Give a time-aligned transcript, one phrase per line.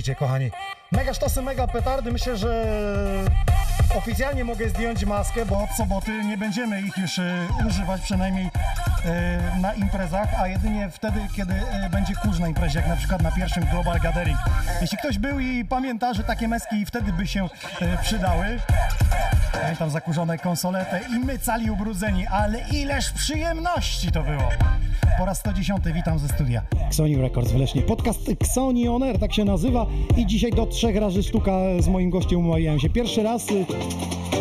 [0.00, 0.50] Idzie, kochani.
[0.92, 2.12] Mega sztosy, mega petardy.
[2.12, 2.64] Myślę, że
[3.98, 8.50] oficjalnie mogę zdjąć maskę, bo od soboty nie będziemy ich już e, używać, przynajmniej
[9.04, 13.22] e, na imprezach, a jedynie wtedy, kiedy e, będzie kurz na imprezie, jak na przykład
[13.22, 14.38] na pierwszym Global Gathering.
[14.80, 17.48] Jeśli ktoś był i pamięta, że takie meski wtedy by się
[18.02, 18.60] przydały,
[19.62, 24.48] Pamiętam zakurzone konsolety i my cali ubrudzeni, ale ileż przyjemności to było.
[25.18, 26.62] Po raz 110 witam ze studia.
[26.86, 27.82] Xoni Records w.
[27.82, 29.86] Podcast Xoni On Air, tak się nazywa.
[30.16, 32.90] I dzisiaj do trzech razy sztuka z moim gościem umawiałem się.
[32.90, 33.66] Pierwszy raz y,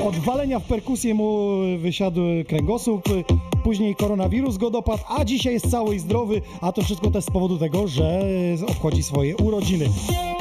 [0.08, 3.24] od walenia w perkusję mu wysiadł kręgosłup, y,
[3.64, 7.32] później koronawirus go dopadł, a dzisiaj jest cały i zdrowy, a to wszystko też z
[7.32, 8.22] powodu tego, że
[8.68, 9.86] obchodzi swoje urodziny,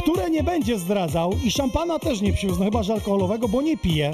[0.02, 3.76] które nie będzie zdradzał i szampana też nie przywiózł, no chyba że alkoholowego, bo nie
[3.76, 4.10] pije.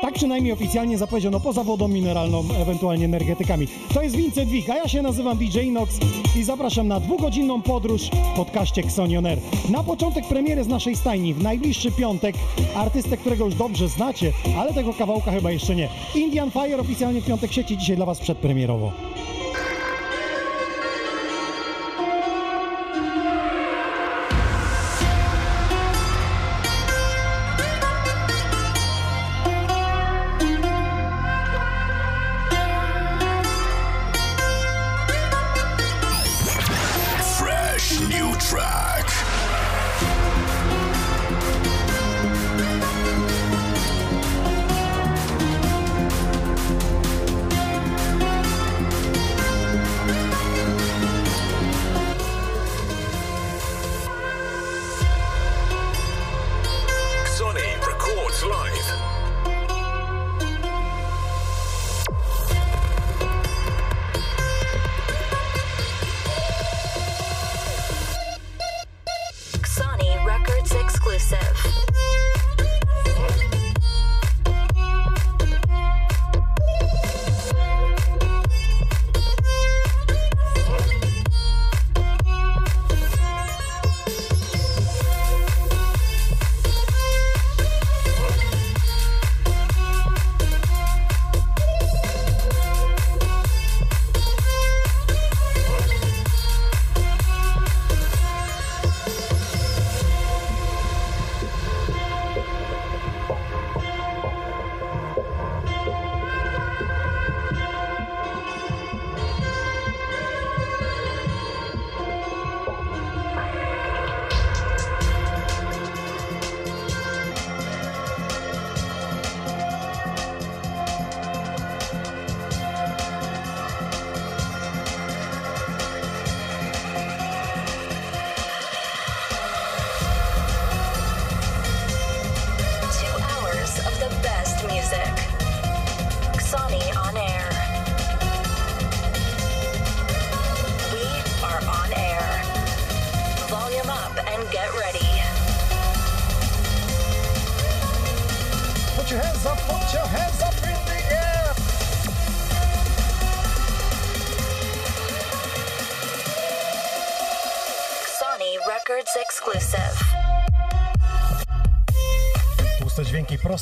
[0.00, 3.68] Tak przynajmniej oficjalnie zapowiedziano, poza wodą mineralną, ewentualnie energetykami.
[3.94, 5.98] To jest Vincent Wik, a ja się nazywam DJ Nox
[6.36, 9.38] i zapraszam na dwugodzinną podróż w podcaście Xonion Air.
[9.70, 12.34] Na początek premiery z naszej stajni, w najbliższy piątek,
[12.76, 15.88] artystę, którego już dobrze znacie, ale tego kawałka chyba jeszcze nie.
[16.14, 18.92] Indian Fire oficjalnie w piątek sieci, dzisiaj dla Was przedpremierowo.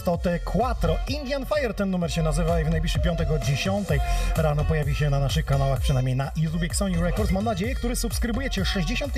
[0.09, 0.97] Od Quattro.
[1.09, 3.89] Indian Fire ten numer się nazywa i w najbliższy piątek o 10
[4.37, 7.33] rano pojawi się na naszych kanałach, przynajmniej na YouTube Sony Records.
[7.33, 8.65] Mam nadzieję, który subskrybujecie.
[8.65, 9.13] 60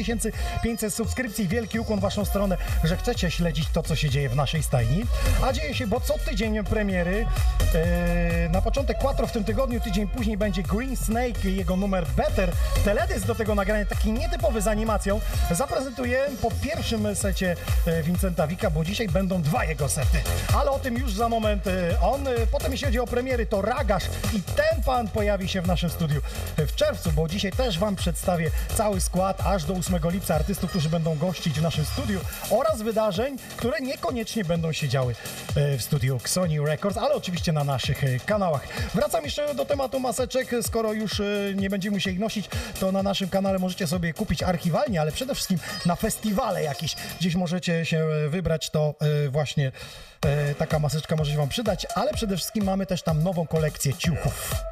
[0.63, 1.49] 500 subskrypcji.
[1.49, 5.03] Wielki ukłon waszą stronę, że chcecie śledzić to, co się dzieje w naszej stajni.
[5.45, 7.27] A dzieje się, bo co tydzień premiery.
[7.75, 12.07] Yy, na początek Quattro w tym tygodniu, tydzień później będzie Green Snake i jego numer
[12.07, 12.53] Better.
[12.85, 15.21] Teledysk do tego nagrania, taki nietypowy z animacją.
[15.51, 17.57] Zaprezentuję po pierwszym secie
[17.87, 20.19] e, Vincenta Wika, bo dzisiaj będą dwa jego sety.
[20.57, 22.29] Ale o tym już za moment e, on.
[22.29, 25.91] E, Potem jeśli chodzi o premiery, to Ragasz i ten pan pojawi się w naszym
[25.91, 26.21] studiu
[26.81, 31.19] czerwcu, bo dzisiaj też wam przedstawię cały skład aż do 8 lipca artystów, którzy będą
[31.19, 35.15] gościć w naszym studiu oraz wydarzeń, które niekoniecznie będą się działy
[35.57, 38.69] e, w studiu Sony Records, ale oczywiście na naszych e, kanałach.
[38.95, 40.51] Wracam jeszcze do tematu maseczek.
[40.63, 41.25] Skoro już e,
[41.55, 42.49] nie będziemy musieli ich nosić,
[42.81, 46.97] to na naszym kanale możecie sobie kupić archiwalnie, ale przede wszystkim na festiwale jakieś.
[47.21, 48.95] Gdzieś możecie się wybrać, to
[49.29, 49.73] właśnie
[50.59, 54.71] taka maseczka może się wam przydać, ale przede wszystkim mamy też tam nową kolekcję ciuchów.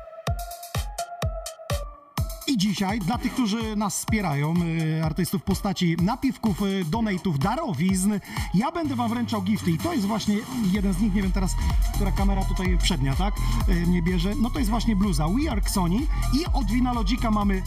[2.68, 4.54] Dzisiaj, dla tych, którzy nas wspierają,
[4.98, 8.12] y, artystów w postaci napiwków, y, donate'ów, darowizn,
[8.54, 10.36] ja będę wam wręczał gifty i to jest właśnie
[10.72, 11.54] jeden z nich, nie wiem teraz,
[11.94, 13.34] która kamera tutaj przednia, tak,
[13.68, 15.28] y, mnie bierze, no to jest właśnie bluza.
[15.28, 15.96] We Are Sony
[16.34, 17.62] i od Vinalogica mamy,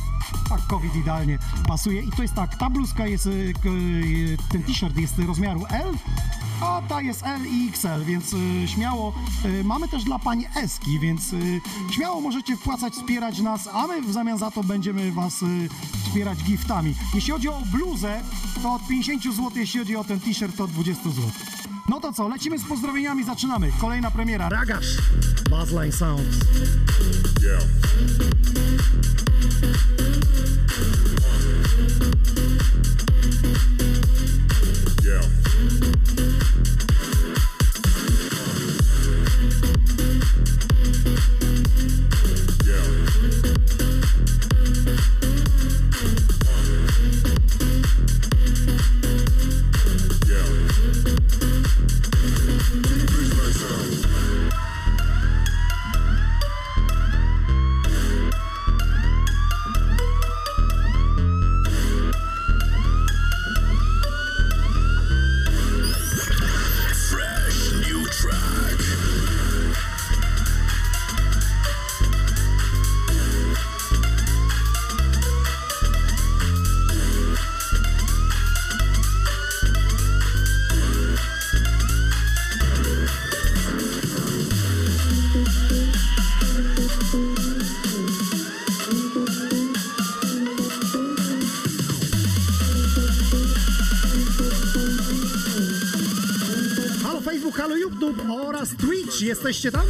[0.49, 1.37] tak, COVID idealnie
[1.67, 3.29] pasuje i to jest tak, ta bluzka jest,
[4.49, 5.93] ten t-shirt jest rozmiaru L,
[6.61, 9.13] a ta jest L i XL, więc y, śmiało.
[9.45, 14.01] Y, mamy też dla pani Eski, więc y, śmiało możecie wpłacać, wspierać nas, a my
[14.01, 15.45] w zamian za to będziemy was y,
[16.03, 16.95] wspierać giftami.
[17.13, 18.21] Jeśli chodzi o bluzę,
[18.63, 21.23] to od 50 zł, jeśli chodzi o ten t-shirt, to od 20 zł.
[21.89, 23.71] No to co, lecimy z pozdrowieniami, zaczynamy.
[23.81, 24.97] Kolejna premiera, Ragasz,
[25.49, 26.37] Buzzline Sounds.
[27.41, 27.61] Yeah.
[99.41, 99.85] Jesteście tam?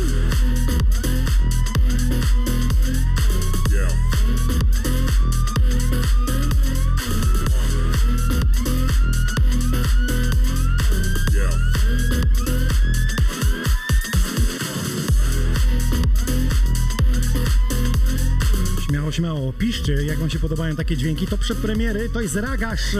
[19.11, 21.27] Śmiało, piszcie, jak wam się podobają takie dźwięki.
[21.27, 22.95] To przedpremiery, to jest Ragasz.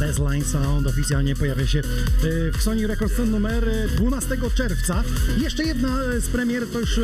[0.00, 5.04] Baseline Sound oficjalnie pojawia się y, w Sony Records ten numer y, 12 czerwca.
[5.38, 7.00] Jeszcze jedna y, z premier, to już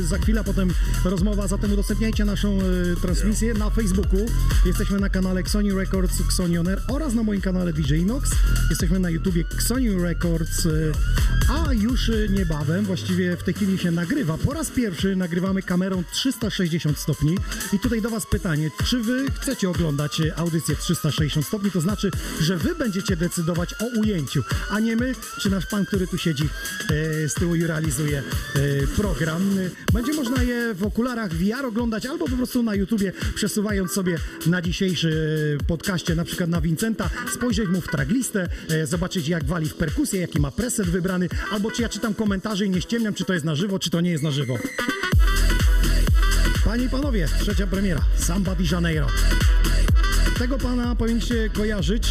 [0.00, 0.70] za chwilę potem
[1.04, 2.58] rozmowa, zatem udostępniajcie naszą
[3.02, 4.26] transmisję na Facebooku.
[4.66, 8.30] Jesteśmy na kanale Sony Records, Xoni On Air oraz na moim kanale DJ Inox.
[8.70, 10.68] Jesteśmy na YouTubie Sony Records,
[11.48, 14.38] a już niebawem, właściwie w tej chwili się nagrywa.
[14.38, 17.38] Po raz pierwszy nagrywamy kamerą 360 stopni.
[17.72, 21.70] I tutaj do Was pytanie, czy Wy chcecie oglądać e, audycję 360 stopni?
[21.70, 26.06] To znaczy, że Wy będziecie decydować o ujęciu, a nie my, czy nasz pan, który
[26.06, 29.42] tu siedzi e, z tyłu i realizuje e, program.
[29.92, 34.62] Będzie można je w okularach VR oglądać albo po prostu na YouTubie, przesuwając sobie na
[34.62, 35.10] dzisiejszy
[35.60, 39.74] e, podcaście, na przykład na Vincenta, spojrzeć mu w traglistę, e, zobaczyć jak wali w
[39.74, 43.32] perkusję, jaki ma preset wybrany, albo czy ja czytam komentarze i nie ściemniam, czy to
[43.32, 44.58] jest na żywo, czy to nie jest na żywo.
[46.64, 49.06] Panie i panowie, trzecia premiera, Samba de Janeiro.
[50.38, 52.08] Tego pana powinniście kojarzyć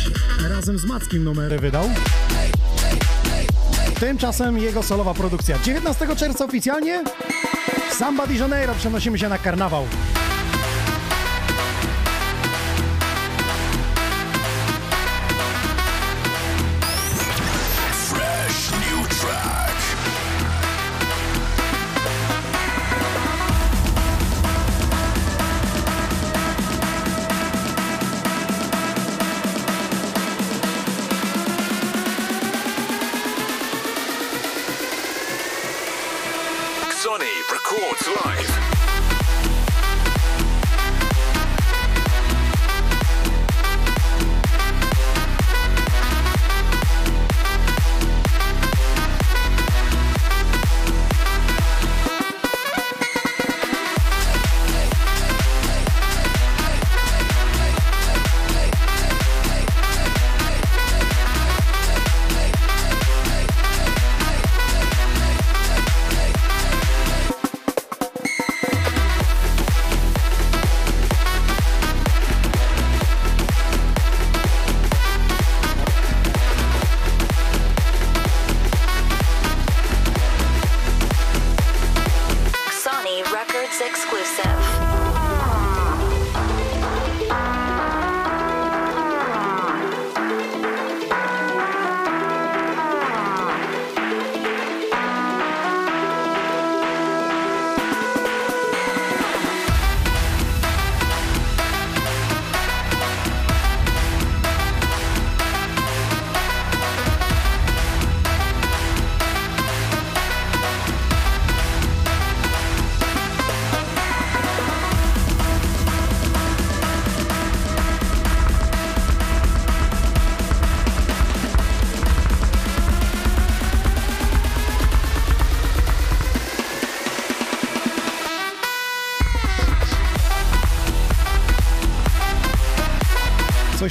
[0.50, 1.90] razem z Mackim numery wydał.
[4.00, 5.60] Tymczasem jego solowa produkcja.
[5.60, 7.04] 19 czerwca oficjalnie
[7.92, 9.88] Samba de Janeiro przenosimy się na karnawał.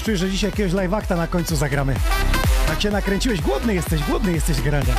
[0.04, 1.94] Czuję, że dzisiaj jakiegoś live acta na końcu zagramy.
[2.66, 4.94] Tak się nakręciłeś, głodny jesteś, głodny jesteś grania.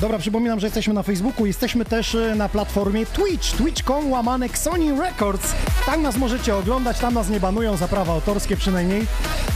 [0.00, 5.00] Dobra, przypominam, że jesteśmy na Facebooku, jesteśmy też e, na platformie Twitch, twitch.com łamanek Sony
[5.00, 5.54] Records.
[5.86, 9.06] Tam nas możecie oglądać, tam nas nie banują za prawa autorskie przynajmniej.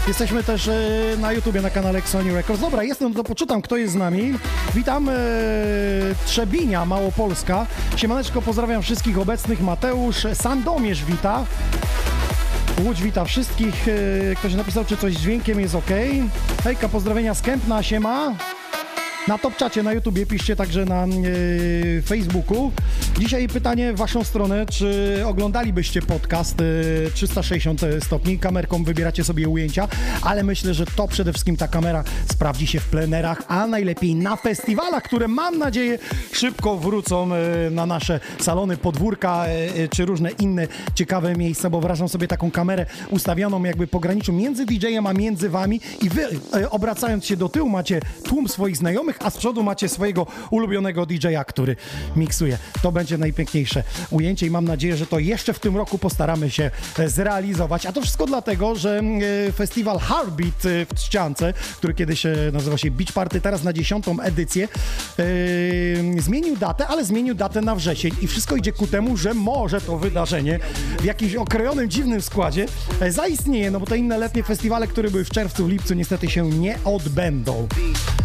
[0.09, 0.73] Jesteśmy też e,
[1.19, 2.61] na YouTubie, na kanale Sony Records.
[2.61, 4.33] Dobra, jestem, to poczytam, kto jest z nami.
[4.75, 5.12] Witam e,
[6.26, 7.66] Trzebinia, Małopolska.
[8.00, 9.61] Siemaneczko, pozdrawiam wszystkich obecnych.
[9.61, 11.45] Mateusz Sandomierz wita.
[12.85, 13.88] Łódź wita wszystkich.
[13.88, 15.90] E, Ktoś napisał, czy coś z dźwiękiem jest ok.
[16.64, 18.35] Hejka, pozdrowienia z Kępna, siema.
[19.28, 21.09] Na top czacie na YouTubie, piszcie także na e,
[22.02, 22.73] Facebooku.
[23.19, 29.88] Dzisiaj pytanie w waszą stronę, czy oglądalibyście podcast e, 360 stopni, kamerką wybieracie sobie ujęcia,
[30.23, 34.37] ale myślę, że to przede wszystkim ta kamera sprawdzi się w plenerach, a najlepiej na
[34.37, 35.99] festiwalach, które mam nadzieję
[36.33, 39.45] szybko wrócą e, na nasze salony, podwórka
[39.90, 45.07] czy różne inne ciekawe miejsca, bo wyobrażam sobie taką kamerę ustawioną jakby pograniczu między DJ-em
[45.07, 46.29] a między wami i wy
[46.71, 51.45] obracając się do tyłu macie tłum swoich znajomych, a z przodu macie swojego ulubionego DJ-a,
[51.45, 51.76] który
[52.17, 52.59] miksuje.
[52.83, 56.71] To będzie najpiękniejsze ujęcie i mam nadzieję, że to jeszcze w tym roku postaramy się
[56.99, 57.87] e, zrealizować.
[57.87, 59.00] A to wszystko dlatego, że
[59.49, 64.21] e, festiwal Heartbeat e, w Trzciance, który kiedyś nazywał się Beach Party, teraz na dziesiątą
[64.21, 64.69] edycję,
[65.19, 65.25] e,
[66.23, 69.99] zmienił datę, ale zmienił datę na wrzesień i wszystko idzie ku temu, że może to
[69.99, 70.59] wydarzenie
[71.00, 72.66] w jakimś okrojonym, dziwnym składzie
[73.11, 76.50] zaistnieje, no bo te inne letnie festiwale, które były w czerwcu, w lipcu niestety się
[76.50, 77.69] nie odbędą.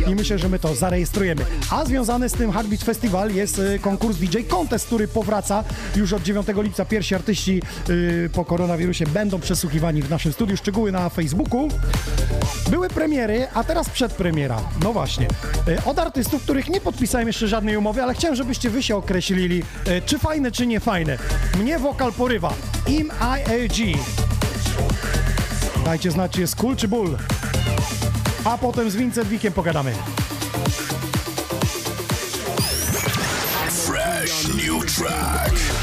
[0.07, 1.45] I myślę, że my to zarejestrujemy.
[1.69, 5.63] A związany z tym Heartbeat Festival jest konkurs DJ Contest, który powraca
[5.95, 6.85] już od 9 lipca.
[6.85, 7.61] Pierwsi artyści
[8.25, 10.57] e, po koronawirusie będą przesłuchiwani w naszym studiu.
[10.57, 11.67] Szczegóły na Facebooku.
[12.69, 14.61] Były premiery, a teraz przedpremiera.
[14.83, 15.27] No właśnie.
[15.67, 19.63] E, Od artystów, których nie podpisałem jeszcze żadnej umowy, ale chciałem, żebyście wy się określili,
[19.85, 21.17] e, czy fajne, czy nie fajne.
[21.59, 22.53] Mnie wokal porywa.
[22.87, 23.97] Im IAG.
[25.85, 27.17] Dajcie znać, czy jest cool, czy bull.
[28.43, 29.91] A potem z Vincent Wickiem pogadamy.
[34.95, 35.74] Track.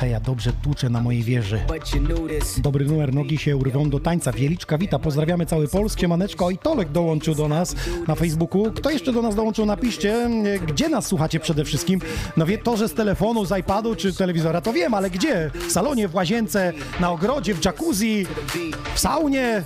[0.00, 1.60] Heja, dobrze tłuczę na mojej wieży.
[2.58, 4.32] Dobry numer, nogi się urwą do tańca.
[4.32, 7.74] Wieliczka wita, pozdrawiamy cały Polskie, maneczko i Tolek dołączył do nas
[8.08, 8.72] na Facebooku.
[8.72, 10.30] Kto jeszcze do nas dołączył, napiszcie,
[10.66, 12.00] gdzie nas słuchacie przede wszystkim.
[12.36, 15.50] No wie, to, że z telefonu, z iPadu czy telewizora, to wiem, ale gdzie?
[15.68, 18.26] W salonie, w łazience, na ogrodzie, w jacuzzi,
[18.94, 19.62] w saunie,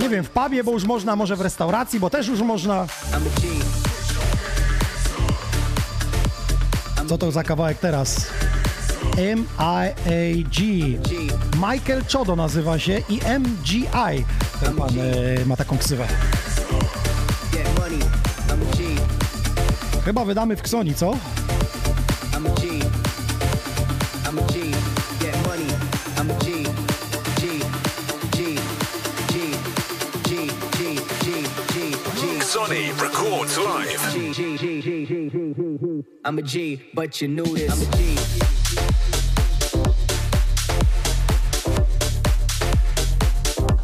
[0.00, 2.86] nie wiem, w pubie, bo już można, może w restauracji, bo też już można.
[7.08, 8.26] Co to za kawałek teraz?
[9.16, 10.60] MIAG.
[11.70, 14.24] Michael Chodo nazywa się i MGI.
[14.60, 16.06] Ten pan e, ma taką ksywę.
[20.04, 21.16] Chyba wydamy w Ksoni, co?
[32.50, 34.00] Sonny records live.
[36.24, 38.49] I'm a G, but you knew this.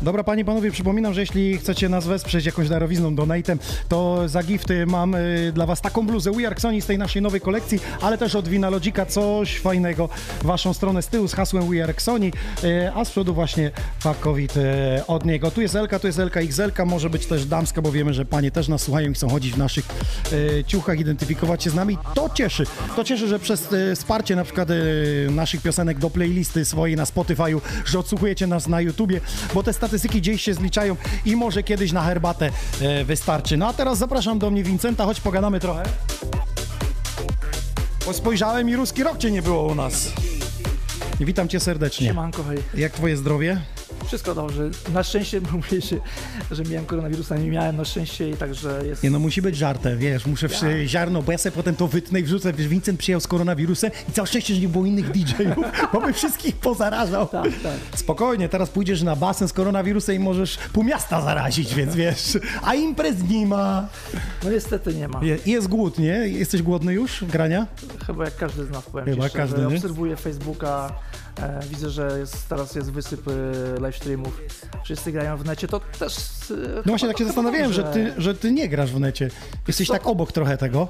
[0.07, 4.87] Dobra, panie panowie, przypominam, że jeśli chcecie nas wesprzeć jakąś darowizną, donatem, to za gifty
[4.87, 8.19] mam y, dla was taką bluzę We Are Xoni z tej naszej nowej kolekcji, ale
[8.19, 10.09] też od Winalodzika coś fajnego
[10.42, 12.33] waszą stronę z tyłu z hasłem We Are Xoni,
[12.64, 13.71] y, a z przodu właśnie
[14.03, 14.61] pakowit y,
[15.07, 15.51] od niego.
[15.51, 18.51] Tu jest Elka, tu jest Elka XL, może być też damska, bo wiemy, że panie
[18.51, 19.85] też nas słuchają i chcą chodzić w naszych
[20.33, 21.99] y, ciuchach, identyfikować się z nami.
[22.14, 22.64] To cieszy.
[22.97, 27.05] To cieszy, że przez y, wsparcie na przykład y, naszych piosenek do playlisty swojej na
[27.05, 29.21] Spotify'u, że odsłuchujecie nas na YouTubie,
[29.55, 33.56] bo te statystyki gdzieś się zliczają i może kiedyś na herbatę e, wystarczy.
[33.56, 35.82] No a teraz zapraszam do mnie Vincenta, choć pogadamy trochę.
[38.06, 40.12] Bo spojrzałem i ruski rok cię nie było u nas.
[41.20, 42.06] Witam cię serdecznie.
[42.06, 42.59] Siemanko, hej.
[42.74, 43.61] Jak twoje zdrowie?
[44.07, 44.71] Wszystko dobrze.
[44.95, 45.97] Na szczęście mówię, że,
[46.51, 49.03] że miałem koronawirusa, nie miałem na szczęście i także jest...
[49.03, 50.53] Nie no, musi być żartem, wiesz, muszę w
[50.87, 54.12] ziarno, bo ja sobie potem to wytnę i wrzucę, wiesz, Vincent przyjechał z koronawirusem i
[54.12, 57.27] całe szczęście, że nie było innych DJ-ów, bo by wszystkich pozarażał.
[57.29, 57.73] Tak, tak.
[57.99, 62.75] Spokojnie, teraz pójdziesz na basen z koronawirusem i możesz pół miasta zarazić, więc wiesz, a
[62.75, 63.88] imprez nie ma.
[64.45, 65.21] No niestety nie ma.
[65.25, 66.07] Je- Jest głód, nie?
[66.29, 67.66] Jesteś głodny już grania?
[68.07, 69.53] Chyba jak każdy z nas, powiem Chyba ci szczerze.
[69.55, 69.77] każdy, nie?
[69.77, 70.92] Obserwuję Facebooka,
[71.70, 74.40] widzę, że jest, teraz jest wysyp e, live streamów.
[74.85, 76.16] Wszyscy grają w necie, to też...
[76.51, 79.31] E, No właśnie tak się zastanawiałem, że ty, że ty nie grasz w necie.
[79.68, 80.88] Jesteś tak obok trochę tego.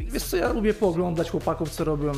[0.00, 2.14] Wiesz co, ja lubię pooglądać chłopaków, co robią, e,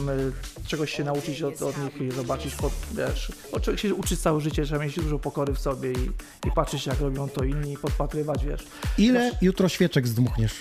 [0.66, 4.40] czegoś się nauczyć od, od nich i zobaczyć, pod, wiesz, bo człowiek się uczy całe
[4.40, 6.10] życie, trzeba mieć dużo pokory w sobie i,
[6.48, 8.66] i patrzeć jak robią to inni i podpatrywać, wiesz.
[8.98, 10.54] Ile jutro świeczek zdmuchniesz?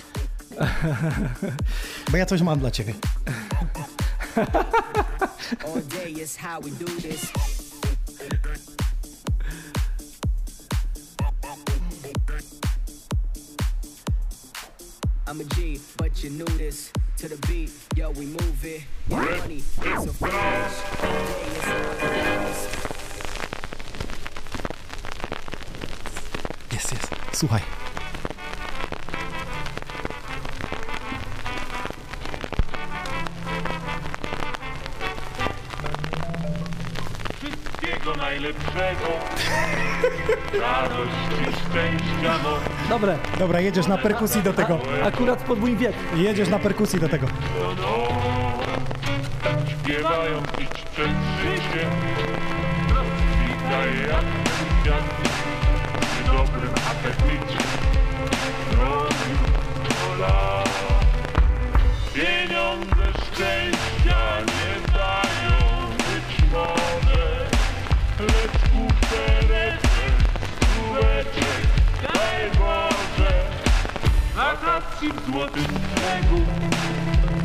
[2.10, 2.94] Bo ja coś mam dla ciebie.
[5.66, 7.32] All day is how we do this.
[15.26, 16.92] I'm a G, but you knew this.
[17.18, 18.82] To the beat, yo, we move it.
[19.08, 20.74] Get money, it's a flash.
[21.02, 22.68] All day is how we do this.
[26.70, 27.08] Jest, jest.
[27.32, 27.79] Słuchaj.
[38.40, 39.08] Najlepszego,
[40.60, 42.50] radości, szczęścia, no
[42.88, 44.78] Dobre, Dobra, jedziesz na perkusji do tego.
[45.04, 45.92] akurat pod mój wiek.
[46.16, 47.26] Jedziesz na perkusji do tego.
[47.60, 48.08] no, no.
[49.82, 50.42] Śpiewają
[50.92, 51.08] przez
[51.42, 51.86] życie,
[52.88, 53.84] rozkwita
[54.86, 55.04] jak
[56.00, 57.60] przy dobrym apetycie.
[62.14, 63.79] Pieniądze szczęścia
[75.00, 76.44] wakacji w złotym brzegu,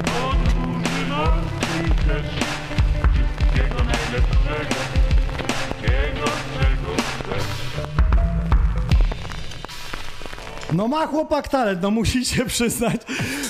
[0.05, 2.25] podróży morskiej też,
[3.13, 4.75] wszystkiego najlepszego,
[5.37, 7.45] wszystkiego czego chcesz.
[10.73, 13.01] No ma chłopak talent, no musicie przyznać,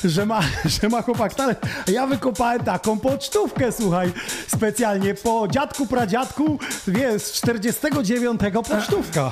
[0.04, 0.41] że ma,
[0.82, 1.60] że ma chłopak talent.
[1.88, 4.13] Ja wykopałem taką pocztówkę, słuchaj,
[4.48, 9.32] specjalnie po dziadku, pradziadku, wiesz, z 49 pocztówka.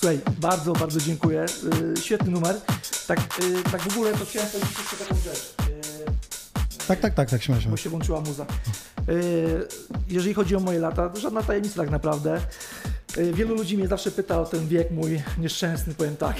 [0.00, 1.46] Słuchaj, bardzo, bardzo dziękuję.
[1.80, 2.56] Yy, świetny numer.
[3.06, 5.54] Tak, yy, tak w ogóle to chciałem powiedzieć jeszcze taką rzecz.
[5.68, 8.46] Yy, Tak, tak, tak, tak się bo się włączyła muza.
[9.08, 9.68] Yy,
[10.08, 12.40] jeżeli chodzi o moje lata, to żadna tajemnica tak naprawdę.
[13.16, 16.36] Yy, wielu ludzi mnie zawsze pyta o ten wiek mój nieszczęsny, powiem tak.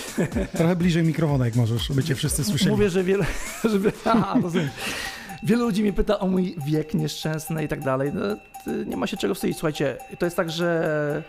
[0.57, 2.71] Trochę bliżej mikrofonu, jak możesz, by cię wszyscy słyszeli.
[2.71, 3.27] Mówię, że wiele...
[4.43, 4.69] Rozumiem.
[5.43, 8.13] Wielu ludzi mnie pyta o mój wiek nieszczęsny i tak dalej.
[8.15, 8.23] No,
[8.87, 9.57] nie ma się czego wstydzić.
[9.57, 11.23] Słuchajcie, to jest tak, że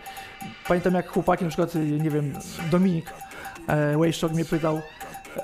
[0.68, 2.32] pamiętam jak chłopaki, na przykład, y, nie wiem,
[2.70, 3.12] Dominik
[3.66, 4.80] e, Wayszok mnie pytał,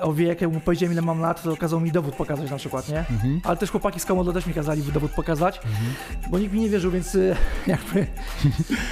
[0.00, 2.88] o wiek, jak mu powiedziałem ile mam lat, to kazał mi dowód pokazać na przykład,
[2.88, 2.98] nie?
[2.98, 3.40] Mhm.
[3.44, 5.60] Ale też chłopaki z Komodo też mi kazali dowód pokazać,
[6.30, 8.06] bo nikt mi nie wierzył, więc y, jakby...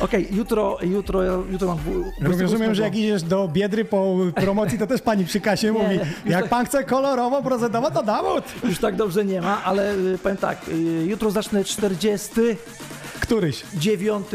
[0.01, 1.79] Okej, jutro, jutro, jutro mam...
[1.79, 2.85] dwu- Rozumiem, że 28.
[2.85, 6.67] jak idziesz do Biedry po promocji, to też pani przy kasie mówi, nie, jak pan
[6.67, 8.45] chce kolorowo prezentować, to dowód.
[8.65, 12.23] Już tak dobrze nie ma, ale y, powiem tak, y, jutro zacznę 49
[13.27, 13.63] Któryś.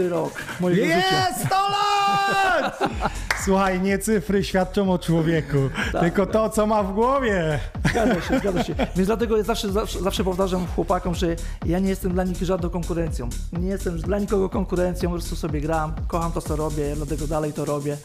[0.09, 1.27] rok mojego życia.
[1.29, 2.79] Jest 100 lat!
[3.45, 5.57] Słuchaj, nie cyfry świadczą o człowieku,
[5.91, 7.59] Tak, tylko to, co ma w głowie.
[7.89, 8.75] Zgadza się, zgadza się.
[8.95, 12.69] Więc dlatego ja zawsze, zawsze, zawsze powtarzam chłopakom, że ja nie jestem dla nich żadną
[12.69, 13.29] konkurencją.
[13.59, 17.53] Nie jestem dla nikogo konkurencją, po prostu sobie gram, kocham to, co robię, dlatego dalej
[17.53, 17.97] to robię.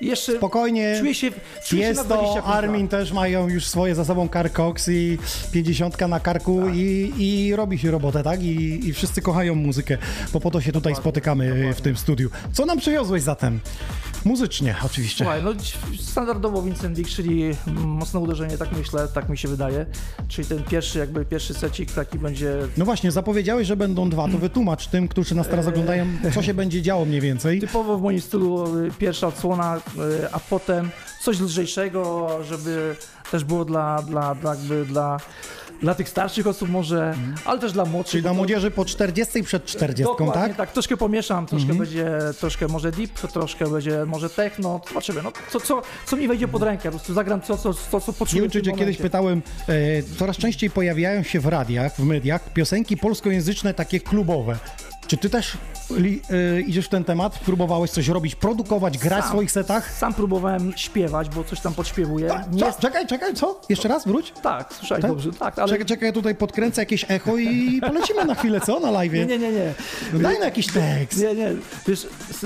[0.00, 0.96] I jeszcze Spokojnie.
[0.98, 1.30] czuję się,
[1.66, 2.54] czuję się na Jest to, 25 lat.
[2.56, 5.18] Armin też mają już swoje za sobą Carcox i
[5.52, 6.74] 50 na karku Tak.
[6.76, 7.12] i,
[7.48, 8.42] i robi się robotę, tak?
[8.42, 9.98] I, I wszyscy kochają muzykę,
[10.32, 12.30] bo po to się tutaj spotykamy w tym studiu.
[12.52, 13.60] Co nam przywiozłeś zatem?
[14.24, 15.24] Muzycznie oczywiście.
[15.24, 15.50] Słuchaj, no
[16.00, 19.86] standardowo Vincent Dick, czyli mocne uderzenie, tak myślę, tak mi się wydaje.
[20.28, 24.38] Czyli ten pierwszy, jakby pierwszy secik taki będzie No właśnie, zapowiedziałeś, że będą dwa, to
[24.38, 25.50] wytłumacz tym, którzy nas Eee.
[25.50, 27.60] teraz oglądają, co się będzie działo mniej więcej.
[27.60, 29.80] typowo w moim stylu y, pierwsza odsłona, y,
[30.32, 30.90] a potem
[31.22, 32.96] coś lżejszego, żeby
[33.30, 35.20] też było dla, dla, dla, jakby dla,
[35.82, 38.10] dla tych starszych osób może, ale też dla młodszych.
[38.10, 40.50] Czyli dla młodzieży po 40 przed 40, Dokładnie tak?
[40.50, 40.56] Mhm.
[40.56, 45.60] tak, troszkę pomieszam, troszkę będzie, troszkę może deep, troszkę będzie może techno, zobaczymy, no co,
[45.60, 48.48] co, co mi wejdzie pod rękę, po prostu zagram to, co, to, co poczuję Nie
[48.48, 53.74] wiem, czy kiedyś pytałem, e, coraz częściej pojawiają się w radiach, w mediach piosenki polskojęzyczne,
[53.74, 54.58] takie klubowe.
[55.06, 55.52] Czy ty też
[55.90, 56.22] li,
[56.56, 57.38] e, idziesz w ten temat?
[57.38, 59.92] Próbowałeś coś robić, produkować, grać w Sam- swoich setach?
[59.92, 62.40] Sam próbowałem śpiewać, bo coś tam podśpiewuję.
[62.52, 62.66] Nie Co?
[62.66, 62.78] jest...
[62.78, 63.60] Czekaj, czekaj, co?
[63.68, 64.32] Jeszcze raz, wróć.
[64.42, 65.10] Tak, słyszałeś Tak?
[65.10, 65.68] dobrze, tak, ale...
[65.68, 68.80] Czekaj, czekaj, ja tutaj podkręcę jakieś echo i polecimy na chwilę, co?
[68.80, 69.12] Na live.
[69.12, 69.74] Nie, nie, nie, nie.
[70.12, 71.18] No daj na jakiś tekst.
[71.22, 71.50] Nie, nie,
[71.86, 72.42] wiesz, w,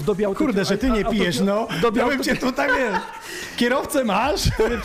[0.00, 0.34] w dobie.
[0.34, 1.66] Kurde, że ty nie pijesz, no.
[1.92, 3.00] W Ja bym cię tutaj, wiesz,
[3.56, 4.40] kierowcę masz?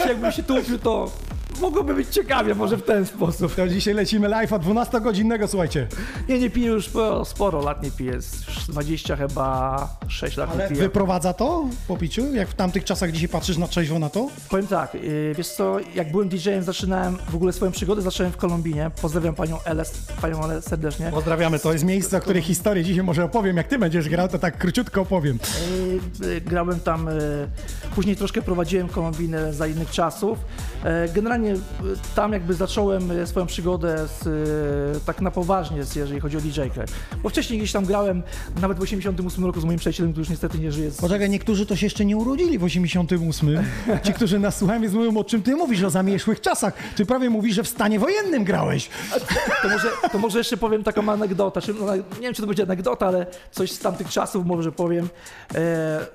[0.08, 1.12] jakbym się tłupił, to
[1.62, 3.56] mogłoby być ciekawie, może w ten sposób.
[3.56, 5.88] To dzisiaj lecimy live'a 12-godzinnego, słuchajcie.
[6.30, 10.56] Nie, nie piję już sporo, sporo lat, nie piję, z 20 chyba 6 lat nie
[10.56, 10.82] Ale piję.
[10.82, 12.34] wyprowadza to po piciu?
[12.34, 14.28] Jak w tamtych czasach dzisiaj patrzysz na trzeźwo na to?
[14.50, 18.38] Powiem tak, yy, wiesz co, jak byłem DJ-em, zaczynałem w ogóle swoją przygodę, zacząłem w
[18.38, 18.92] Kolumbinie.
[19.02, 21.12] Pozdrawiam panią Eles, panią Eles serdecznie.
[21.12, 23.58] Pozdrawiamy, to jest miejsce, o której historię dzisiaj może opowiem.
[23.58, 25.40] Jak ty będziesz grał, to tak króciutko opowiem.
[26.22, 27.10] Yy, yy, grałem tam,
[27.96, 30.40] później troszkę prowadziłem Kolumbinę za innych czasów.
[30.84, 31.14] Yy,
[31.46, 36.38] generalnie yy, tam jakby zacząłem yy, swoją przygodę z, yy, tak na poważnie, jeżeli chodzi
[36.38, 36.86] o DJ-kę.
[37.24, 38.24] Bo wcześniej gdzieś tam grałem,
[38.62, 40.92] nawet w 88 roku z moim przyjacielem, który już niestety nie żyje.
[40.92, 43.64] Z, Poczekaj, niektórzy to się jeszcze nie urodzili w 88.
[44.04, 46.74] Ci, którzy nas słuchają, więc mówią, o czym ty mówisz, o zamieszłych czasach.
[46.96, 48.90] Ty prawie mówisz, że w stanie wojennym grałeś.
[49.62, 51.62] To może, to może jeszcze powiem taką anegdotę.
[51.62, 55.10] Czy, no, nie wiem, czy to będzie anegdota, ale coś z tamtych czasów może powiem.
[55.56, 56.06] E, e,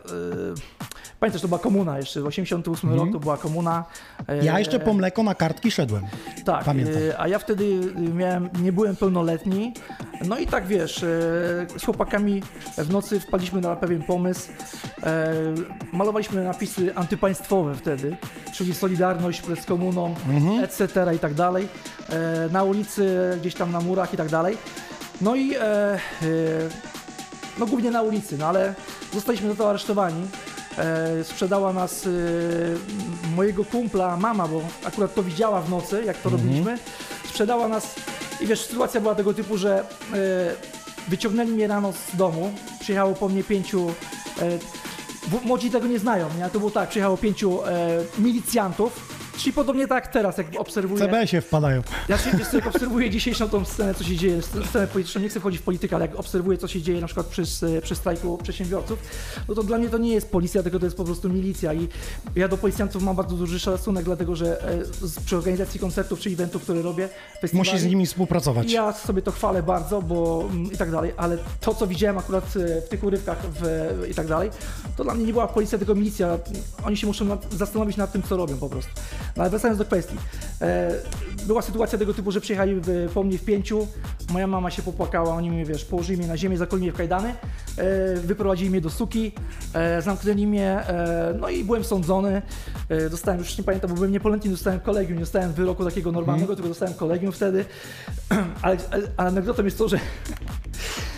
[1.20, 3.84] pamiętasz, to była komuna jeszcze, w 88 roku to była komuna.
[4.28, 4.44] E.
[4.44, 6.02] Ja jeszcze po mleko na kartki szedłem.
[6.44, 7.02] Tak, pamiętam.
[7.10, 7.80] e, a ja wtedy
[8.14, 9.74] miałem, nie byłem pełnoletni.
[10.28, 11.06] No i tak wiesz, e,
[11.78, 12.42] z chłopakami
[12.78, 14.48] w nocy wpadliśmy na pewien pomysł.
[15.92, 18.16] Malowaliśmy napisy antypaństwowe wtedy,
[18.54, 20.64] czyli Solidarność z komuną, Mhm.
[20.64, 20.84] etc.
[21.16, 21.68] i tak dalej.
[22.52, 24.56] Na ulicy, gdzieś tam na murach i tak dalej.
[25.20, 25.98] No i e, e,
[27.58, 28.74] no głównie na ulicy, no ale
[29.14, 30.26] zostaliśmy za to aresztowani.
[30.78, 32.10] E, sprzedała nas e,
[33.36, 36.42] mojego kumpla mama, bo akurat to widziała w nocy, jak to Mhm.
[36.42, 36.78] robiliśmy.
[37.28, 37.94] Sprzedała nas
[38.40, 39.84] i wiesz, sytuacja była tego typu, że e,
[41.08, 43.88] wyciągnęli mnie rano z domu, przyjechało po mnie pięciu,
[44.42, 44.58] e,
[45.44, 46.50] młodzi tego nie znają, nie?
[46.50, 51.08] to było tak, przyjechało pięciu e, milicjantów, czyli podobnie tak teraz, jak obserwuję.
[51.08, 51.82] CB się wpadają.
[52.08, 55.40] Ja się wiesz, jak obserwuję dzisiejszą tą scenę, co się dzieje, scenę polityczną, nie chcę
[55.40, 57.42] wchodzić w politykę, ale jak obserwuję, co się dzieje na przykład przy,
[57.82, 58.98] przy strajku przedsiębiorców,
[59.48, 61.88] no to dla mnie to nie jest policja, tylko to jest po prostu milicja i
[62.36, 64.78] ja do policjantów mam bardzo duży szacunek, dlatego że e,
[65.24, 67.08] przy organizacji koncertów czy eventów, które robię,
[67.52, 68.72] Musisz z nimi współpracować.
[68.72, 72.44] ja sobie to chwalę bardzo, bo mm, i tak dalej, ale to, co widziałem akurat
[72.56, 73.62] e, w tych urywkach w,
[74.10, 74.50] i tak dalej,
[74.96, 76.38] to dla mnie nie była policja, tylko milicja.
[76.84, 78.90] Oni się muszą nad, zastanowić nad tym, co robią po prostu.
[79.36, 80.16] No, ale wracając do kwestii.
[80.60, 80.90] E,
[81.46, 83.86] była sytuacja tego typu, że przyjechali w, po mnie w pięciu,
[84.32, 87.34] moja mama się popłakała, oni mnie, wiesz, położyli mnie na ziemię, zakolili mnie w kajdany,
[87.76, 89.32] e, wyprowadzili mnie do suki,
[89.74, 90.84] e, zamknęli mnie,
[91.40, 92.42] no i byłem sądzony.
[93.10, 96.68] Dostałem, już nie pamiętam, bo byłem niepoletni, dostałem kolegium, nie dostałem wyroku takiego normalnego, tylko
[96.68, 97.64] dostałem kolegium wtedy.
[98.62, 99.98] Ale, ale anegdotą jest to, że,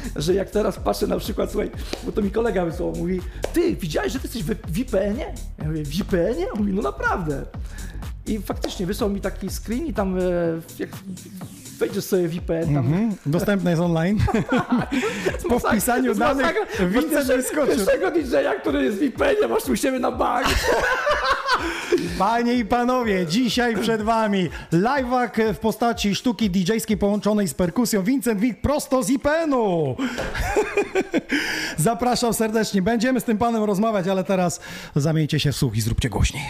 [0.16, 1.70] że jak teraz patrzę na przykład, słuchaj,
[2.04, 3.20] bo to mi kolega wysłał, mówi,
[3.52, 5.34] ty, widziałeś, że ty jesteś w, IPN-ie?
[5.58, 6.52] Ja mówię, w IPN-ie?
[6.52, 7.42] On Mówi, no naprawdę.
[8.26, 10.22] I faktycznie wysłał mi taki screen i tam, e,
[10.78, 10.90] jak
[11.78, 13.14] wejdziesz sobie w IPN, tam Mhm.
[13.26, 14.18] Dostępne jest online.
[15.48, 16.54] po wpisaniu danych
[16.88, 17.76] Vincent wyskoczył.
[17.76, 20.46] Pierwszego DJ-a, który jest w IPN-ie, masz u siebie na bank.
[22.18, 28.02] Panie i panowie, dzisiaj przed wami live'ak w postaci sztuki DJ-skiej połączonej z perkusją.
[28.02, 29.96] Vincent Wik prosto z IPN-u.
[31.76, 32.82] Zapraszam serdecznie.
[32.82, 34.60] Będziemy z tym panem rozmawiać, ale teraz
[34.96, 36.44] zamieńcie się w słuch i zróbcie głośniej.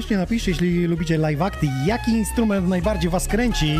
[0.00, 3.76] Koniecznie napiszcie, jeśli lubicie live acty, jaki instrument najbardziej was kręci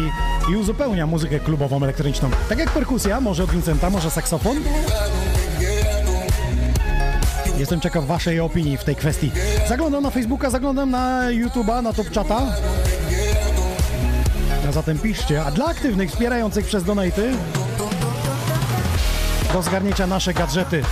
[0.53, 2.31] i uzupełnia muzykę klubową elektroniczną.
[2.49, 4.57] Tak jak perkusja, może od Vincenta, może saksofon.
[7.59, 9.31] Jestem ciekaw waszej opinii w tej kwestii.
[9.69, 12.43] Zaglądam na Facebooka, zaglądam na YouTube'a, na Top Chata.
[14.69, 15.45] A zatem piszcie.
[15.45, 17.33] A dla aktywnych, wspierających przez donaty
[19.53, 20.83] do zgarnięcia nasze gadżety.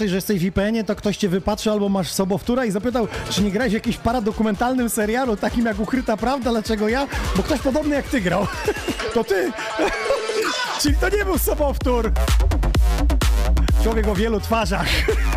[0.00, 3.42] Dosyć, że jesteś w IPN-ie, to ktoś cię wypatrzy albo masz sobowtóra i zapytał, czy
[3.42, 7.06] nie grałeś w jakimś paradokumentalnym serialu, takim jak Ukryta Prawda, dlaczego ja?
[7.36, 8.46] Bo ktoś podobny jak ty grał.
[9.14, 9.52] to ty!
[10.80, 12.12] Czyli to nie był sobowtór!
[13.82, 14.86] Człowiek o wielu twarzach.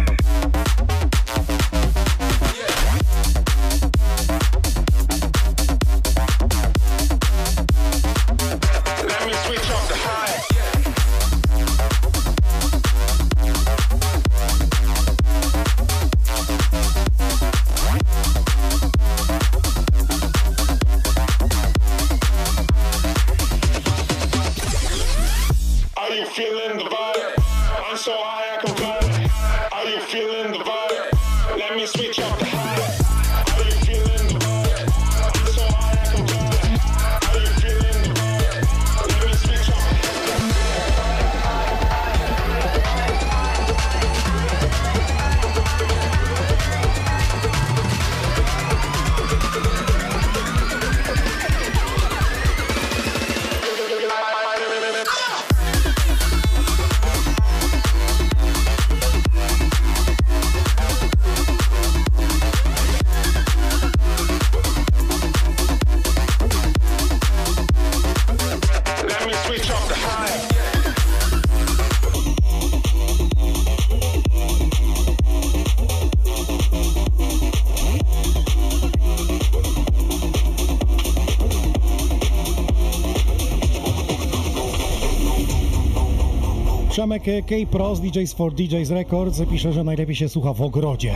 [87.20, 87.56] Przemek K.
[87.72, 91.14] Pros, DJs for DJs Records pisze, że najlepiej się słucha w ogrodzie.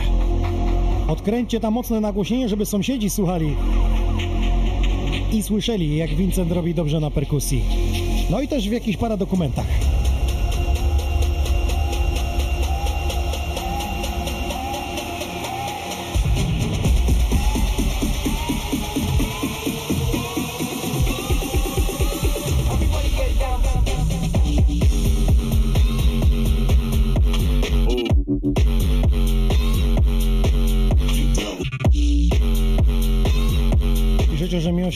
[1.08, 3.56] Odkręćcie tam mocne nagłośnienie, żeby sąsiedzi słuchali
[5.32, 7.62] i słyszeli, jak Vincent robi dobrze na perkusji.
[8.30, 9.16] No i też w jakichś para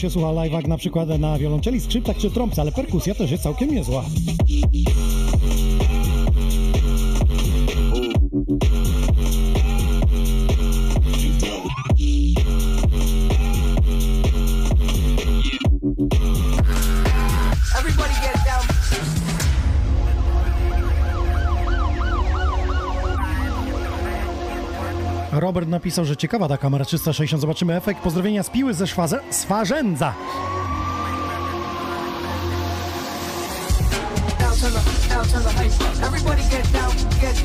[0.03, 3.43] się słucha live jak na przykład na wiolonczeli, skrzypcach czy trąbce, ale perkusja też jest
[3.43, 4.05] całkiem niezła.
[25.43, 27.41] Robert napisał, że ciekawa ta kamera 360.
[27.41, 28.01] Zobaczymy efekt.
[28.01, 30.13] Pozdrowienia z piły ze Szwaze- Swarzędza.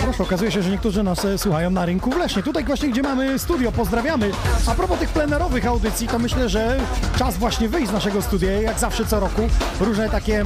[0.02, 2.42] Proszę, okazuje się, że niektórzy nas e, słuchają na rynku w Lesznie.
[2.42, 4.30] Tutaj właśnie, gdzie mamy studio, pozdrawiamy.
[4.66, 6.76] A propos tych plenerowych audycji, to myślę, że
[7.16, 8.52] czas właśnie wyjść z naszego studia.
[8.52, 9.42] Jak zawsze co roku
[9.80, 10.44] różne takie e,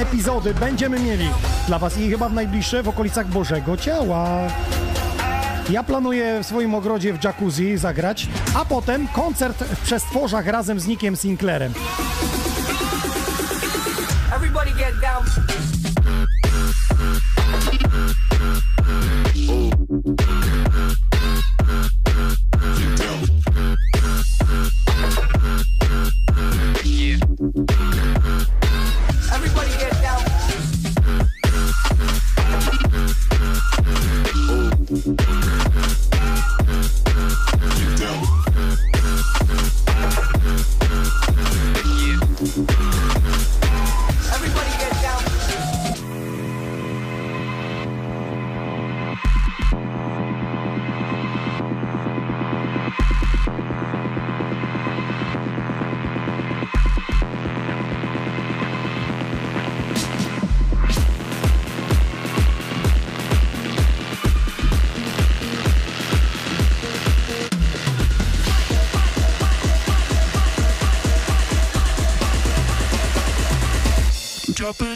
[0.00, 1.28] epizody będziemy mieli
[1.66, 4.38] dla Was i chyba w najbliższe w okolicach Bożego Ciała.
[5.70, 10.86] Ja planuję w swoim ogrodzie w jacuzzi zagrać, a potem koncert w przestworzach razem z
[10.86, 11.72] Nickiem Sinclairem.
[14.36, 15.79] Everybody get down.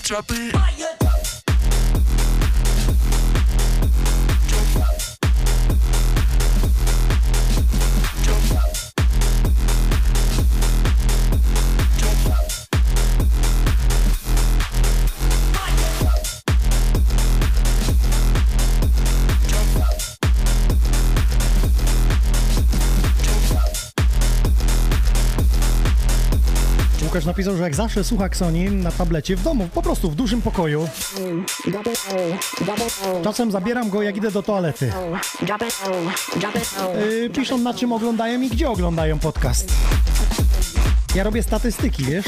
[0.04, 0.43] trouble
[27.34, 30.88] napisał, że jak zawsze słucha Ksoni na tablecie w domu, po prostu w dużym pokoju.
[33.24, 34.92] Czasem zabieram go, jak idę do toalety.
[37.22, 39.72] Yy, piszą na czym oglądają i gdzie oglądają podcast.
[41.14, 42.26] Ja robię statystyki, wiesz?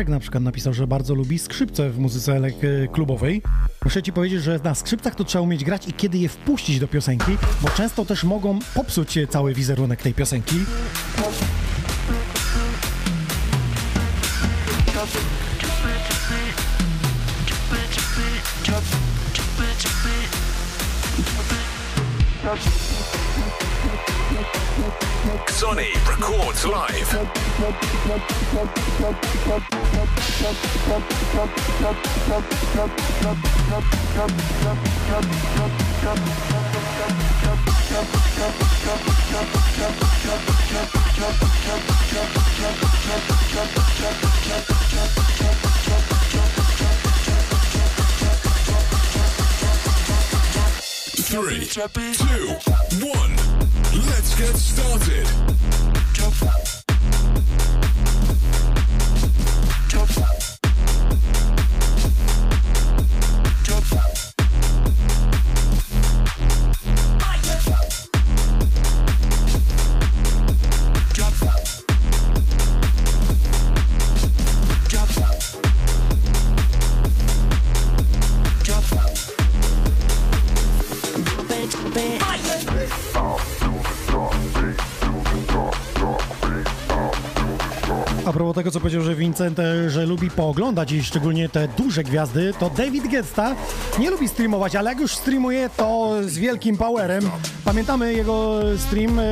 [0.00, 3.42] Marek na przykład napisał, że bardzo lubi skrzypce w muzyce elek- klubowej.
[3.84, 6.88] Muszę ci powiedzieć, że na skrzypcach to trzeba umieć grać i kiedy je wpuścić do
[6.88, 7.32] piosenki,
[7.62, 10.56] bo często też mogą popsuć cały wizerunek tej piosenki.
[26.60, 27.08] Records live.
[51.30, 52.48] Three, two,
[53.06, 53.36] one.
[53.92, 55.79] Let's get started.
[56.20, 56.79] Propos
[88.60, 92.70] tego, co powiedział, że Vincent, e, że lubi pooglądać i szczególnie te duże gwiazdy, to
[92.70, 93.54] David Guetta
[93.98, 97.30] nie lubi streamować, ale jak już streamuje, to z wielkim powerem.
[97.64, 99.24] Pamiętamy jego stream, e,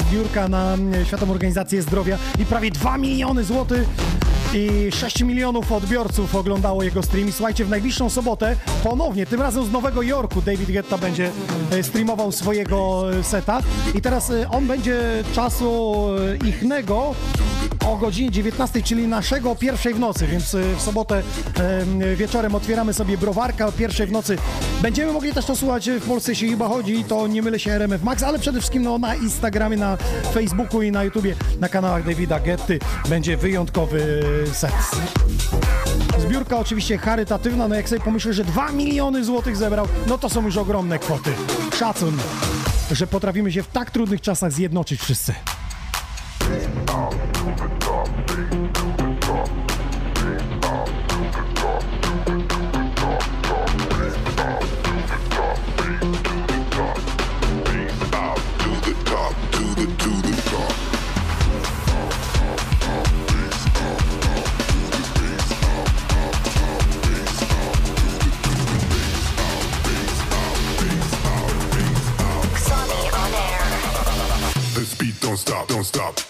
[0.00, 3.88] zbiórka na e, Światową Organizację Zdrowia i prawie 2 miliony złotych
[4.54, 7.28] i 6 milionów odbiorców oglądało jego stream.
[7.28, 11.30] I słuchajcie, w najbliższą sobotę ponownie, tym razem z Nowego Jorku, David Guetta będzie
[11.82, 13.62] streamował swojego seta.
[13.94, 15.00] I teraz on będzie
[15.34, 16.06] czasu
[16.48, 17.14] ichnego
[17.92, 21.22] o godzinie 19, czyli naszego pierwszej w nocy, więc e, w sobotę
[22.16, 24.38] wieczorem otwieramy sobie browarka o pierwszej w nocy.
[24.82, 28.02] Będziemy mogli też to słuchać w Polsce, jeśli chyba chodzi, to nie mylę się RMF
[28.02, 29.96] Max, ale przede wszystkim no, na Instagramie, na
[30.34, 32.78] Facebooku i na YouTubie, na kanałach Davida Getty
[33.08, 34.22] będzie wyjątkowy
[34.52, 34.72] set.
[36.18, 40.44] Zbiórka oczywiście charytatywna, no jak sobie pomyślę, że 2 miliony złotych zebrał, no to są
[40.44, 41.30] już ogromne kwoty.
[41.78, 42.16] Szacun,
[42.90, 45.34] że potrafimy się w tak trudnych czasach zjednoczyć wszyscy.
[75.78, 76.27] Don't stop,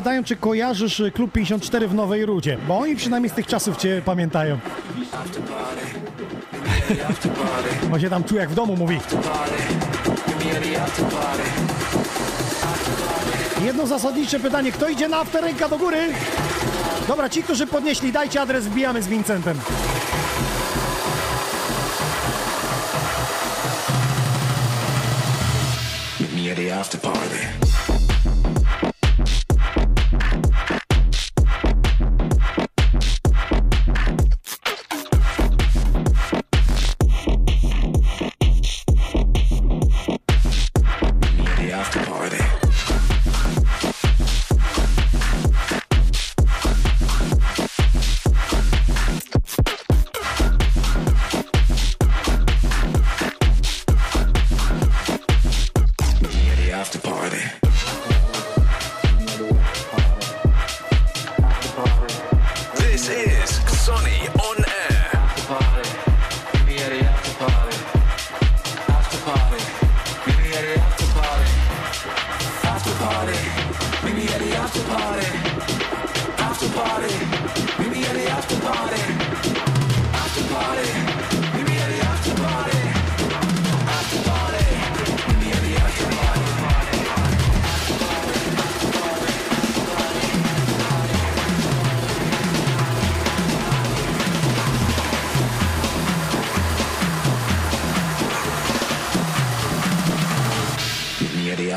[0.00, 3.76] pytają, czy kojarzysz y, Klub 54 w Nowej Rudzie, bo oni przynajmniej z tych czasów
[3.76, 4.58] cię pamiętają.
[7.90, 9.00] Bo się tam jak w domu mówi.
[13.64, 15.98] Jedno zasadnicze pytanie, kto idzie na after, ręka do góry?
[17.08, 19.58] Dobra, ci, którzy podnieśli, dajcie adres, wbijamy z Vincentem.
[26.20, 27.29] Meet me the after party.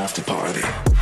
[0.03, 0.92] After party.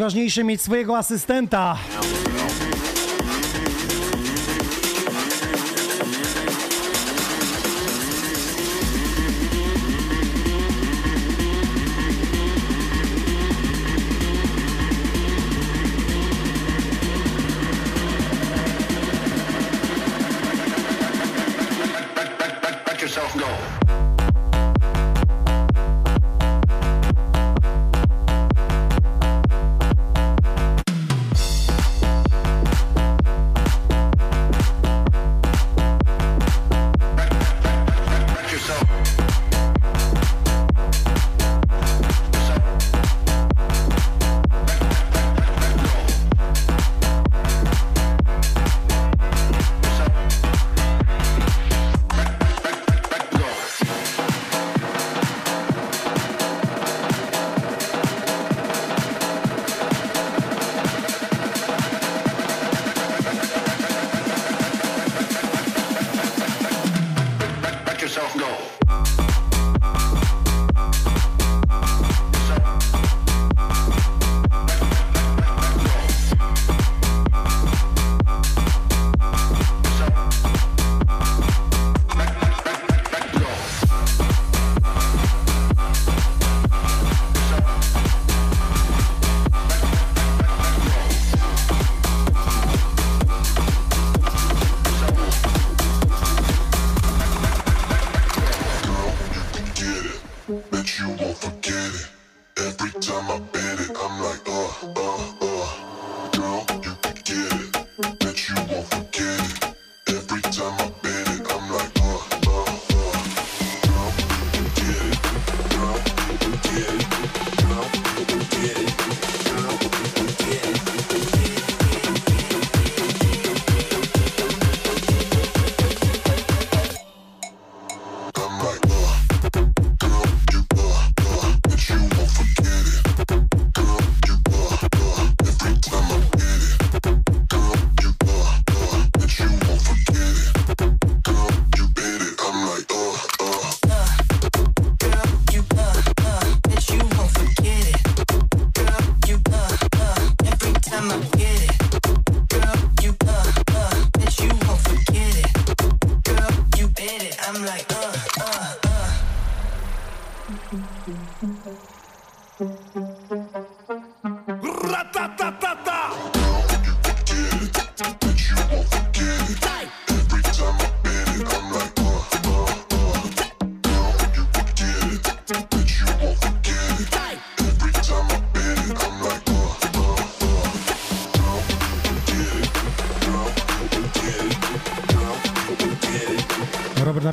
[0.00, 1.76] Najważniejsze mieć swojego asystenta.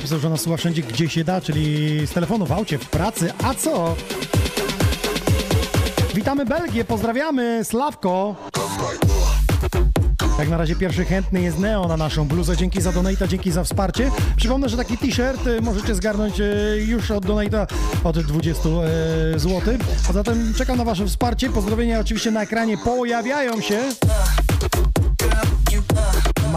[0.08, 3.32] napisał, że nas słucha wszędzie, gdzie się da, czyli z telefonu w aucie, w pracy,
[3.44, 3.96] a co?
[6.14, 8.36] Witamy Belgię, pozdrawiamy, Sławko.
[10.38, 12.56] Jak na razie pierwszy chętny jest Neo na naszą bluzę.
[12.56, 14.10] Dzięki za donata, dzięki za wsparcie.
[14.36, 17.66] Przypomnę, że taki t-shirt y, możecie zgarnąć y, już od donata
[18.04, 19.74] od 20 y, zł.
[20.08, 21.50] A zatem czekam na Wasze wsparcie.
[21.50, 23.80] Pozdrowienia oczywiście na ekranie pojawiają się.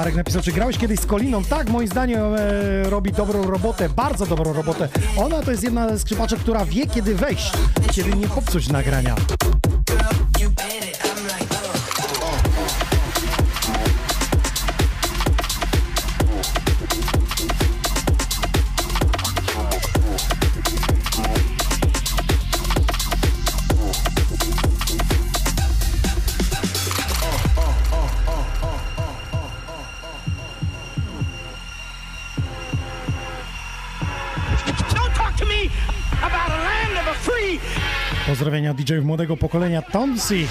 [0.02, 1.44] Marek napisał, czy grałeś kiedyś z Koliną?
[1.44, 4.90] Tak, moim zdaniem e, robi dobrą robotę, bardzo dobrą robotę.
[5.18, 7.52] Ona to jest jedna ze skrzypaczek, która wie, kiedy wejść,
[7.92, 9.16] kiedy nie popsuć nagrania.
[38.92, 40.48] DJ-ów młodego pokolenia Tomsi.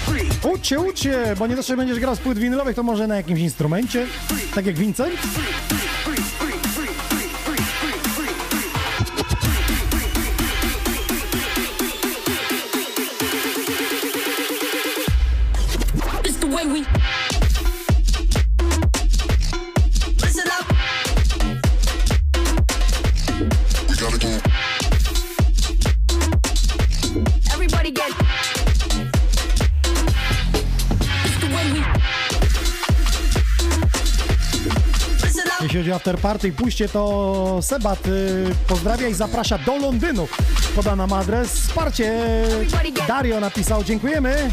[0.53, 4.07] Ucie, ucie, bo nie zawsze będziesz grał z płyt winylowych, to może na jakimś instrumencie,
[4.55, 5.13] tak jak Vincent?
[36.01, 40.27] Afterparty pójście, to Sebat y, pozdrawia i zaprasza do Londynu.
[40.75, 41.53] Poda nam adres.
[41.53, 42.21] Wsparcie
[43.07, 43.83] Dario napisał.
[43.83, 44.51] Dziękujemy.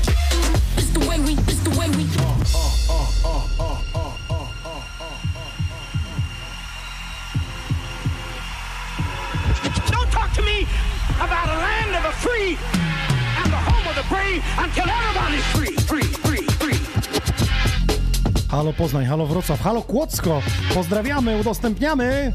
[18.78, 20.42] Poznań, halo Wrocław, halo Kłodzko.
[20.74, 22.32] Pozdrawiamy, udostępniamy.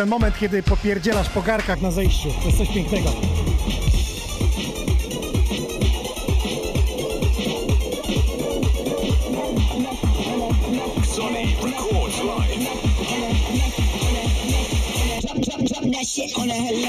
[0.00, 2.28] Ten moment, kiedy popierdzielasz po garkach na zejściu.
[2.40, 3.08] To jest coś pięknego.
[16.36, 16.79] On.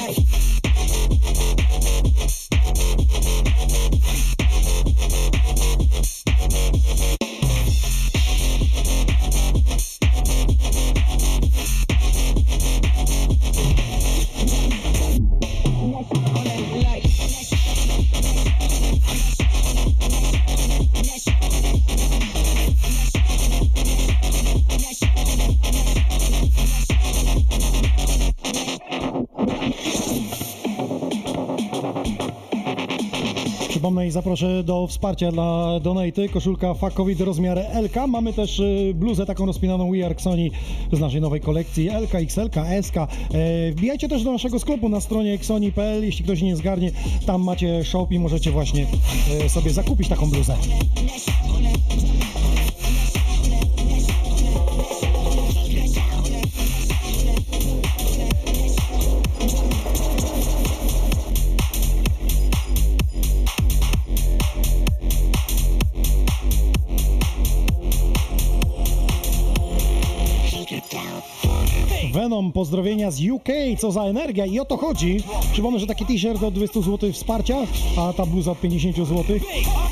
[34.12, 36.30] Zaproszę do wsparcia dla Donaty.
[36.30, 38.07] Koszulka Fakowi do rozmiaru LK.
[38.07, 40.49] Mamy też y, bluzę taką rozpinaną We Are Sony
[40.91, 42.97] z naszej nowej kolekcji LK, XLK, SK.
[42.97, 43.07] E,
[43.72, 46.03] Wbijajcie też do naszego sklepu na stronie xoni.pl.
[46.03, 46.91] Jeśli ktoś nie zgarnie,
[47.26, 48.86] tam macie shop i możecie właśnie
[49.45, 50.55] e, sobie zakupić taką bluzę.
[73.32, 73.49] UK,
[73.80, 75.17] co za energia i o to chodzi.
[75.51, 77.57] Przypomnę, że taki t-shirt od 200 zł wsparcia,
[77.97, 79.24] a ta bluza od 50 zł.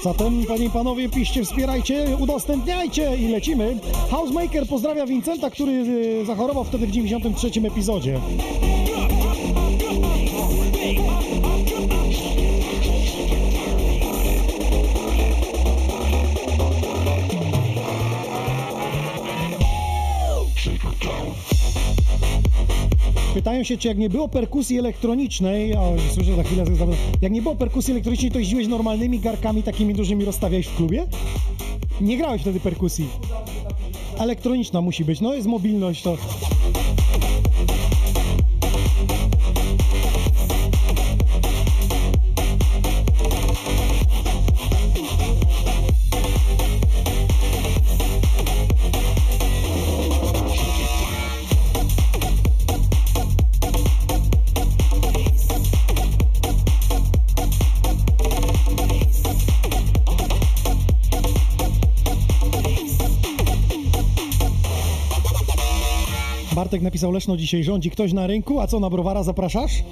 [0.03, 3.80] Zatem, panie i panowie, piszcie, wspierajcie, udostępniajcie i lecimy.
[4.11, 8.19] Housemaker pozdrawia Vincenta, który y, zachorował wtedy w 93 epizodzie.
[23.70, 26.63] Się, czy jak nie było perkusji elektronicznej, o, słyszę za chwilę,
[27.22, 31.07] jak nie było perkusji elektronicznej, to jeździłeś normalnymi garkami takimi dużymi rozstawiałeś w klubie?
[32.01, 33.07] Nie grałeś wtedy perkusji.
[34.17, 36.17] Elektroniczna musi być, no jest mobilność to.
[66.70, 69.84] Bartek napisał Leszno dzisiaj rządzi ktoś na rynku, a co na browara zapraszasz?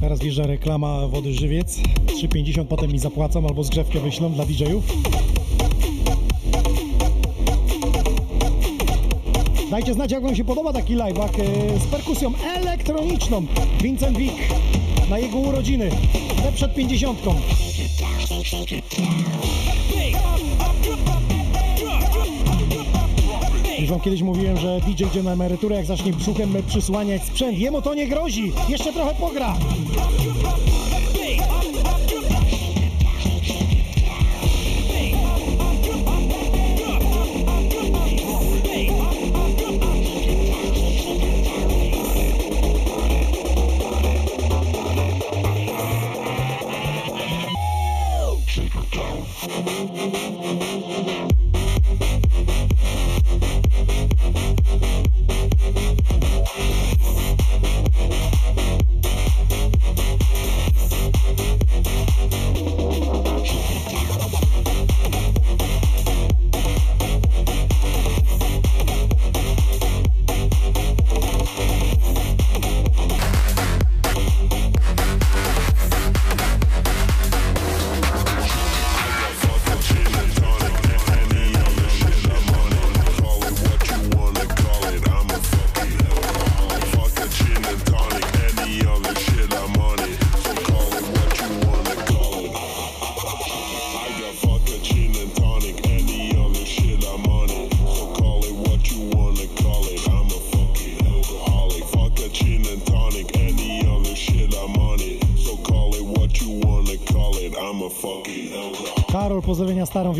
[0.00, 1.80] Teraz wjeżdża reklama wody żywiec.
[2.06, 4.84] 3,50 potem mi zapłacą albo zgrzewkę wyślą dla DJ-ów.
[9.70, 13.46] Dajcie znać, jak Wam się podoba taki live'ak e, z perkusją elektroniczną.
[13.82, 14.36] Vincent Wick
[15.10, 15.90] na jego urodziny,
[16.42, 17.20] te przed 50.
[23.78, 27.58] Już Wam kiedyś mówiłem, że DJ idzie na emeryturę, jak zacznie brzuchem przysłaniać sprzęt.
[27.58, 29.56] Jemu to nie grozi, jeszcze trochę pogra.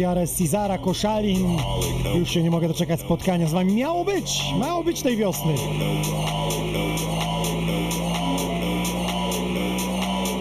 [0.01, 1.59] Wiarę z Cizara, Koszalin.
[2.18, 3.74] Już się nie mogę doczekać spotkania z wami.
[3.74, 5.55] Miało być, miało być tej wiosny.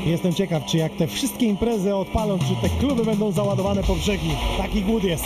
[0.06, 4.30] Jestem ciekaw, czy jak te wszystkie imprezy odpalą, czy te kluby będą załadowane po brzegi.
[4.58, 5.26] Taki głód jest.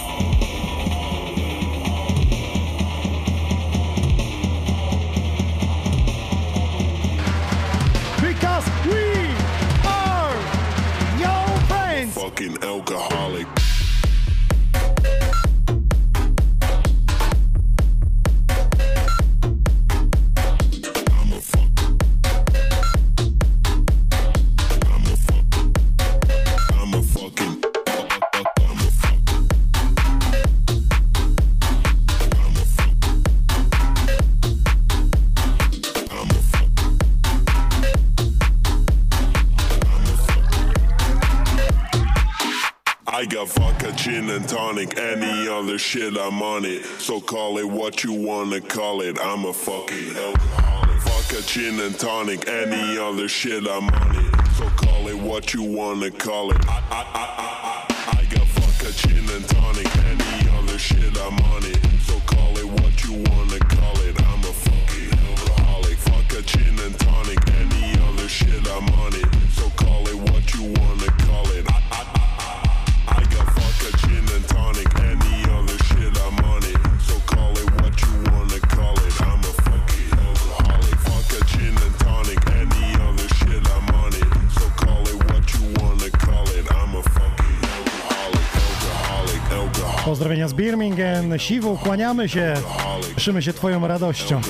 [45.84, 46.86] Shit I'm on it.
[46.97, 49.17] So call it what you wanna call it.
[49.19, 51.34] I'm a fucking alcoholic.
[51.38, 54.34] a gin and tonic, any other shit I'm on it.
[54.57, 56.69] So call it what you wanna call it.
[56.69, 57.22] I, I, I,
[91.34, 92.53] Birmingham, Siwu, kłaniamy się.
[93.15, 94.41] Cieszymy się Twoją radością.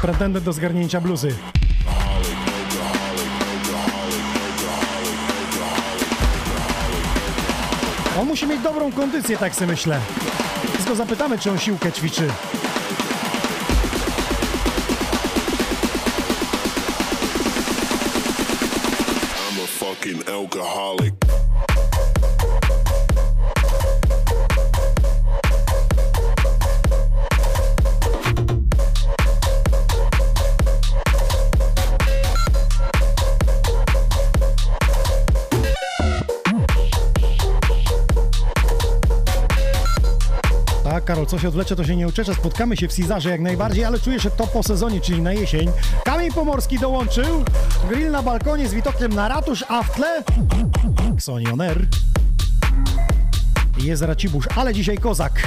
[0.00, 1.34] Pretendent do zgarnięcia bluzy.
[8.20, 10.00] On musi mieć dobrą kondycję, tak sobie myślę.
[10.86, 12.28] Więc zapytamy, czy on siłkę ćwiczy.
[41.04, 42.34] Karol, coś odwlecze, to się nie uczesze.
[42.34, 45.70] Spotkamy się w Cizarze jak najbardziej, ale czuję, że to po sezonie, czyli na jesień.
[46.04, 47.44] Kamień Pomorski dołączył.
[47.88, 50.22] Grill na balkonie z widokiem na ratusz, a w tle
[51.14, 51.86] Xonion Air.
[53.78, 55.42] Jest Racibusz, ale dzisiaj kozak.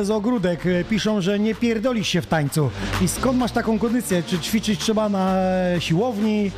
[0.00, 2.70] Bez ogródek, piszą, że nie pierdolisz się w tańcu.
[3.02, 4.22] I skąd masz taką kondycję?
[4.22, 5.34] Czy ćwiczyć trzeba na
[5.78, 6.50] siłowni?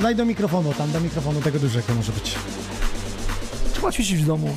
[0.00, 2.34] Daj do mikrofonu, tam do mikrofonu tego dużego może być.
[3.72, 4.56] Trzeba ćwiczyć w domu.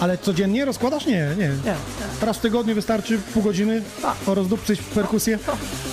[0.00, 1.06] Ale codziennie rozkładasz?
[1.06, 1.48] Nie, nie.
[1.64, 1.74] Nie,
[2.22, 4.16] Raz w tygodniu wystarczy pół godziny Tak.
[4.26, 5.38] rozdupcyć perkusję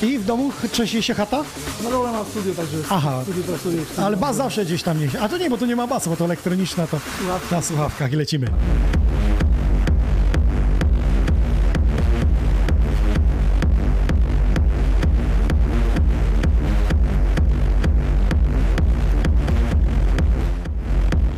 [0.01, 1.43] i w domu trzęsie się chata?
[1.83, 3.19] Na dole mam studio, także Aha.
[3.19, 3.81] w studiu pracuję.
[3.97, 5.19] Ale bas zawsze gdzieś tam niesie.
[5.19, 6.99] A to nie, bo to nie ma basu, bo to elektroniczna, to
[7.51, 8.47] na słuchawkach i lecimy.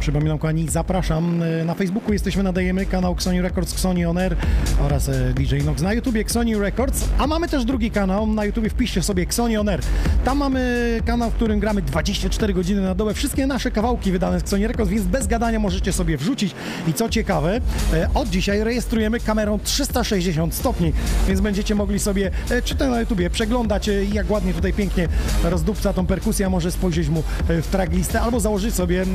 [0.06, 4.36] Przypominam kochani, zapraszam e, na Facebooku, jesteśmy, nadajemy kanał Xoni Records, Xoni On Air
[4.80, 8.70] oraz e, DJ Nox na YouTubie Xoni Records, a mamy też drugi kanał na YouTubie,
[8.70, 9.82] wpiszcie sobie Xoni On Air.
[10.26, 14.44] Tam mamy kanał, w którym gramy 24 godziny na dobę, wszystkie nasze kawałki wydane z
[14.44, 16.56] Xoni Records, więc bez gadania możecie sobie wrzucić.
[16.88, 17.62] I co ciekawe,
[17.94, 20.94] e, od dzisiaj rejestrujemy kamerą 360 stopni,
[21.28, 22.32] więc będziecie mogli sobie,
[22.64, 25.08] czy to na YouTubie, przeglądać jak ładnie tutaj pięknie
[25.44, 29.06] rozdupca tą perkusję, a może spojrzeć mu w tracklistę, albo założyć sobie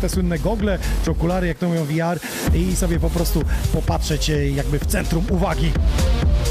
[0.00, 2.20] te słynne gogle, czy okulary, jak to mówią VR
[2.54, 5.72] i sobie po prostu popatrzeć e, jakby w centrum uwagi.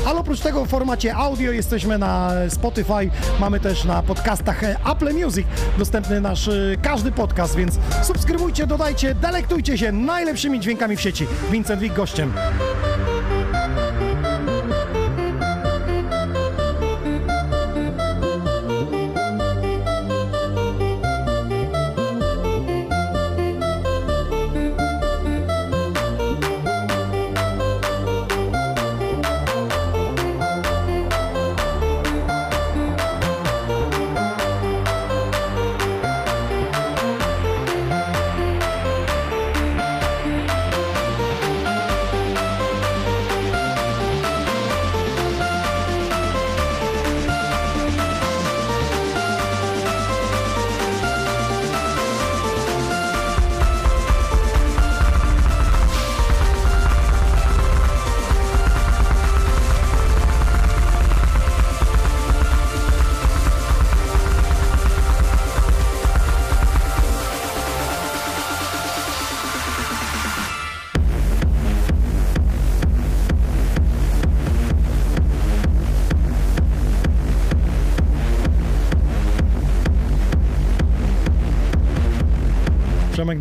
[0.05, 3.09] Ale oprócz tego w formacie audio jesteśmy na Spotify,
[3.39, 9.15] mamy też na podcastach e, Apple Music dostępny nasz e, każdy podcast, więc subskrybujcie, dodajcie,
[9.15, 11.27] delektujcie się najlepszymi dźwiękami w sieci.
[11.51, 12.33] Vincent Wik gościem.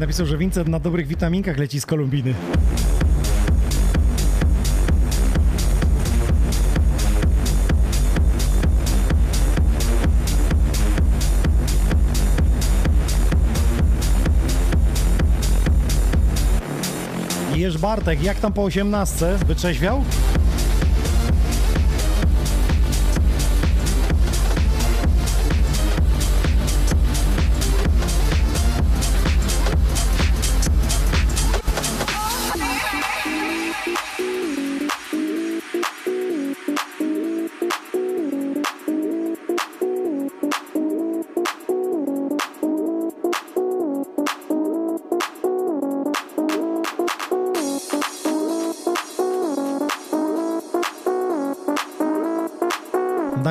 [0.03, 2.35] Napisał, że Vincent na dobrych witaminkach leci z Kolumbiny.
[17.55, 19.39] Jeż Bartek, jak tam po 18?
[19.47, 20.05] Wytrzeźwiał?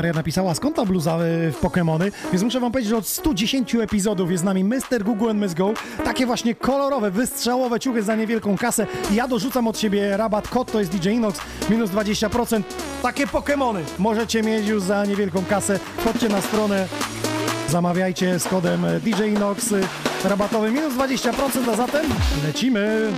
[0.02, 2.12] Daria napisała, skąd ta bluza y, w Pokémony?
[2.32, 5.04] Więc muszę wam powiedzieć, że od 110 epizodów jest z nami Mr.
[5.04, 5.74] Google and Miss Go.
[6.06, 8.88] Takie właśnie kolorowe, wystrzałowe ciuchy za niewielką kasę.
[9.12, 11.40] Ja dorzucam od siebie rabat, kod to jest DJ Inox,
[11.70, 12.62] minus 20%.
[13.02, 15.80] Takie Pokémony możecie mieć już za niewielką kasę.
[16.04, 16.88] Chodźcie na stronę,
[17.70, 19.82] zamawiajcie z kodem e, DJ Inox y,
[20.24, 22.06] rabatowy minus 20%, a zatem
[22.48, 23.12] lecimy.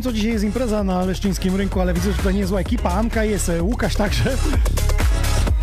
[0.00, 2.90] Wiem, co dzisiaj jest impreza na leszczyńskim rynku, ale widzę, że tutaj niezła ekipa.
[2.90, 4.36] Amka jest, e, Łukasz także.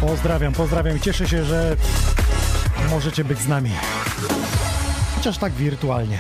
[0.02, 1.76] Pozdrawiam, pozdrawiam i cieszę się, że
[2.90, 3.72] możecie być z nami.
[5.16, 6.18] Chociaż tak wirtualnie.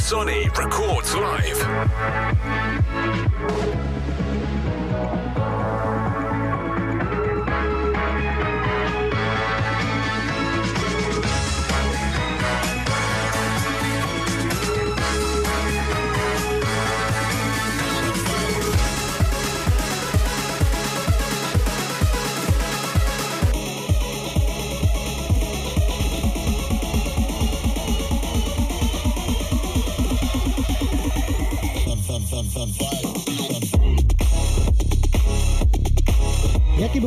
[0.00, 1.68] Sonny records live.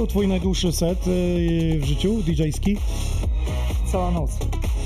[0.09, 1.11] Twój najdłuższy set e,
[1.79, 2.77] w życiu DJ-ski?
[3.91, 4.31] Cała noc.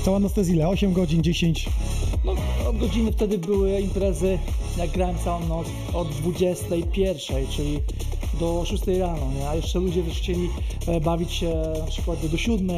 [0.04, 0.68] Cała noc to jest ile?
[0.68, 1.68] 8 godzin, 10?
[2.24, 2.34] No,
[2.68, 4.38] od godziny wtedy były imprezy,
[4.78, 7.78] jak grałem całą noc, od 21, czyli
[8.40, 9.48] do 6 rano, nie?
[9.48, 10.04] A jeszcze ludzie e,
[11.04, 12.68] bawić się na przykład do, 7.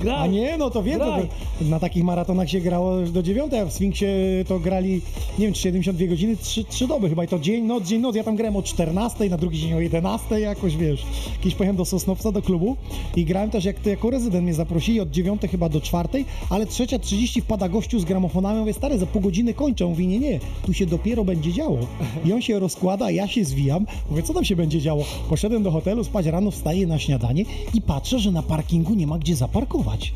[0.00, 0.16] Graj!
[0.18, 1.28] A nie, no to wiem, to, Graj.
[1.60, 4.06] na takich maratonach się grało do 9, a w Sfinksie
[4.48, 5.00] to grali,
[5.38, 8.16] nie wiem, czy 72 godziny, 3, 3 doby chyba i to dzień, noc, dzień, noc.
[8.16, 11.02] Ja tam grałem o 14, na drugi dzień o 11 jakoś, wiesz.
[11.38, 12.76] Kiedyś pojechałem do Sosnowca, do klubu
[13.16, 16.66] i grałem też, jak ty jako rezydent mnie zaprosili, od 9 chyba do 4, ale
[16.66, 19.86] 3.30 wpada gościu z gramofonami, mówię, stary, za pół godziny kończę.
[19.86, 21.78] Mówi, nie, nie, tu się dopiero będzie działo.
[22.24, 25.04] I on się rozkłada, ja się zwijam, mówię, co tam się będzie działo?
[25.28, 27.35] Poszedłem do hotelu, spać rano, wstaję na śniadanie
[27.74, 30.12] i patrzę, że na parkingu nie ma gdzie zaparkować.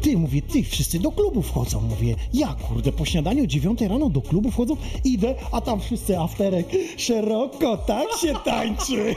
[0.00, 1.80] Ty, mówię, ty, wszyscy do klubu wchodzą.
[1.80, 6.18] Mówię, ja kurde, po śniadaniu o 9 rano do klubu wchodzą, idę, a tam wszyscy
[6.18, 6.68] afterek.
[6.96, 9.14] Szeroko, tak się tańczy.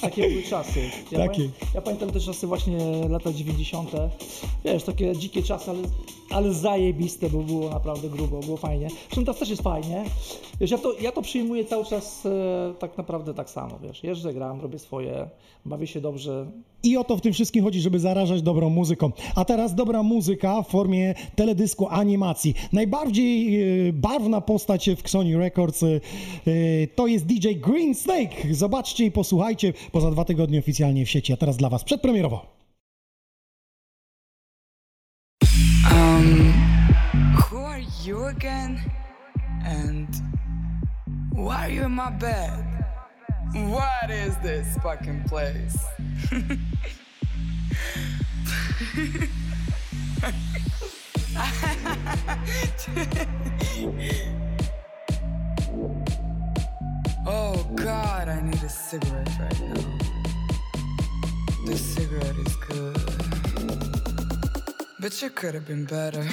[0.00, 0.80] Takie były czasy.
[1.10, 1.42] Ja, Takie.
[1.42, 2.78] Pamię, ja pamiętam te czasy właśnie
[3.08, 3.90] lata 90.
[4.64, 5.82] Wiesz, takie dzikie czasy, ale,
[6.30, 8.88] ale zajebiste, bo było naprawdę grubo, było fajnie.
[8.88, 10.04] Zresztą teraz też jest fajnie.
[10.60, 14.04] Wiesz, ja to, ja to przyjmuję cały czas e, tak naprawdę tak samo, wiesz.
[14.04, 15.28] Jeżdżę, gram, robię swoje,
[15.64, 16.19] bawię się dobrze.
[16.82, 19.12] I o to w tym wszystkim chodzi, żeby zarażać dobrą muzyką.
[19.34, 22.54] A teraz dobra muzyka w formie teledysku animacji.
[22.72, 25.86] Najbardziej e, barwna postać w Sony Records e,
[26.94, 28.34] to jest DJ Green Snake.
[28.50, 31.32] Zobaczcie i posłuchajcie, bo za dwa tygodnie oficjalnie w sieci.
[31.32, 32.46] A teraz dla Was przedpremierowo.
[35.92, 36.52] Um,
[37.34, 38.80] who are you again?
[39.64, 40.08] And
[41.34, 42.69] why are you in my bed?
[43.52, 45.76] What is this fucking place?
[57.26, 59.98] oh god, I need a cigarette right now.
[61.66, 62.98] This cigarette is good.
[65.00, 66.24] But you could have been better.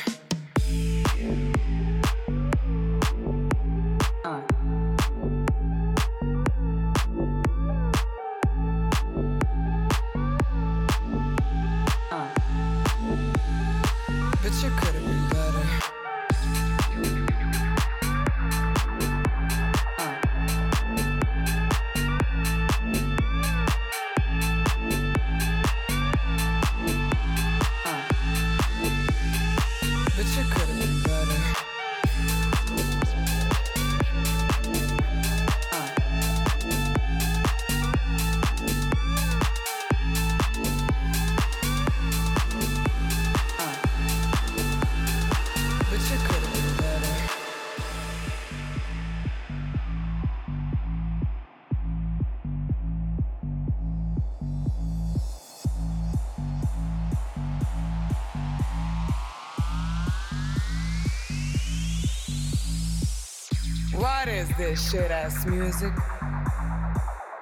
[64.69, 65.93] This shit ass music?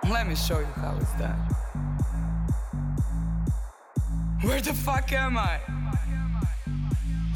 [0.07, 1.39] Let me show you how it's done.
[4.43, 5.59] Where the fuck am I?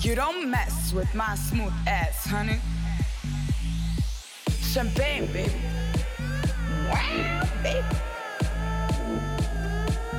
[0.01, 2.59] You don't mess with my smooth ass, honey.
[4.61, 5.59] Champagne, baby.
[6.91, 7.95] Wow, baby.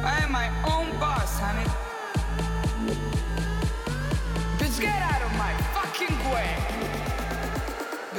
[0.02, 1.70] I am my own boss, honey.
[4.58, 7.09] Bitch, get out of my fucking way.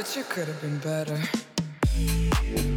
[0.01, 2.70] But you could have been better.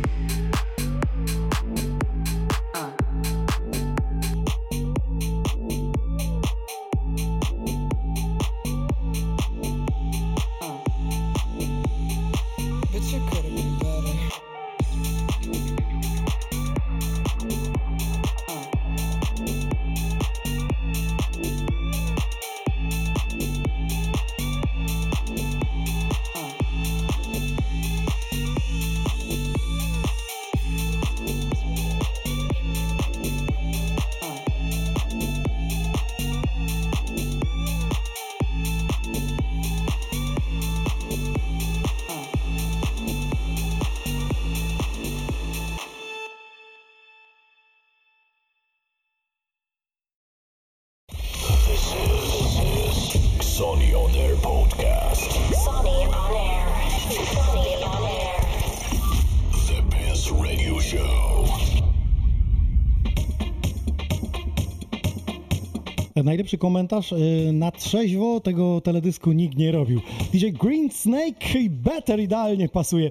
[66.35, 70.01] Najlepszy komentarz y, na trzeźwo tego teledysku nikt nie robił.
[70.33, 73.11] DJ Green Snake i Better idealnie pasuje y,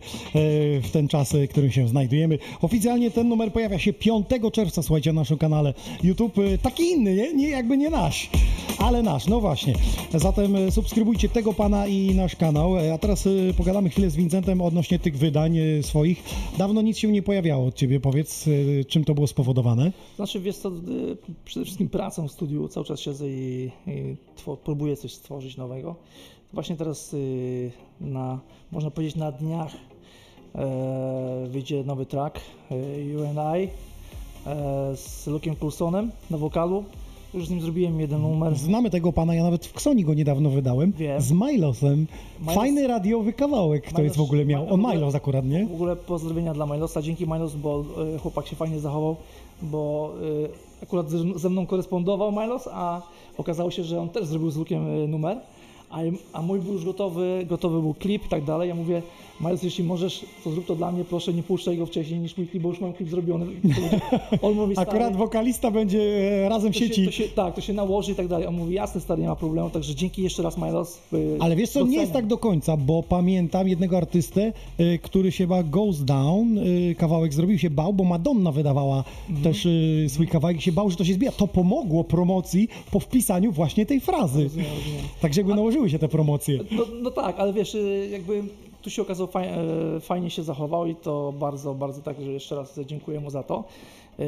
[0.83, 2.39] w ten czas, y, w którym się znajdujemy.
[2.61, 5.73] Oficjalnie ten numer pojawia się 5 czerwca, słuchajcie, na naszym kanale
[6.03, 6.35] YouTube.
[6.61, 7.33] Taki inny, nie?
[7.33, 7.49] nie?
[7.49, 8.29] Jakby nie nasz,
[8.77, 9.73] ale nasz, no właśnie.
[10.13, 12.75] Zatem subskrybujcie tego pana i nasz kanał.
[12.93, 13.27] A teraz
[13.57, 16.23] pogadamy chwilę z Vincentem odnośnie tych wydań swoich.
[16.57, 18.45] Dawno nic się nie pojawiało od ciebie, powiedz,
[18.87, 19.91] czym to było spowodowane?
[20.15, 20.71] Znaczy, wiesz co,
[21.45, 24.15] przede wszystkim pracą w studiu cały czas i, i
[24.63, 25.95] próbuję coś stworzyć nowego.
[26.53, 27.71] Właśnie teraz y,
[28.01, 28.39] na,
[28.71, 29.71] można powiedzieć, na dniach
[30.55, 32.39] e, wyjdzie nowy track
[32.71, 33.67] e, You and I
[34.49, 36.83] e, z Luke'em Coulsonem na wokalu.
[37.33, 38.55] Już z nim zrobiłem jeden numer.
[38.55, 40.91] Znamy tego pana, ja nawet w Ksoni go niedawno wydałem.
[40.91, 41.21] Wiem.
[41.21, 42.07] Z Milosem.
[42.41, 44.63] Milos- Fajny radiowy kawałek to Milos- jest w ogóle miał.
[44.63, 45.65] On ogóle- Milos akurat, nie?
[45.65, 47.01] W ogóle pozdrowienia dla Milosa.
[47.01, 47.83] Dzięki Milos, bo
[48.15, 49.15] y, chłopak się fajnie zachował,
[49.61, 50.13] bo
[50.83, 53.01] akurat ze, mną korespondował Milos, a
[53.37, 55.37] okazało się, że on też zrobił z Lukiem y, numer,
[55.89, 55.97] a,
[56.33, 58.69] a mój był już gotowy, gotowy był klip i tak dalej.
[58.69, 59.01] Ja mówię,
[59.43, 62.47] Milos, jeśli możesz, to zrób to dla mnie, proszę nie puszczaj go wcześniej niż mój
[62.47, 63.45] klip, bo już mam klip zrobiony.
[64.41, 66.01] On mówi, stary, Akurat wokalista będzie
[66.45, 67.05] e, razem w to się, sieci.
[67.05, 68.47] to się, tak, to się nałoży i tak dalej.
[68.47, 70.99] On mówi, jasne stary, nie ma problemu, także dzięki jeszcze raz Milos.
[71.13, 72.01] y, Ale wiesz co, nie doceniam.
[72.01, 76.57] jest tak do końca, bo pamiętam jednego artystę, y, który się chyba Goes Down,
[76.97, 79.43] kawałek zrobił się bał, bo Madonna wydawała Mhm.
[79.43, 79.67] też
[80.07, 81.31] swój kawałek i się bał, że to się zbija.
[81.31, 84.43] To pomogło promocji po wpisaniu właśnie tej frazy.
[84.43, 85.01] Rozumiem, rozumiem.
[85.21, 86.59] Tak jakby nałożyły się te promocje.
[86.71, 87.77] No, no tak, ale wiesz,
[88.11, 88.43] jakby
[88.83, 89.55] tu się okazało faj, e,
[89.99, 93.63] fajnie się zachował i to bardzo, bardzo tak, że jeszcze raz dziękuję mu za to.
[94.19, 94.23] E,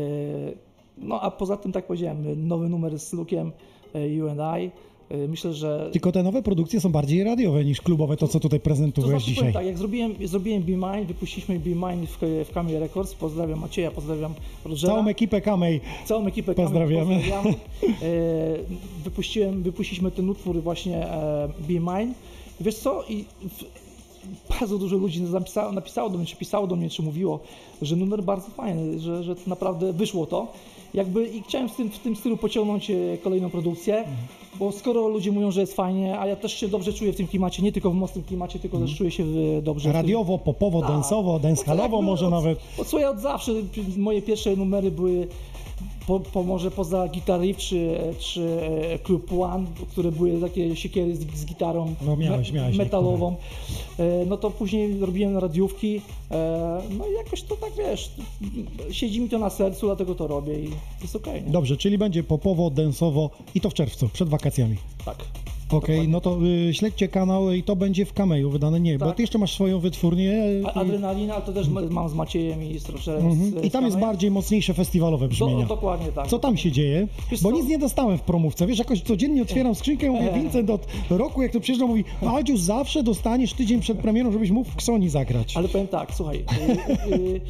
[0.97, 3.51] No a poza tym, tak powiedziałem, nowy numer z Lukiem,
[3.95, 4.71] e, You and I.
[5.09, 8.59] E, Myślę, że Tylko te nowe produkcje są bardziej radiowe niż klubowe, to co tutaj
[8.59, 9.53] to prezentujesz znaczy, dzisiaj.
[9.53, 12.17] tak, jak zrobiłem, zrobiłem Be Mine, wypuściliśmy Be Mine w,
[12.49, 14.33] w Kamie Records, pozdrawiam Macieja, pozdrawiam
[14.65, 14.93] Rogera.
[14.93, 15.81] Całą ekipę Kamej.
[16.05, 17.15] Całą ekipę Kamil Pozdrawiamy.
[17.15, 17.53] pozdrawiam.
[19.03, 21.07] Wypuściłem, wypuściliśmy ten utwór właśnie
[21.59, 22.13] Be Mine.
[22.59, 23.03] Wiesz co?
[23.09, 23.84] I w,
[24.59, 27.39] bardzo dużo ludzi napisało, napisało do mnie, czy pisało do mnie, czy mówiło,
[27.81, 30.47] że numer bardzo fajny, że, że to naprawdę wyszło to.
[30.93, 34.03] Jakby i chciałem w tym, w tym stylu pociągnąć e, kolejną produkcję,
[34.59, 37.27] bo skoro ludzie mówią, że jest fajnie, a ja też się dobrze czuję w tym
[37.27, 39.23] klimacie, nie tylko w mocnym klimacie, tylko też czuję się
[39.57, 39.91] e, dobrze.
[39.91, 40.89] Radiowo, popowo, tak.
[40.91, 42.59] densowo, dancehallowo Jakby może od- nawet.
[42.77, 43.51] Od słuchaj, od zawsze
[43.97, 45.27] moje pierwsze numery były
[46.07, 46.19] po,
[46.75, 48.59] poza Guitar Riff czy, czy
[48.93, 53.35] e, Club One, które były takie siekiery z, z gitarą No miałeś, miałeś metalową,
[53.99, 56.01] e, no to później robiłem radiówki,
[56.31, 58.11] e, no i jakoś to tak wiesz,
[58.91, 60.69] siedzi mi to na sercu, dlatego to robię i
[61.01, 61.43] jest okej.
[61.43, 61.49] nie?
[61.49, 64.75] Dobrze, czyli będzie popowo, densowo i to w czerwcu, przed wakacjami.
[65.05, 65.17] Tak.
[65.71, 66.37] Okej, no to
[66.69, 68.79] y, śledźcie kanał i to będzie w Kameju wydane.
[68.79, 69.15] Nie, bo Tak.
[69.15, 70.31] ty jeszcze masz swoją wytwórnię.
[70.31, 73.25] y, A, adrenalina, to też mam z Maciejem i z Rogerem.
[73.27, 73.63] mhm.
[73.63, 75.61] I tam jest bardziej mocniejsze festiwalowe brzmienia.
[75.65, 76.27] Do, dokładnie tak.
[76.27, 77.07] Co tam się dzieje?
[77.31, 77.55] Wiesz Bo co?
[77.55, 78.67] nic nie dostałem w promówce.
[78.67, 80.31] Wiesz, jakoś codziennie otwieram skrzynkę i mówię.
[80.41, 82.03] Vincent od roku, jak to przyjeżdża, mówi,
[82.35, 85.57] Adziu, zawsze dostaniesz tydzień przed premierą, żebyś mógł w Ksoni zagrać.
[85.57, 86.37] Ale powiem tak, słuchaj,
[87.09, 87.41] y, y,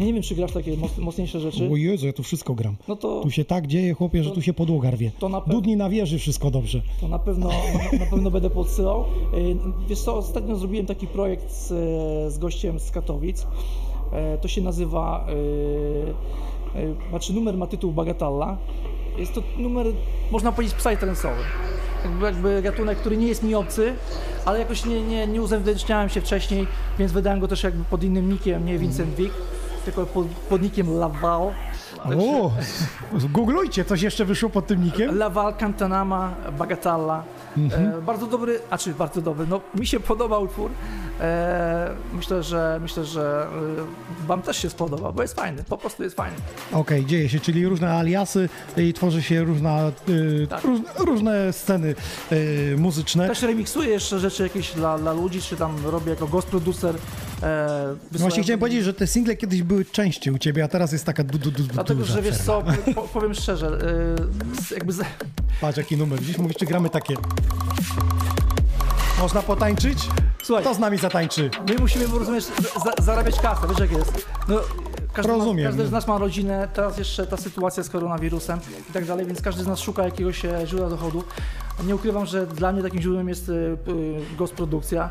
[0.00, 1.68] ja nie wiem, czy grasz takie moc, mocniejsze rzeczy.
[1.72, 2.76] O Jezu, ja tu wszystko gram.
[2.88, 5.10] No to, Tu się tak dzieje, chłopie, że tu się podłoga rwie.
[5.18, 6.82] to na pewno- Dudni na wieży, wszystko dobrze.
[7.00, 9.04] to na pewno, na, na pewno będę podsyłał.
[9.34, 9.56] Y,
[9.88, 11.68] Wiesz co, ostatnio zrobiłem taki projekt z,
[12.32, 13.46] z gościem z Katowic.
[14.12, 15.26] E, To się nazywa,
[16.76, 18.56] y, znaczy numer ma tytuł Bagatella.
[19.18, 19.86] Jest to numer,
[20.30, 21.42] można powiedzieć, psytrance'owy.
[22.04, 23.92] jakby, jakby gatunek, który nie jest mi obcy,
[24.44, 26.66] ale jakoś nie, nie, nie uzewnętrzniałem się wcześniej,
[26.98, 29.30] więc wydałem go też jakby pod innym nickiem, nie Vincent Vic,
[29.84, 31.52] tylko pod, pod nickiem Laval.
[32.04, 32.50] O,
[33.12, 35.18] googlujcie, coś jeszcze wyszło pod tym nikiem?
[35.18, 37.22] Laval, Cantanama, Bagatalla.
[37.56, 37.98] Mhm.
[37.98, 40.70] E, bardzo dobry, a czy bardzo dobry, no mi się podoba utwór.
[41.20, 43.46] E, myślę, że myślę, że
[44.22, 46.36] e, wam też się spodoba, bo jest fajny, po prostu jest fajny.
[46.72, 49.78] Okej, dzieje się, czyli różne aliasy i tworzy się różna,
[50.48, 50.64] Tak.
[50.64, 51.94] róż, różne sceny
[52.76, 53.28] muzyczne.
[53.28, 56.94] Też remiksuję jeszcze rzeczy jakieś dla, dla ludzi, czy tam robię jako ghost producer.
[57.42, 60.92] E, No Właśnie chciałem powiedzieć, że te single kiedyś były częściej u ciebie, a teraz
[60.92, 62.62] jest taka du, du, du, du, Dlatego, że wiesz co,
[62.94, 63.78] po, powiem szczerze,
[64.70, 64.92] jakby
[65.60, 67.14] Patrz jaki numer, dziś mówisz, czy gramy takie.
[69.20, 69.98] Można potańczyć?
[70.42, 70.64] Słuchaj.
[70.64, 71.50] Kto z nami zatańczy?
[71.68, 72.44] my musimy, rozumiesz,
[72.84, 74.26] za, zarabiać kasę, wiesz jak jest.
[74.48, 74.56] No,
[75.12, 75.64] każdy, Rozumiem.
[75.64, 78.58] Ma, każdy z nas ma rodzinę, teraz jeszcze ta sytuacja z koronawirusem
[78.90, 81.24] i tak dalej, więc każdy z nas szuka jakiegoś e, źródła dochodu.
[81.86, 83.92] Nie ukrywam, że dla mnie takim źródłem jest e, p-
[84.38, 85.10] gospodprodukcja.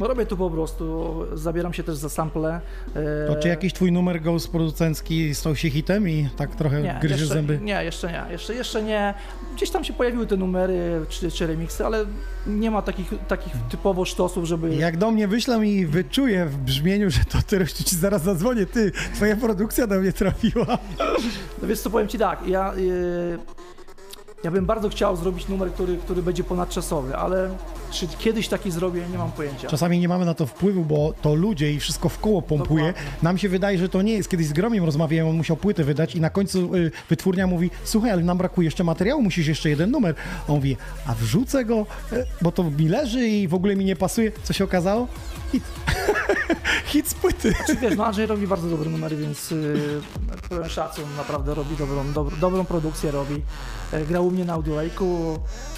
[0.00, 2.60] No robię tu po prostu, zabieram się też za sample.
[2.96, 6.98] e, To czy jakiś twój numer ghost producencki stał się hitem i tak trochę nie,
[7.00, 7.58] gryziesz jeszcze, zęby?
[7.62, 9.14] Nie, jeszcze nie, jeszcze, jeszcze nie.
[9.56, 12.04] Gdzieś tam się pojawiły te numery czy, czy remiksy, ale
[12.46, 14.74] nie ma takich, takich typowo sztosów, żeby...
[14.74, 18.92] Jak do mnie wyślą i wyczuję w brzmieniu, że to ty, ci zaraz zadzwonię, ty,
[19.14, 20.78] twoja produkcja do mnie trafiła.
[21.62, 23.38] No wiesz co, powiem Ci tak, ja, yy,
[24.44, 27.50] ja bym bardzo chciał zrobić numer, który, który będzie ponadczasowy, ale
[27.90, 29.68] czy kiedyś taki zrobię, nie mam pojęcia.
[29.68, 32.86] Czasami nie mamy na to wpływu, bo to ludzie i wszystko w koło pompuje.
[32.86, 33.12] Dokładnie.
[33.22, 34.30] Nam się wydaje, że to nie jest.
[34.30, 38.10] Kiedyś z Gromiem rozmawiałem, on musiał płytę wydać i na końcu y, wytwórnia mówi, słuchaj,
[38.10, 40.14] ale nam brakuje jeszcze materiału, musisz jeszcze jeden numer.
[40.48, 43.96] On mówi, a wrzucę go, y, bo to mi leży i w ogóle mi nie
[43.96, 44.32] pasuje.
[44.42, 45.08] Co się okazało?
[45.52, 45.64] Hit.
[46.92, 47.54] Hit z płyty.
[47.66, 50.00] Czy wiesz, no Andrzej robi bardzo dobre numery, więc yy,
[50.48, 53.42] pełen szacun, naprawdę robi dobrą, dobrą, dobrą produkcję, robi.
[53.92, 55.38] E, grał u mnie na Audiolejku,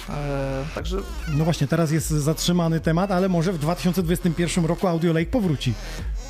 [0.75, 0.97] także
[1.37, 5.73] No właśnie, teraz jest zatrzymany temat, ale może w 2021 roku Audio Lake powróci.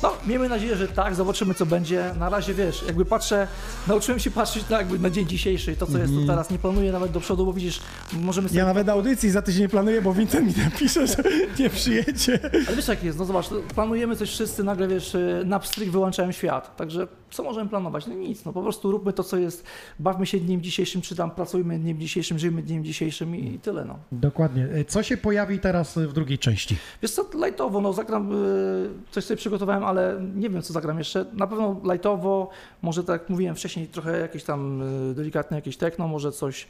[0.02, 2.14] no, miejmy nadzieję, że tak, zobaczymy co będzie.
[2.18, 3.48] Na razie wiesz, jakby patrzę,
[3.88, 6.92] nauczyłem się patrzeć na, jakby na dzień dzisiejszy, to co jest tu teraz, nie planuję
[6.92, 7.80] nawet do przodu, bo widzisz,
[8.12, 11.16] możemy sobie Ja nawet audycji za tydzień planuję, bo Vincent mi napisze, że
[11.58, 12.38] nie przyjedzie.
[12.66, 16.76] Ale wiesz jak jest, no zobacz, planujemy coś wszyscy, nagle wiesz, na pstryk wyłączają świat.
[16.76, 18.06] Także co możemy planować?
[18.06, 19.64] No nic, no po prostu róbmy to, co jest,
[19.98, 23.98] bawmy się dniem dzisiejszym, czy tam pracujmy dniem dzisiejszym, żyjmy dniem dzisiejszym i tyle, no.
[24.12, 24.68] Dokładnie.
[24.88, 26.76] Co się pojawi teraz w drugiej części?
[27.02, 31.26] Wiesz co, lightowo, no zagram, y, coś sobie przygotowałem, ale nie wiem, co zagram jeszcze.
[31.32, 32.50] Na pewno lightowo,
[32.82, 34.82] może tak jak mówiłem wcześniej, trochę jakieś tam
[35.14, 36.68] delikatne jakieś techno, może coś,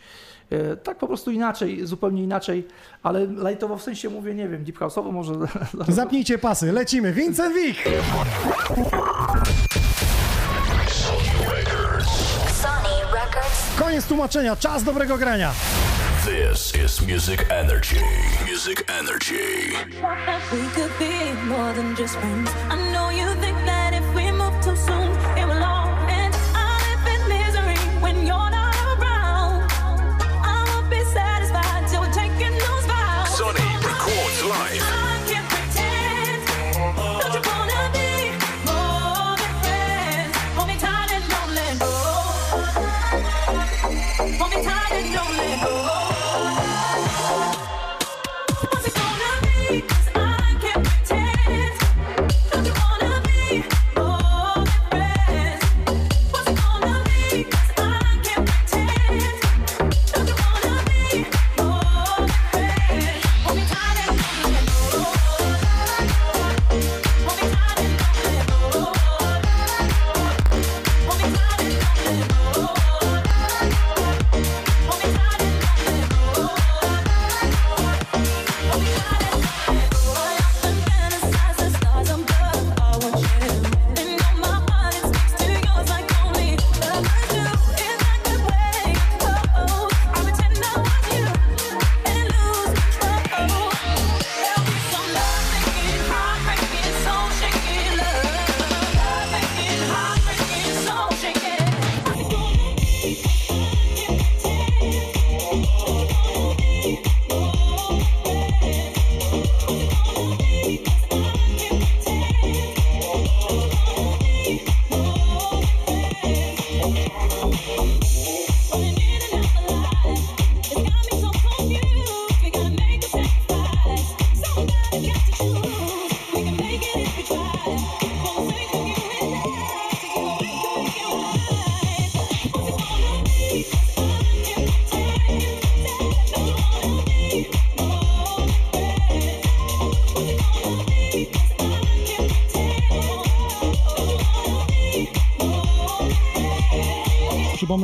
[0.82, 2.68] tak po prostu inaczej, zupełnie inaczej,
[3.02, 5.32] ale lightowo w sensie mówię, nie wiem, deep house'owo może...
[5.88, 7.12] Zapnijcie pasy, lecimy.
[7.12, 7.80] Vincent Wick!
[13.78, 15.52] Koniec tłumaczenia, czas dobrego grania.
[16.24, 18.00] This is Music Energy.
[18.44, 19.74] Music Energy.
[20.52, 22.48] We could be more than just friends.
[22.70, 23.91] I know you think that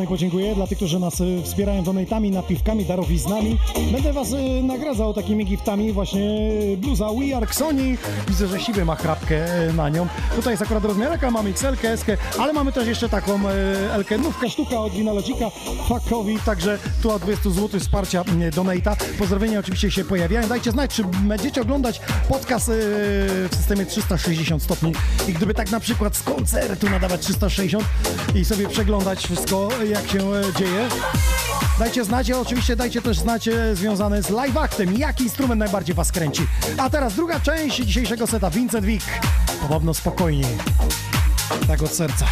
[0.06, 3.58] podziękuję dla tych, którzy nas y, wspierają donatami, napiwkami, darowiznami.
[3.92, 6.20] Będę was y, nagradzał takimi giftami właśnie
[6.72, 7.96] y, bluza We Are Sony.
[8.28, 9.46] Widzę, że siwy ma chrapkę
[9.76, 10.06] na nią.
[10.36, 12.04] Tutaj jest akurat rozmiarka, mamy XL, S,
[12.38, 13.40] ale mamy też jeszcze taką
[13.92, 14.18] Elkę.
[14.18, 15.50] Nówka sztuka od Winalocika,
[15.88, 18.96] Fakowi, także tu od 20 zł wsparcia donata.
[19.18, 20.48] Pozdrowienia oczywiście się pojawiają.
[20.48, 24.92] Dajcie znać, czy będziecie oglądać podcast w systemie 360 stopni
[25.28, 27.84] i gdyby tak na przykład z koncertu nadawać 360
[28.34, 30.88] i sobie przeglądać wszystko, jak się e, dzieje.
[31.78, 36.12] Dajcie znać, oczywiście dajcie też znać e, związane z live actem, jaki instrument najbardziej was
[36.12, 36.46] kręci.
[36.78, 39.06] A teraz druga część dzisiejszego seta, Vincent Wick.
[39.62, 40.56] Podobno spokojniej.
[41.66, 42.26] Tak od serca.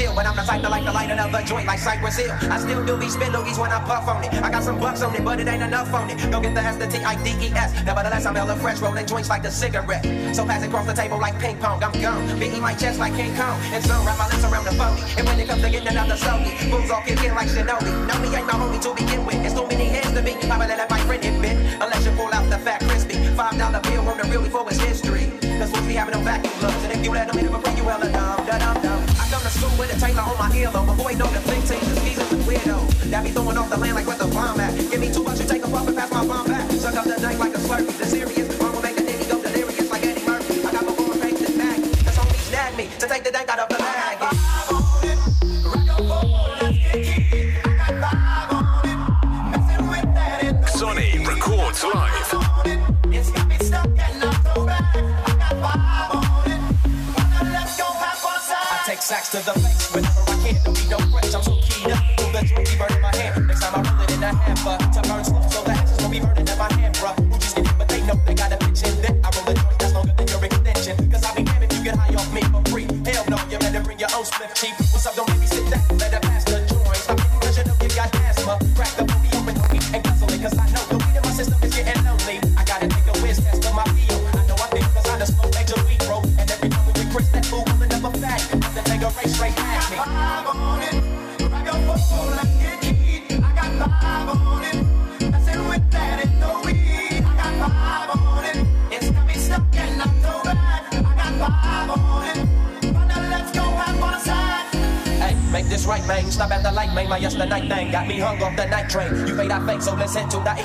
[0.00, 0.14] Chill.
[0.14, 2.32] But I'm the type to like to light another joint like Cypress Hill.
[2.50, 4.32] I still do these spin loogies when I puff on it.
[4.42, 6.16] I got some bucks on it, but it ain't enough on it.
[6.30, 7.70] Go get the S, the T, I, D, E, S.
[7.84, 10.04] Nevertheless, I'm hella fresh, rolling joints like a cigarette.
[10.34, 11.82] So pass across the table like ping pong.
[11.82, 13.58] I'm gone, beating my chest like King Kong.
[13.74, 15.02] And some wrap my lips around the phony.
[15.18, 17.92] And when it comes to getting another slowly, fools all kick in like Shinobi.
[18.08, 19.44] No, me ain't my homie to begin with.
[19.44, 20.32] It's too many hands to be.
[20.50, 21.56] I'm gonna let my friend admit.
[21.80, 23.16] Unless you pull out the fat crispy.
[23.36, 25.30] Five dollar bill on the real before it's history.
[25.58, 26.82] Cause we be having them vacuum gloves.
[26.84, 28.39] And if you let them in, bring you hella dumb,
[30.00, 30.92] with Taylor on my earlobe.
[30.92, 32.86] Avoid know the fake teams, the skeezers and.
[33.10, 34.76] That be throwing off the land like where the bomb at.
[34.90, 36.70] Give me two bucks, you take a puff and pass my bomb back.
[36.72, 37.98] Suck up the dank like a slurpee.
[37.98, 38.49] The serious,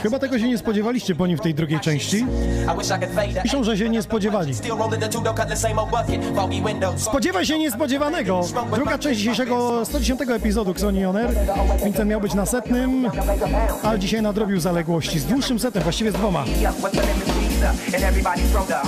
[0.06, 2.18] Chyba tego się nie spodziewaliście po nim w tej drugiej części.
[2.18, 3.44] I I.
[3.44, 4.54] Piszą, że się nie spodziewali.
[6.98, 8.42] Spodziewaj się niespodziewanego.
[8.76, 11.30] Druga część dzisiejszego 110 epizodu Xoni On Air.
[11.84, 13.12] Vincent miał być na setnym,
[13.84, 16.46] ale dzisiaj nadrobił zaległości z dłuższym setem, właściwie z dwoma.
[17.92, 18.86] Everybody's rolled up.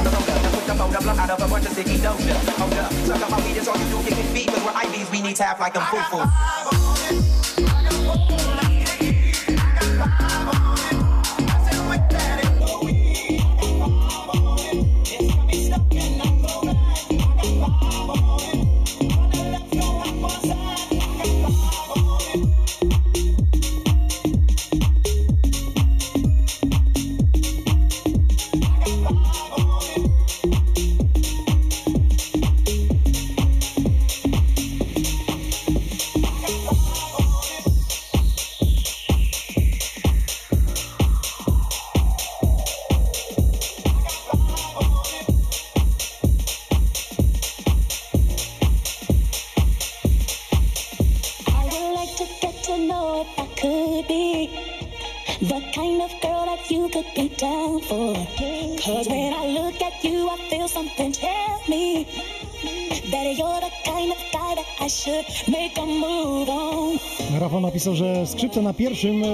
[67.48, 69.28] Rafał napisał, że skrzypce na pierwszym e,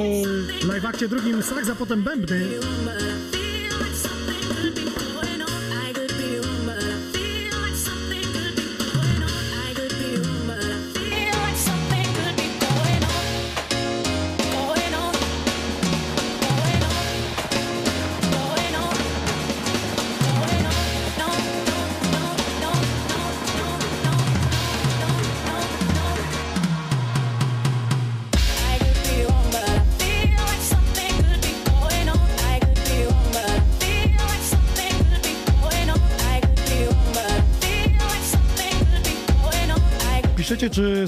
[0.68, 2.50] live drugim sax, a potem bębny.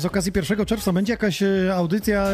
[0.06, 2.27] Z okazji 1 czerwca będzie jakaś e, audycja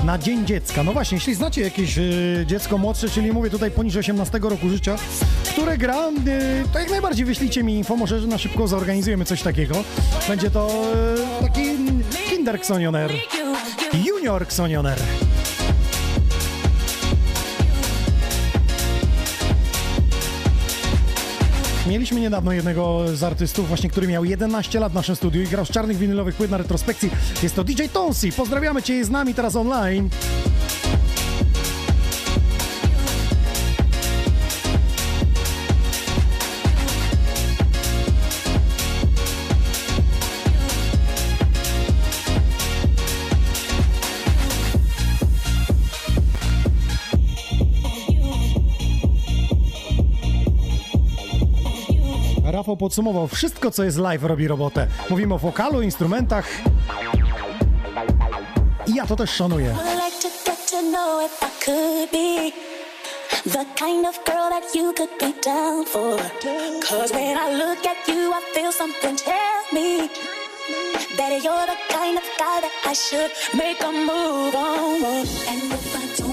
[0.00, 0.82] e, na Dzień Dziecka?
[0.82, 2.02] No właśnie, jeśli znacie jakieś e,
[2.46, 4.96] dziecko młodsze, czyli mówię tutaj poniżej 18 roku życia,
[5.52, 5.96] które gra,
[6.72, 9.74] to jak najbardziej wyślijcie mi info, może że na szybko zorganizujemy coś takiego.
[10.28, 10.84] Będzie to
[11.40, 11.62] taki
[12.30, 13.10] Kinder Xonioner,
[14.04, 14.98] Junior Xonioner.
[21.88, 25.64] Mieliśmy niedawno jednego z artystów, właśnie, który miał 11 lat w naszym studiu i grał
[25.64, 27.10] z czarnych winylowych płyt na retrospekcji.
[27.42, 28.32] Jest to DJ Tonsi.
[28.32, 30.08] Pozdrawiamy Cię, jest z nami teraz online.
[52.68, 54.86] Rafał podsumował, wszystko co jest live robi robotę.
[55.10, 56.48] Mówimy o wokalu, instrumentach.
[58.86, 59.76] I ja to też szanuję.
[63.52, 66.20] The kind of girl that you could be down for.
[66.88, 70.08] Cause when I look at you, I feel something tell me
[71.16, 75.04] that you're the kind of guy that I should make a move on.
[75.48, 76.27] And if I don't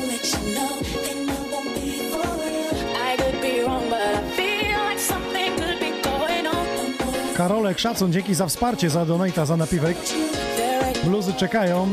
[7.37, 9.97] Karolek, szacun, dzięki za wsparcie, za donata, za napiwek.
[11.03, 11.87] Bluzy czekają.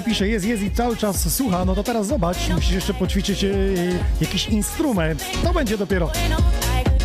[0.00, 1.64] Tonsi pisze, jest, jest i cały czas słucha.
[1.64, 3.48] No to teraz zobacz, musisz jeszcze poćwiczyć e,
[4.20, 5.24] jakiś instrument.
[5.44, 6.10] To będzie dopiero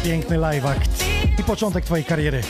[0.03, 1.05] piękny live act
[1.39, 2.41] i początek twojej kariery.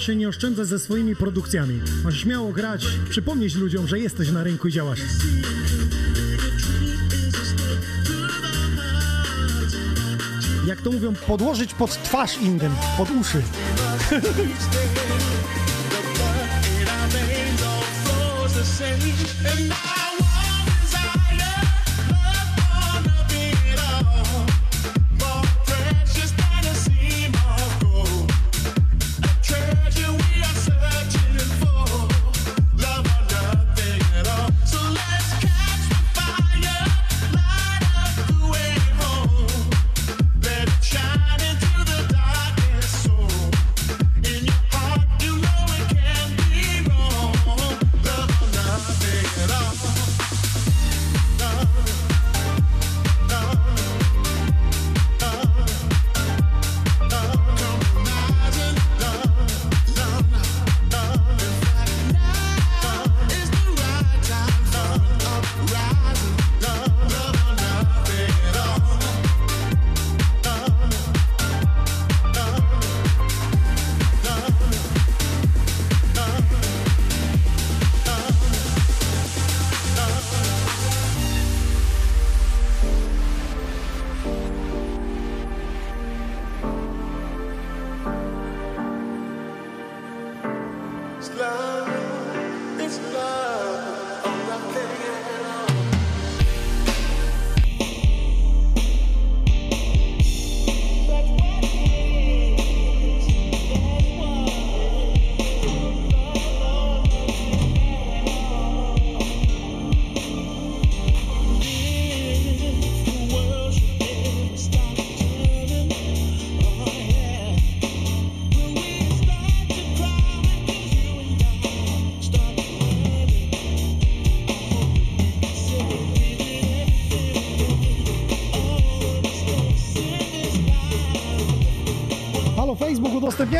[0.00, 1.80] Się nie oszczędzać ze swoimi produkcjami.
[2.04, 5.00] Ma śmiało grać, przypomnieć ludziom, że jesteś na rynku i działasz.
[10.66, 13.42] Jak to mówią, podłożyć pod twarz innym, pod uszy.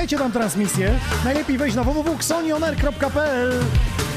[0.00, 0.98] Uruchamiajcie tam transmisję.
[1.24, 3.52] Najlepiej wejść na www.xonioner.pl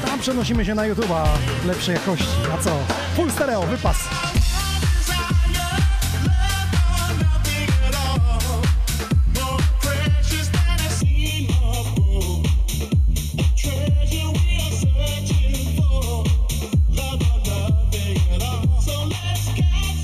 [0.06, 1.24] Tam przenosimy się na YouTube'a
[1.66, 2.26] lepszej jakości.
[2.54, 2.70] A co?
[3.16, 3.96] Full stereo, wypas.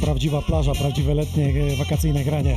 [0.00, 2.56] Prawdziwa plaża, prawdziwe letnie e, wakacyjne granie.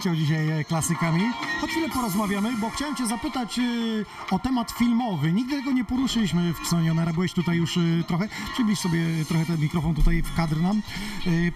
[0.00, 1.20] Poleciał dzisiaj e, klasykami.
[1.60, 3.62] Chodź chwilę porozmawiamy, bo chciałem Cię zapytać e,
[4.30, 5.32] o temat filmowy.
[5.32, 8.28] Nigdy tego nie poruszyliśmy w Sonionera, byłeś tutaj już e, trochę.
[8.52, 10.82] Przybliż sobie trochę ten mikrofon tutaj w kadr nam.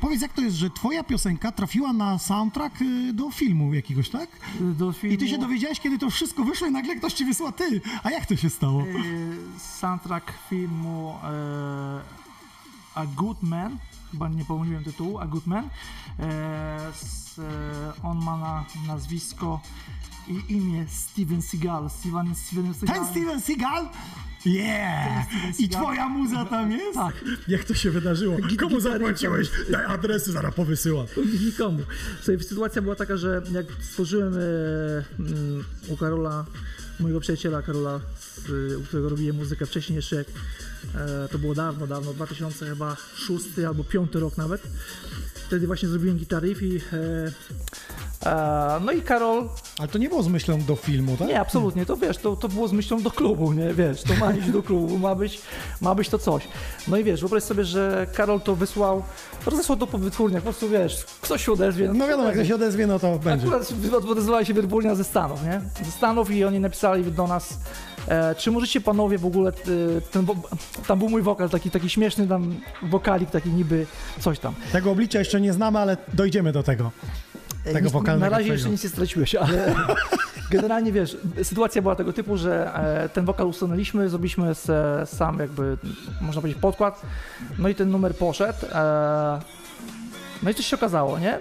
[0.01, 2.75] Powiedz, jak to jest, że Twoja piosenka trafiła na soundtrack
[3.13, 4.29] do filmu jakiegoś, tak?
[4.61, 5.15] Do filmu...
[5.15, 7.81] I Ty się dowiedziałeś, kiedy to wszystko wyszło i nagle ktoś Ci wysłał Ty.
[8.03, 8.85] A jak to się stało?
[9.59, 11.15] Soundtrack filmu
[12.95, 13.79] A Good Man,
[14.15, 15.65] chyba nie pomyliłem tytułu, A Good Man.
[15.65, 16.93] E, e,
[18.03, 19.61] on ma na nazwisko
[20.29, 21.91] i imię Steven Seagal.
[21.91, 22.97] Steven, Steven Seagal.
[22.97, 23.89] Ten Steven Seagal?
[24.47, 25.27] Yeah!
[25.27, 25.69] Steven I.
[25.69, 26.95] Twoja muza tam jest?
[26.95, 27.25] Tak.
[27.49, 28.37] Jak to się wydarzyło?
[28.61, 29.51] Komu zapłaciłeś?
[29.71, 31.07] Daj adresy, zaraz powysyłam.
[31.47, 31.79] Nikomu.
[32.23, 34.39] Słuchaj, sytuacja była taka, że jak stworzyłem e,
[35.19, 36.45] mm, u Karola,
[37.01, 38.01] mojego przyjaciela Karola,
[38.79, 40.25] u którego robiłem muzykę wcześniej jeszcze,
[40.95, 44.63] e, to było dawno, dawno, 2000 chyba 6 albo 5 rok nawet.
[45.55, 49.49] Wtedy właśnie zrobiłem gitar riff i e, e, no i Karol
[49.79, 51.29] Ale to nie było z myślą do filmu, tak?
[51.29, 54.33] nie, absolutnie, to wiesz, to, to było z myślą do klubu, nie, wiesz, to ma
[54.33, 55.43] iść do klubu, ma być,
[55.81, 56.49] ma być to coś.
[56.89, 59.03] No i wiesz, wyobraź sobie, że Karol to wysłał,
[59.47, 61.91] rozesłał to po wytwórniach, po prostu wiesz, ktoś się odezwie.
[61.95, 63.47] No wiadomo, jak to się odezwie, no to będzie.
[63.47, 63.73] Akurat
[64.11, 65.61] odezwała się wytwórnia ze Stanów, nie?
[65.85, 67.59] Ze Stanów i oni napisali do nas,
[68.09, 70.37] e, czy możecie panowie w ogóle, e, ten, wo-
[70.87, 73.87] tam był mój wokal, taki, taki śmieszny tam wokalik, taki niby
[74.21, 74.55] coś tam.
[74.73, 76.91] Tego oblicza jeszcze nie znamy, ale dojdziemy do tego.
[77.65, 78.53] Tego Nic- wokalnego Na razie twojego.
[78.55, 79.75] jeszcze nic nie straciłeś, ale
[80.51, 84.53] generalnie wiesz, sytuacja była tego typu, że e, ten wokal usunęliśmy, zrobiliśmy
[85.07, 85.77] sam jakby,
[86.21, 87.03] można powiedzieć, podkład,
[87.59, 88.59] no i ten numer poszedł.
[88.73, 89.41] E,
[90.43, 91.39] no i coś się okazało, nie?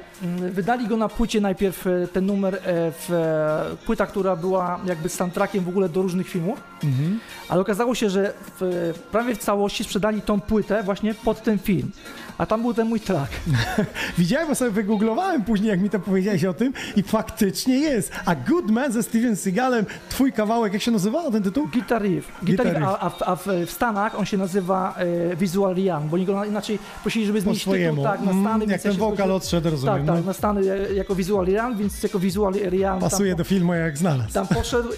[0.51, 2.59] Wydali go na płycie najpierw e, ten numer e,
[2.91, 7.19] w e, płyta, która była jakby soundtrackiem w ogóle do różnych filmów, Mhm.
[7.49, 11.91] ale okazało się, że w, prawie w całości sprzedali tą płytę właśnie pod ten film.
[12.37, 13.31] A tam był ten mój track.
[14.17, 18.11] Widziałem, bo sobie wygooglowałem później, jak mi to powiedziałeś o tym i faktycznie jest.
[18.25, 21.67] A Good Man ze Steven Seagalem, twój kawałek, jak się nazywał ten tytuł?
[21.73, 22.31] Guitar Riff.
[22.43, 24.95] Guitar Riff, a, a, w- a w, Stanach on się nazywa
[25.31, 28.43] e, Visual Rian, bo oni go na- inaczej prosili, żeby zmienić tytuł, tak, na Mm,
[28.43, 28.59] Stany.
[28.63, 30.21] jak więc ja ten wokal odszedł, rozumiem, Tak, tak, no.
[30.27, 33.97] na Stany e, jako Visual Rian, więc jako Visual Rian Pasuje tam, do filmu jak
[33.97, 34.33] znalazł.
[34.33, 34.89] tam poszedł.
[34.89, 34.95] E,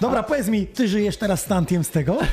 [0.00, 2.16] Dobra, powiedz mi, ty żyjesz teraz stantiem z tego?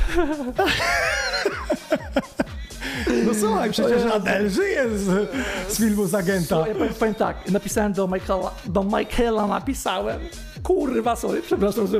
[3.26, 5.30] No słuchaj, przecież Adele żyje z,
[5.74, 6.68] z filmu z agenta.
[6.68, 10.20] ja powiem, powiem tak, napisałem do Michaela, do Michaela napisałem,
[10.64, 11.98] kurwa, sorry, przepraszam, że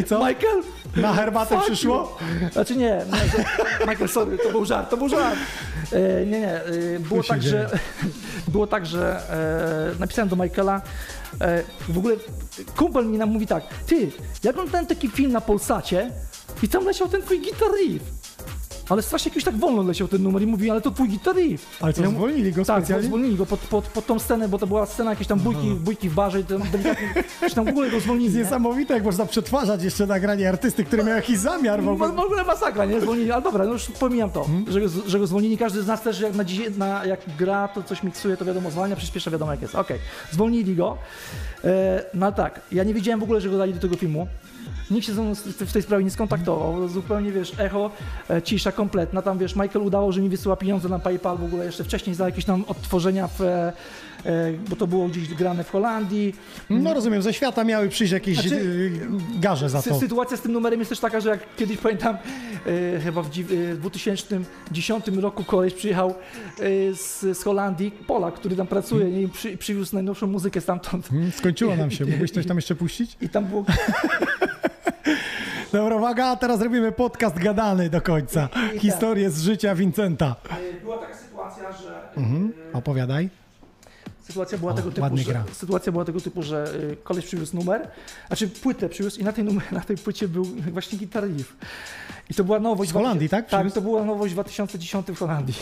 [0.00, 0.18] I co?
[0.18, 0.62] Michael,
[0.96, 2.18] Na herbatę fuck przyszło?
[2.42, 2.48] you.
[2.52, 3.04] Znaczy nie,
[3.88, 5.38] Michael, sorry, to był żart, to był żart.
[5.92, 7.50] E, nie, nie, e, było tak, dzieje.
[7.52, 7.78] że
[8.52, 9.20] było tak, że
[9.96, 10.82] e, napisałem do Michaela,
[11.40, 12.16] e, w ogóle
[12.76, 14.10] kumpel mi nam mówi tak, ty,
[14.44, 16.10] ja oglądałem taki film na Polsacie
[16.62, 18.02] i tam leciał ten twój guitar riff.
[18.88, 21.78] Ale strasznie jakoś tak wolno leciał ten numer i mówi, ale to twój guitar riff.
[21.80, 23.06] Ale co, Ja zwolnili go tak, specjalnie?
[23.06, 26.08] zwolnili go pod, pod, pod tą scenę, bo to była scena jakieś tam bójki, bójki
[26.08, 28.34] w barze i tam delikatnie, czy tam w ogóle go zwolnili.
[28.34, 28.38] nie?
[28.40, 32.12] Niesamowite, jak można przetwarzać jeszcze nagranie artysty, który miał jakiś zamiar w W ogóle.
[32.12, 33.00] w ogóle masakra, nie?
[33.00, 35.58] Zwolnili, ale dobra, no już pomijam to, że, go, że go zwolnili.
[35.58, 38.70] Każdy z nas też jak, na, dziś- na, jak gra, to coś miksuje, to wiadomo,
[38.70, 39.74] zwalnia, przyspiesza, wiadomo jak jest.
[39.74, 39.98] Okej,
[40.32, 40.98] zwolnili go.
[41.64, 44.26] E, no tak, ja nie wiedziałem w ogóle, że go dali do tego filmu.
[44.90, 45.34] Nikt się ze mną
[45.66, 47.90] w tej sprawie nie skontaktował, zupełnie wiesz, echo,
[48.30, 49.22] e, cisza, kompletna.
[49.22, 52.24] Tam wiesz, Michael udało, że mi wysyła pieniądze na PayPal w ogóle jeszcze wcześniej za
[52.26, 53.72] jakieś tam odtworzenia, w, e,
[54.26, 56.34] e, bo to było gdzieś grane w Holandii.
[56.70, 58.90] No rozumiem, ze świata miały przyjść jakieś Znaczy,
[59.40, 60.00] garze za to.
[60.00, 62.16] Sytuacja z tym numerem jest też taka, że jak kiedyś pamiętam,
[62.96, 66.14] e, chyba w dzi- e, 2010 roku koleś przyjechał e,
[66.94, 71.08] z, z Holandii, Polak, który tam pracuje i przy, przywiózł najnowszą muzykę stamtąd.
[71.08, 73.16] Hmm, Skończyło nam się, mógłbyś coś tam jeszcze puścić?
[73.20, 73.64] I tam było...
[75.74, 78.48] Dobra, uwaga, a teraz robimy podcast gadany do końca.
[78.72, 80.36] I- i Historię z życia Vincenta.
[80.50, 82.08] e, Była taka sytuacja, że...
[82.16, 82.52] Mhm.
[82.72, 83.28] Opowiadaj.
[84.28, 87.88] Sytuacja była O, tego typu, że, sytuacja była tego typu, że y, koleś przywiózł numer,
[88.26, 91.56] znaczy płytę przywiózł i na tej, numer, na tej płycie był właśnie Guitar Riff.
[92.30, 92.90] I to była nowość.
[92.90, 93.48] Z Holandii, tak?
[93.48, 95.54] Tak, to była nowość w 2010 w Holandii.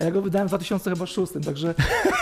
[0.00, 1.74] A ja go wydałem w 2006, także...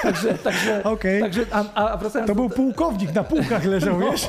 [0.03, 1.21] Także, także, Okej.
[1.23, 4.29] także a, a wracając To do- był pułkownik, na półkach leżał, No, wiesz?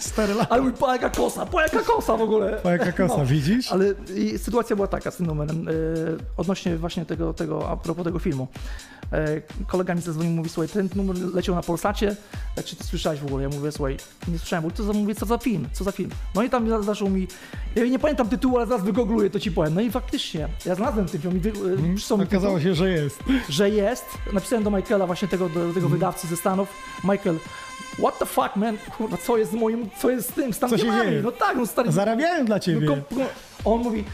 [0.00, 0.50] Cztery lata.
[0.54, 2.52] Ale mój po jaka kosa, po jaka kosa w ogóle.
[2.62, 3.72] Po jaka kosa, widzisz?
[3.72, 5.72] Ale i sytuacja była taka z tym numerem, e,
[6.36, 8.48] odnośnie właśnie tego, tego, a propos tego filmu.
[9.12, 12.16] E, kolega mi zadzwonił, mówi, słuchaj, ten numer leciał na Polsacie,
[12.56, 13.42] e, czy ty słyszałeś w ogóle?
[13.42, 13.96] Ja mówię, słuchaj,
[14.28, 16.10] nie słyszałem, bo co za, mówię, co za film, co za film?
[16.34, 17.28] No i tam za- zaczął mi,
[17.76, 19.74] ja nie pamiętam tytułu, ale zaraz wygoogluję, to ci powiem.
[19.74, 21.96] No i faktycznie, ja znalazłem ten film i wy, Mhm.
[22.22, 23.18] Okazało się, że jest.
[23.48, 24.04] że jest.
[24.32, 26.68] Napisałem do Michaela, właśnie tego, do, tego wydawcy ze Stanów,
[27.04, 27.38] Michael,
[27.98, 30.68] what the fuck, man, kurwa, co jest z moim, co jest z tym, z Co
[30.68, 31.10] się tamtymami?
[31.10, 31.22] dzieje?
[31.22, 32.86] No tak, no stary, Zarabiają dla ciebie.
[32.86, 33.30] no, ko- ko-
[33.70, 34.04] on mówi,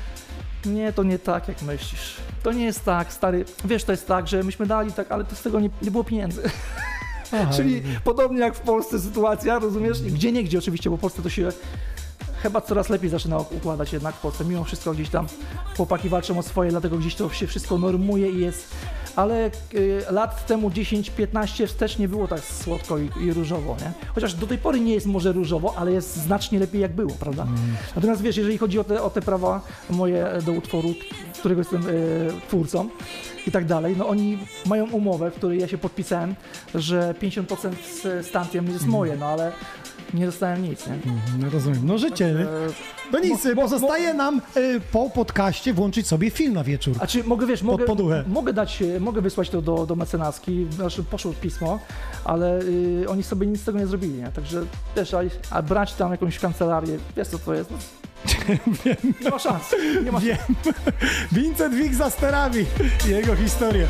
[0.67, 2.17] nie, to nie tak, jak myślisz.
[2.43, 3.44] To nie jest tak, stary.
[3.64, 6.05] Wiesz, to jest tak, że myśmy dali tak, ale to z tego nie, nie było
[6.05, 6.43] pieniędzy.
[7.32, 7.52] Aha.
[7.56, 10.02] Czyli podobnie jak w Polsce sytuacja, rozumiesz?
[10.02, 11.48] Gdzie nie gdzie oczywiście, bo w Polsce to się
[12.43, 14.44] chyba coraz lepiej zaczyna układać jednak w Polsce.
[14.44, 15.27] Mimo wszystko gdzieś tam
[15.77, 18.74] chłopaki walczą o swoje, dlatego gdzieś to się wszystko normuje i jest.
[19.16, 23.93] Ale y, lat temu 10-15 wstecz nie było tak słodko i, i różowo, nie?
[24.14, 27.47] Chociaż do tej pory nie jest może różowo, ale jest znacznie lepiej jak było, prawda?
[27.97, 29.60] Natomiast wiesz, jeżeli chodzi o te, o te prawa
[29.90, 30.94] moje do utworu,
[31.39, 32.89] którego jestem y, twórcą
[33.47, 36.35] i tak dalej, no oni mają umowę, w której ja się podpisałem,
[36.74, 39.52] że 50% z stantiem jest moje, no ale
[40.15, 40.99] nie dostałem nic, nie?
[41.39, 41.81] No rozumiem.
[41.85, 42.27] No życie.
[42.27, 42.47] nie?
[43.13, 46.97] No nic, mo- pozostaje nam y, po podcaście włączyć sobie film na wieczór.
[47.01, 47.85] A czy mogę, wiesz, mogę,
[48.27, 51.79] mogę dać, e, mogę wysłać to do, do mecenaski, znaczy poszło pismo,
[52.25, 54.29] ale y, oni sobie nic z tego nie zrobili, nie?
[54.29, 54.63] Także
[54.97, 55.21] wiesz, a,
[55.51, 57.71] a brać tam jakąś kancelarię, wiesz co to jest?
[57.71, 57.79] No,
[59.25, 59.75] nie ma szans,
[60.05, 60.37] nie ma Wiem.
[61.33, 62.65] Vincent Wik za sterami.
[63.09, 63.87] Jego historia.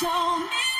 [0.00, 0.73] show me.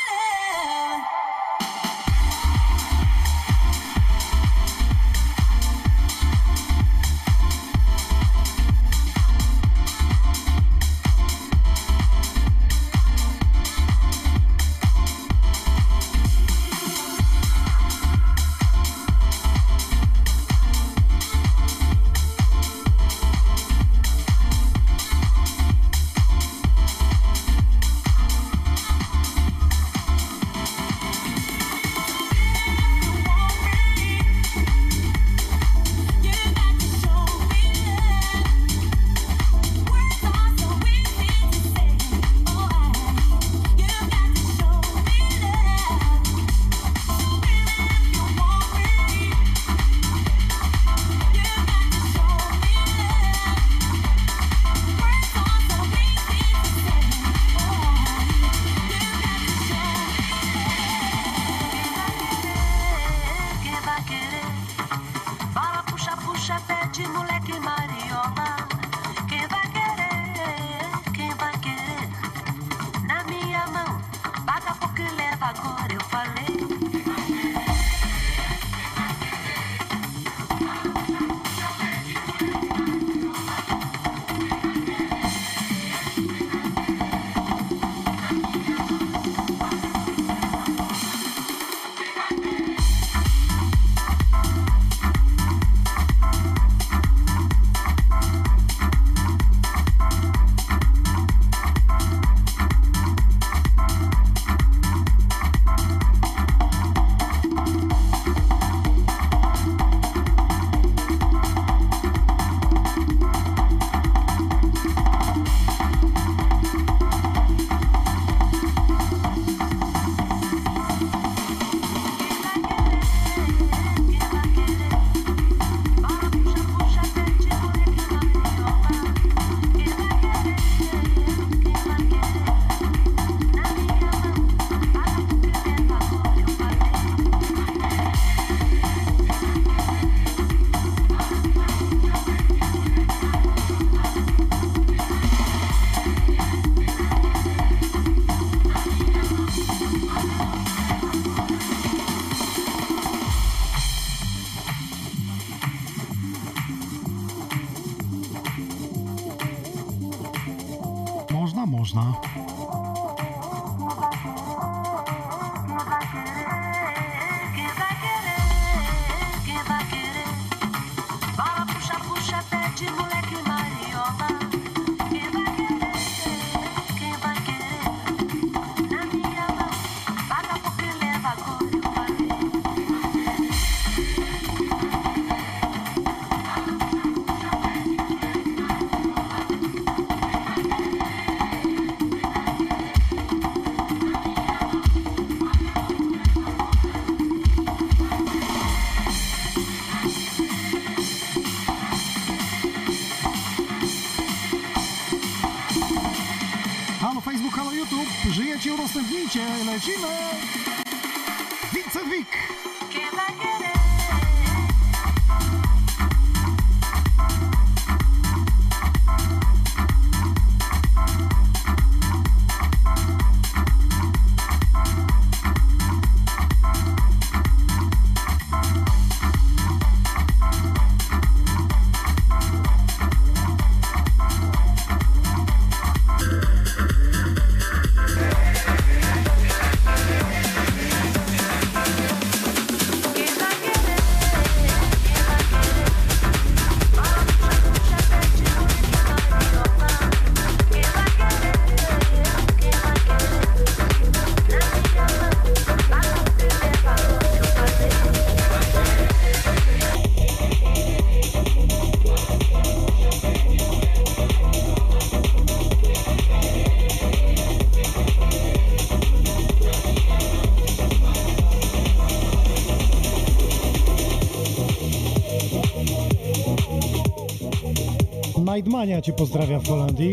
[278.84, 280.10] Nightmania Cię pozdrawia w Holandii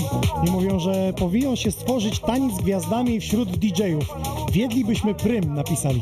[0.47, 4.05] i mówią, że powinien się stworzyć taniec z gwiazdami wśród DJ-ów.
[4.51, 6.01] Wiedlibyśmy prym, napisali.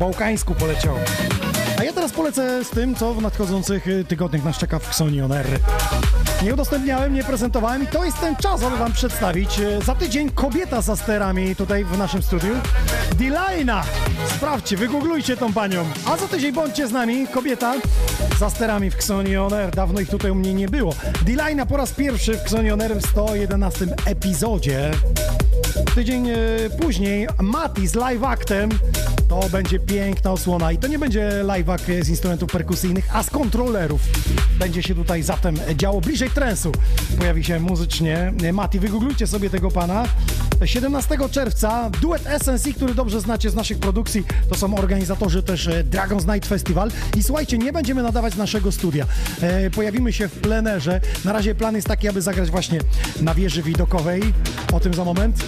[0.00, 0.94] Bałkańsku poleciał.
[1.78, 5.32] A ja teraz polecę z tym, co w nadchodzących y, tygodniach nas czeka w Xonion
[5.32, 5.46] R.
[6.42, 9.58] Nie udostępniałem, nie prezentowałem i to jest ten czas, aby wam przedstawić.
[9.58, 12.54] y, Za tydzień kobieta za sterami tutaj w naszym studiu.
[13.16, 13.82] Dilajna!
[14.36, 15.84] Sprawdźcie, wygooglujcie tą panią.
[16.06, 17.74] A za tydzień bądźcie z nami, kobieta
[18.38, 19.70] za sterami w Xonion R.
[19.70, 20.94] Dawno ich tutaj u mnie nie było.
[21.22, 24.90] Dilajna po raz pierwszy w Xonion R w 111 epizodzie.
[25.94, 26.36] Tydzień e,
[26.80, 28.70] później Mati z live actem.
[29.30, 33.30] To będzie piękna osłona i to nie będzie live act z instrumentów perkusyjnych, a z
[33.30, 34.00] kontrolerów.
[34.58, 36.72] Będzie się tutaj zatem działo bliżej trensu.
[37.18, 38.32] Pojawi się muzycznie.
[38.42, 40.04] E, Mati, wygooglujcie sobie tego pana.
[40.64, 45.84] 17 czerwca duet SNC, który dobrze znacie z naszych produkcji, to są organizatorzy też e,
[45.84, 46.90] Dragon's Night Festival.
[47.16, 49.06] I słuchajcie, nie będziemy nadawać z naszego studia.
[49.40, 51.00] E, pojawimy się w plenerze.
[51.24, 52.80] Na razie plan jest taki, aby zagrać właśnie
[53.20, 54.22] na wieży widokowej.
[54.72, 55.44] O tym za moment.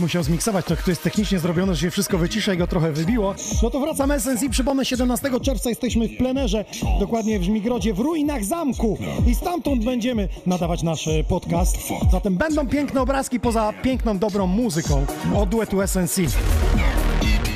[0.00, 3.34] Musiał zmiksować, to, to jest technicznie zrobione, że się wszystko wycisza i go trochę wybiło.
[3.62, 6.64] No to wracamy SNC, przypomnę, 17 czerwca jesteśmy w plenerze,
[7.00, 11.76] dokładnie w Żmigrodzie, w ruinach zamku i stamtąd będziemy nadawać nasz e, podcast.
[12.12, 15.06] Zatem będą piękne obrazki poza piękną, dobrą muzyką
[15.36, 16.20] od duetu SNC.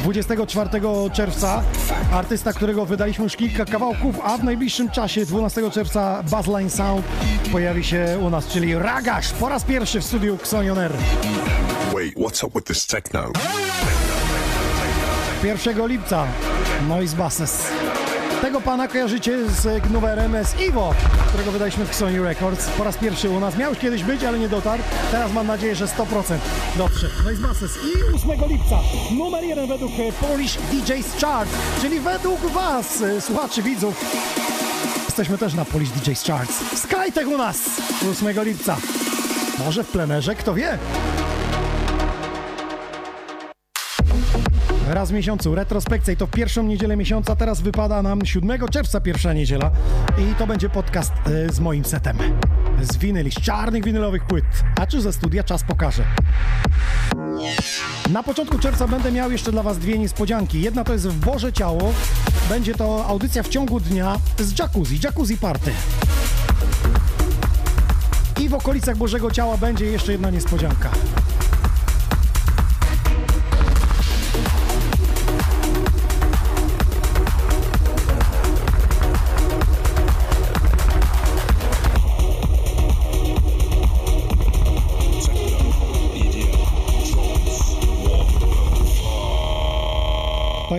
[0.08, 0.70] 24
[1.12, 1.62] czerwca
[2.12, 7.06] artysta, którego wydaliśmy już kilka kawałków, a w najbliższym czasie 12 czerwca Buzzline Sound
[7.52, 10.92] pojawi się u nas, czyli Ragasz po raz pierwszy w studiu Xonion R.
[11.94, 13.32] Wait, what's up with this techno?
[15.44, 16.26] 1 lipca
[16.88, 17.62] Noise Basses.
[18.42, 20.94] Tego pana kojarzycie z numerem z Iwo,
[21.28, 22.66] którego wydaliśmy w Sony Records.
[22.68, 23.56] Po raz pierwszy u nas.
[23.56, 24.82] Miał już kiedyś być, ale nie dotarł.
[25.10, 26.38] Teraz mam nadzieję, że 100%
[26.76, 27.08] dotrze.
[27.24, 27.70] Noise Basses.
[27.76, 28.78] I 8 lipca
[29.10, 31.48] numer jeden według e, Polish DJs Chart,
[31.80, 34.04] czyli według was, e, słuchaczy, widzów.
[35.06, 36.80] Jesteśmy też na Polish DJs Charts.
[36.80, 37.58] Skytech u nas
[38.12, 38.76] 8 lipca.
[39.58, 40.78] Może w plenerze, kto wie?
[44.90, 47.36] Raz w miesiącu retrospekcja i to w pierwszą niedzielę miesiąca.
[47.36, 49.70] Teraz wypada nam 7 czerwca pierwsza niedziela
[50.18, 52.18] i to będzie podcast e, z moim setem.
[52.82, 54.44] Z winyli, z czarnych winylowych płyt.
[54.80, 56.04] A czy ze studia czas pokaże.
[58.10, 60.62] Na początku czerwca będę miał jeszcze dla Was dwie niespodzianki.
[60.62, 61.94] Jedna to jest w Boże Ciało.
[62.48, 65.72] Będzie to audycja w ciągu dnia z jacuzzi, jacuzzi party.
[68.40, 70.90] I w okolicach Bożego Ciała będzie jeszcze jedna niespodzianka.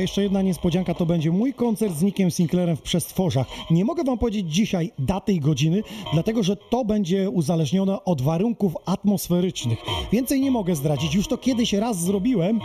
[0.01, 3.47] Jeszcze jedna niespodzianka, to będzie mój koncert z Nickiem Sinclairem w Przestworzach.
[3.71, 8.73] Nie mogę wam powiedzieć dzisiaj daty i godziny, dlatego że to będzie uzależnione od warunków
[8.85, 9.79] atmosferycznych.
[10.11, 12.59] Więcej nie mogę zdradzić, już to kiedyś raz zrobiłem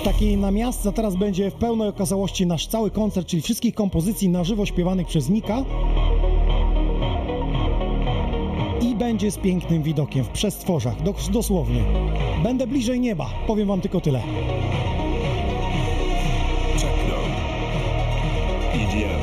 [0.00, 4.44] w takiej namiastce, teraz będzie w pełnej okazałości nasz cały koncert, czyli wszystkich kompozycji na
[4.44, 5.64] żywo śpiewanych przez Nika.
[8.82, 11.84] I będzie z pięknym widokiem w Przestworzach, dos- dosłownie.
[12.42, 14.22] Będę bliżej nieba, powiem wam tylko tyle.
[18.80, 19.22] EDM,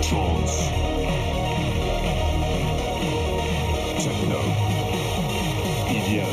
[0.00, 0.68] trance,
[3.98, 4.40] techno,
[5.88, 6.32] EDM,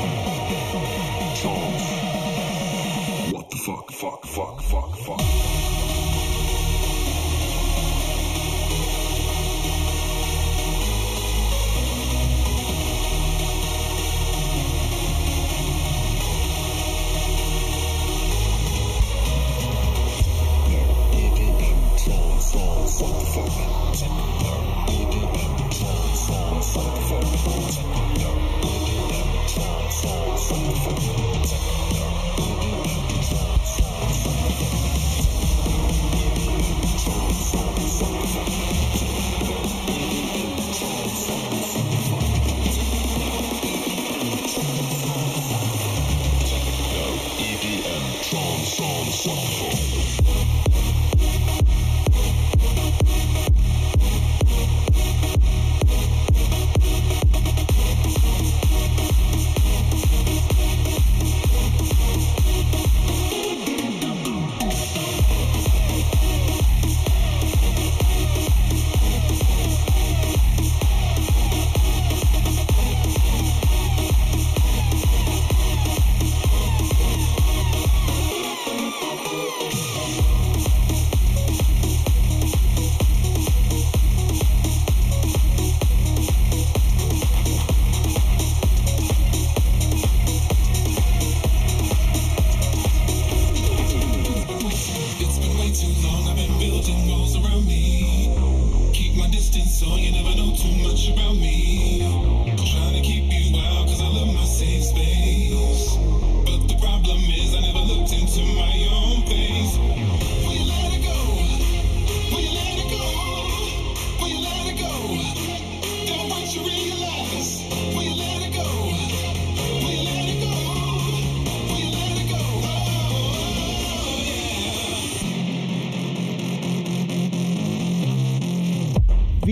[1.41, 1.85] trance.
[3.33, 5.38] What the fuck, fuck, fuck, fuck, fuck.
[23.01, 23.29] It's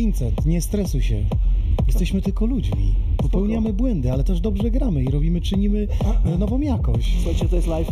[0.07, 1.25] Vincent, nie stresuj się.
[1.88, 2.93] Jesteśmy tylko ludźmi.
[3.17, 5.88] Popełniamy błędy, ale też dobrze gramy i robimy, czynimy
[6.25, 7.13] e, nową jakość.
[7.15, 7.91] Słuchajcie, to jest live.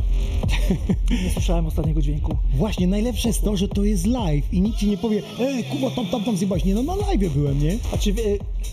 [1.23, 2.35] Nie słyszałem ostatniego dźwięku.
[2.53, 5.89] Właśnie, najlepsze jest to, że to jest live i nikt ci nie powie, ej, Kuba,
[5.89, 6.65] tam, tam, tam zjebałeś.
[6.65, 7.77] Nie, no na live byłem, nie?
[7.93, 8.23] A czy wie,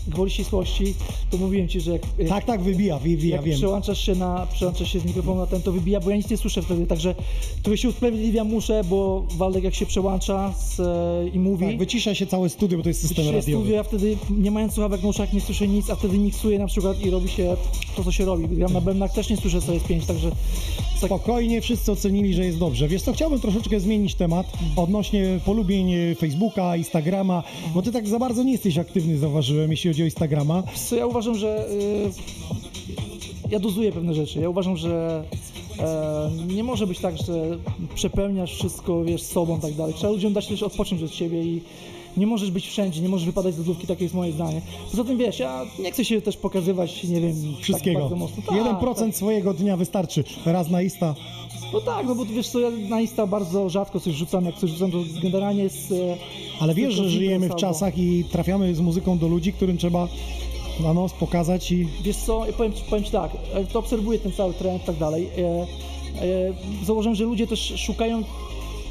[0.07, 0.93] gwoli ścisłości,
[1.31, 3.55] to mówiłem ci, że jak, Tak, tak, wybija, wybija, jak wiem.
[3.57, 6.37] przełączasz się na, przełączasz się z mikrofonu na ten, to wybija, bo ja nic nie
[6.37, 7.15] słyszę wtedy, także
[7.63, 12.15] trochę się usprawiedliwiam muszę, bo Waldek jak się przełącza z, e, i mówi, Tak, wycisza
[12.15, 13.51] się całe studio, bo to jest system wycisza radiowy.
[13.63, 16.67] studio, ja wtedy nie mając słuchawek na uszach nie słyszę nic, a wtedy miksuję na
[16.67, 17.55] przykład i robi się
[17.95, 18.47] to, co się robi.
[18.55, 20.31] Gram na bębnach, też nie słyszę, co jest pięć, także
[20.97, 22.87] Spokojnie, wszyscy ocenili, że jest dobrze.
[22.87, 27.43] Wiesz co, chciałbym troszeczkę zmienić temat odnośnie polubień e, Facebooka, Instagrama,
[27.73, 30.63] bo ty tak za bardzo nie jesteś aktywny, zauważyłem, jeśli chodzi o Instagrama.
[30.89, 32.11] Co ja uważam, że y,
[33.49, 34.39] ja dozuję pewne rzeczy.
[34.39, 35.23] Ja uważam, że
[35.79, 37.57] e, nie może być tak, że
[37.95, 39.93] przepełniasz wszystko, wiesz, sobą i tak dalej.
[39.93, 41.61] Trzeba ludziom dać też odpocząć od siebie i
[42.17, 44.61] nie możesz być wszędzie, nie możesz wypadać z lodówki, takie jest moje zdanie.
[44.91, 48.09] Poza tym, wiesz, ja nie chcę się też pokazywać, nie wiem, Wszystkiego.
[48.09, 48.43] tak mocno.
[48.47, 49.15] Tak, 1% tak.
[49.15, 50.23] swojego dnia wystarczy.
[50.45, 51.15] Raz na Insta.
[51.73, 54.69] No tak, no bo wiesz co, ja na Insta bardzo rzadko coś rzucam, jak coś
[54.69, 55.91] rzucam, to generalnie jest...
[55.91, 56.17] e,
[56.59, 60.07] Ale wiesz, że żyjemy w czasach i trafiamy z muzyką do ludzi, którym trzeba
[60.79, 64.19] na nos pokazać i Wiesz co, ja powiem, ci- powiem Ci tak, e, to obserwuję
[64.19, 65.29] ten cały trend i tak dalej.
[65.37, 65.65] E,
[66.85, 68.23] założyłem, że ludzie też szukają,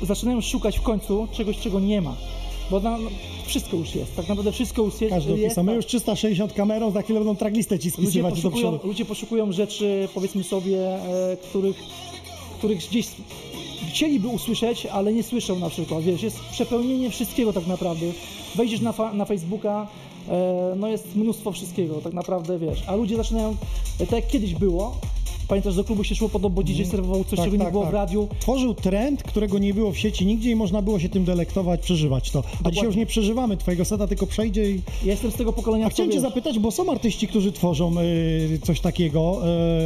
[0.03, 2.17] zaczynają szukać w końcu czegoś, czego nie ma.
[2.71, 3.11] Bo na, no,
[3.47, 5.15] wszystko już jest, tak naprawdę wszystko już jest.
[5.15, 5.57] każdy jest.
[5.57, 5.75] My tak.
[5.77, 8.89] już 360 kamerą, za chwilę będą traglistę ci ludzie, spisywać do poszukują, przodu.
[8.89, 10.79] ludzie poszukują rzeczy, powiedzmy sobie,
[11.33, 11.77] e, których,
[12.63, 13.07] których gdzieś
[13.89, 16.03] chcieliby usłyszeć, ale nie słyszą na przykład.
[16.03, 18.07] Wiesz, jest przepełnienie wszystkiego tak naprawdę.
[18.55, 19.87] Wejdziesz na, na Facebooka,
[20.29, 22.83] e, no jest mnóstwo wszystkiego tak naprawdę, wiesz.
[22.87, 23.57] A ludzie zaczynają,
[23.99, 24.97] tak jak kiedyś było,
[25.53, 27.73] pamiętasz, do klubu się szło po to, bo DJ serwował coś, Tak, czego tak, nie
[27.73, 27.93] było tak.
[27.93, 28.29] w radiu.
[28.41, 32.31] Tworzył trend, którego nie było w sieci nigdzie i można było się tym delektować, przeżywać
[32.31, 32.43] to.
[32.65, 34.81] A dzisiaj już nie przeżywamy twojego seta, tylko przejdzie i...
[35.05, 37.53] Ja jestem z tego pokolenia, A chciałem co cię wiesz, zapytać, bo są artyści, którzy
[37.53, 38.03] tworzą e,
[38.63, 39.41] coś takiego,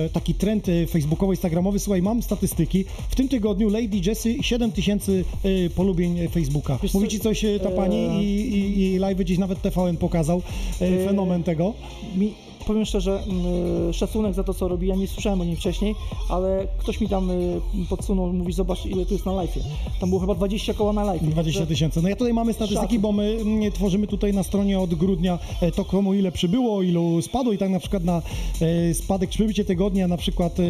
[0.05, 1.79] e, taki trend e, facebookowy, instagramowy.
[1.79, 2.85] Słuchaj, mam statystyki.
[3.09, 6.79] W tym tygodniu Lady Jessie 7 tysięcy e, polubień Facebooka.
[6.83, 9.97] Wiesz Mówi ci coś e, ta e, pani i, i, i live gdzieś nawet TVN
[9.97, 10.43] pokazał
[10.79, 11.75] fenomen tego.
[12.17, 14.87] mi, powiem szczerze, mm, szacunek za to, co robi.
[14.87, 15.95] Ja nie słyszałem o nim wcześniej,
[16.29, 19.61] ale ktoś mi tam y, podsunął, mówi, zobacz, ile tu jest na live'ie.
[20.01, 21.29] Tam było chyba 20 koła na live'ie.
[21.29, 22.03] 20 Także- tysięcy.
[22.03, 25.73] No ja tutaj mamy statystyki, bo my mm, tworzymy tutaj na stronie od grudnia e,
[25.73, 28.23] to komu ile przybyło, ilu spadło i tak na przykład na
[28.61, 30.65] e, spadek przybycie tygodnia na przykład e,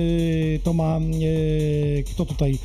[0.63, 1.01] to ma
[2.13, 2.59] kto tutaj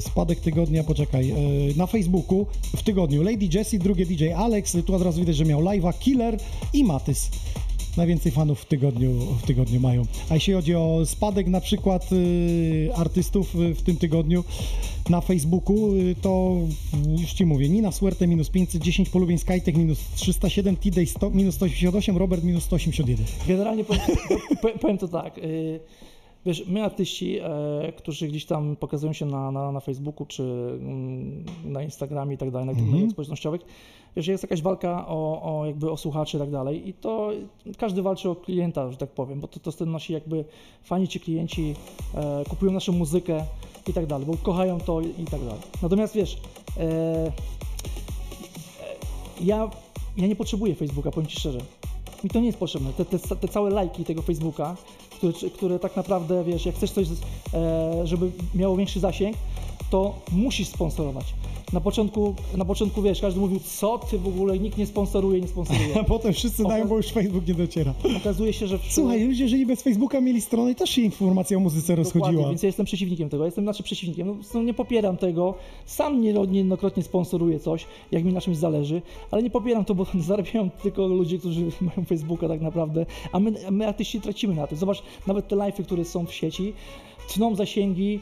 [0.00, 1.34] spadek tygodnia, poczekaj,
[1.76, 2.46] na Facebooku
[2.76, 6.38] w tygodniu Lady Jessie, drugie DJ Alex, tu od razu widać, że miał live'a Killer
[6.72, 7.30] i Matys.
[7.96, 9.12] Najwięcej fanów w tygodniu,
[9.42, 10.02] w tygodniu mają.
[10.30, 14.44] A jeśli chodzi o spadek na przykład y, artystów y, w tym tygodniu
[15.10, 16.56] na Facebooku, y, to
[17.18, 22.16] już Ci mówię, Nina Suerte minus 510, polubień Skytek minus 307, T-Day 100, minus 188,
[22.16, 23.26] Robert minus 181.
[23.48, 24.02] Generalnie powiem,
[24.80, 25.38] powiem to tak.
[25.38, 25.80] y,
[26.46, 31.44] Wiesz, my artyści, e, którzy gdzieś tam pokazują się na, na, na Facebooku czy mm,
[31.64, 32.96] na Instagramie i tak dalej, na tych Mhm.
[32.96, 33.60] mediach społecznościowych,
[34.16, 37.30] wiesz, jest jakaś walka o, o jakby o słuchaczy i tak dalej i to
[37.78, 40.44] każdy walczy o klienta, że tak powiem, bo to, to stanowi jakby
[40.82, 41.74] fani ci klienci
[42.14, 43.44] e, kupują naszą muzykę
[43.88, 45.60] i tak dalej, bo kochają to i, i tak dalej.
[45.82, 46.38] Natomiast wiesz,
[46.76, 47.32] e,
[49.40, 49.70] ja,
[50.16, 51.58] ja nie potrzebuję Facebooka, powiem Ci szczerze.
[52.24, 52.92] Mi to nie jest potrzebne.
[52.92, 54.76] Te, te, te całe lajki tego Facebooka,
[55.18, 57.06] które, które tak naprawdę, wiesz, jak chcesz coś,
[57.54, 59.36] e, żeby miało większy zasięg,
[59.90, 61.24] to musisz sponsorować.
[61.72, 65.48] Na początku, na początku, wiesz, każdy mówił, co ty w ogóle, nikt nie sponsoruje, nie
[65.48, 66.00] sponsoruje.
[66.00, 67.94] A potem wszyscy dają, bo już Facebook nie dociera.
[68.16, 68.78] Okazuje się, że...
[68.78, 72.20] w- Słuchaj, ludzie żyli bez Facebooka, mieli stronę i też się informacja o muzyce Dokładnie,
[72.20, 72.48] rozchodziła.
[72.48, 73.42] więc ja jestem przeciwnikiem tego.
[73.42, 74.26] Ja jestem znaczy przeciwnikiem.
[74.26, 75.54] No, no, nie popieram tego.
[75.86, 80.06] Sam nie- niejednokrotnie sponsoruję coś, jak mi na czymś zależy, ale nie popieram to, bo
[80.28, 84.78] zarabiają tylko ludzie, którzy mają Facebooka tak naprawdę, a my, my artyści tracimy na tym.
[84.78, 86.72] Zobacz, nawet te live'y, które są w sieci,
[87.34, 88.20] tną zasięgi,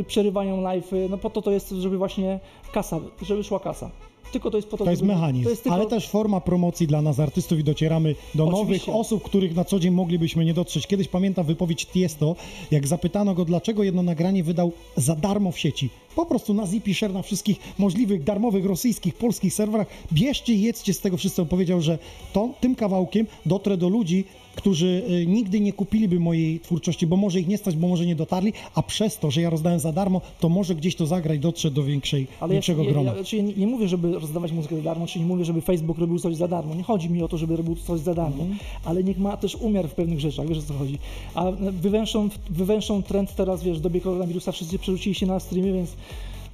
[0.00, 2.40] y, przerywają live'y, no po to to jest, żeby właśnie
[2.72, 3.90] kasa, żeby szła kasa.
[4.32, 6.40] Tylko to jest po to, To jest żeby- mechanizm, To jest tylko, ale też forma
[6.40, 8.86] promocji dla nas artystów i docieramy do Oczywiście.
[8.90, 10.86] nowych osób, których na co dzień moglibyśmy nie dotrzeć.
[10.86, 12.36] Kiedyś pamiętam wypowiedź Tiesto,
[12.70, 15.90] jak zapytano go, dlaczego jedno nagranie wydał za darmo w sieci.
[16.16, 19.86] Po prostu na Zippy Share, na wszystkich możliwych, darmowych, rosyjskich, polskich serwerach.
[20.12, 21.46] Bierzcie i jedzcie z tego wszystkiego.
[21.46, 21.98] Powiedział, że
[22.32, 24.24] to, tym kawałkiem dotrę do ludzi,
[24.58, 28.14] którzy y, nigdy nie kupiliby mojej twórczości, bo może ich nie stać, bo może nie
[28.16, 31.38] dotarli, a przez to, że ja rozdałem za darmo, to może gdzieś to zagra i
[31.38, 33.10] dotrze do większej, Ale większego ja, grona.
[33.10, 35.60] Ja, znaczy ja nie, nie mówię, żeby rozdawać muzykę za darmo, czy nie mówię, żeby
[35.60, 36.74] Facebook robił coś za darmo.
[36.74, 38.58] Nie chodzi mi o to, żeby robił coś za darmo, Mhm.
[38.84, 40.98] ale niech ma też umiar w pewnych rzeczach, wiesz o co chodzi.
[41.34, 45.90] A wywęszą, wywęszą trend teraz, wiesz, w dobie koronawirusa wszyscy przerzucili się na streamy, więc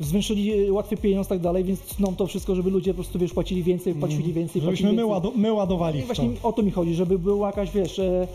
[0.01, 3.19] zwiększyli e, łatwy pieniądz i tak dalej, więc tną to wszystko, żeby ludzie po prostu,
[3.19, 4.65] wiesz, płacili więcej, płacili więcej, Mhm.
[4.65, 5.11] Żebyśmy płacili my, więcej.
[5.11, 8.29] ładu, my ładowali I w właśnie o to mi chodzi, żeby była jakaś, wiesz, e,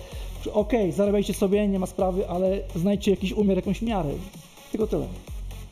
[0.53, 4.09] okej, zarabiajcie sobie, nie ma sprawy, ale znajdźcie jakiś umiar, jakąś miarę.
[4.71, 5.07] Tylko tyle.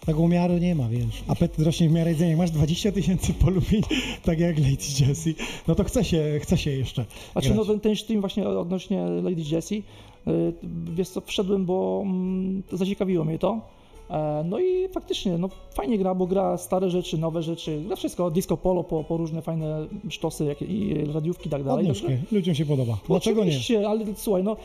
[0.06, 1.24] Tego umiaru nie ma, wiesz.
[1.28, 2.30] Apetyt rośnie w miarę jedzenia.
[2.30, 3.82] Jak masz 20 tysięcy polubień,
[4.26, 4.70] tak jak Lady
[5.00, 5.36] Jessie,
[5.68, 7.58] no to chce się, chce się jeszcze Znaczy, grać.
[7.58, 9.84] no ten, ten stream właśnie odnośnie Lady Jessie,
[10.28, 10.54] y,
[10.96, 13.62] wiesz co, wszedłem, bo mm, zaciekawiło mnie to.
[14.10, 18.32] E, No i faktycznie, no fajnie gra, bo gra stare rzeczy, nowe rzeczy, gra wszystko,
[18.32, 21.82] disco polo po, po różne fajne sztosy jak, i radiówki i tak dalej.
[21.82, 22.18] Odnóżkę.
[22.32, 22.98] Ludziom się podoba.
[23.08, 23.48] Dlaczego nie?
[23.50, 24.58] Oczywiście, ale słuchaj, no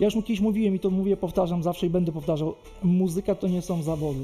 [0.00, 3.48] ja już mu kiedyś mówiłem i to mówię, powtarzam zawsze i będę powtarzał, muzyka to
[3.48, 4.20] nie są zawody.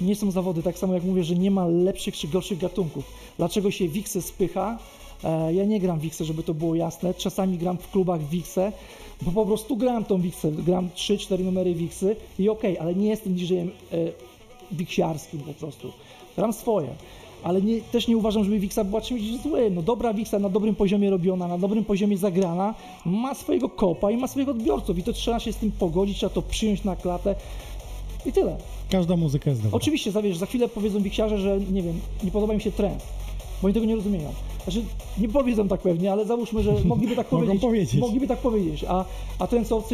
[0.00, 3.04] Nie są zawody, tak samo jak mówię, że nie ma lepszych czy gorszych gatunków.
[3.36, 4.78] Dlaczego się Wixę spycha?
[5.24, 7.14] E, ja nie gram Wixę, żeby to było jasne.
[7.14, 8.72] Czasami gram w klubach Wixę,
[9.22, 10.52] bo po prostu gram tą Wixę.
[10.52, 13.96] Gram 3-4 numery Wixy i okej, ale nie jestem DJ-em e,
[14.72, 15.92] wiksiarskim po prostu.
[16.36, 16.88] Gram swoje.
[17.42, 19.74] Ale nie, też nie uważam, żeby Wixa była czymś złym.
[19.74, 22.74] No dobra Wixa na dobrym poziomie robiona, na dobrym poziomie zagrana,
[23.04, 26.34] ma swojego kopa i ma swoich odbiorców i to trzeba się z tym pogodzić, trzeba
[26.34, 27.34] to przyjąć na klatę
[28.26, 28.56] i tyle.
[28.90, 29.76] Każda muzyka jest dobra.
[29.76, 33.02] Oczywiście, za, wiesz, za chwilę powiedzą Wixiarze, że nie wiem, nie podoba im się trend,
[33.62, 34.32] bo oni tego nie rozumieją.
[34.64, 34.82] Znaczy,
[35.18, 37.60] nie powiedzą tak pewnie, ale załóżmy, że mogliby tak powiedzieć.
[37.60, 38.00] powiedzieć.
[38.00, 39.04] Mogliby tak powiedzieć, a,
[39.38, 39.46] a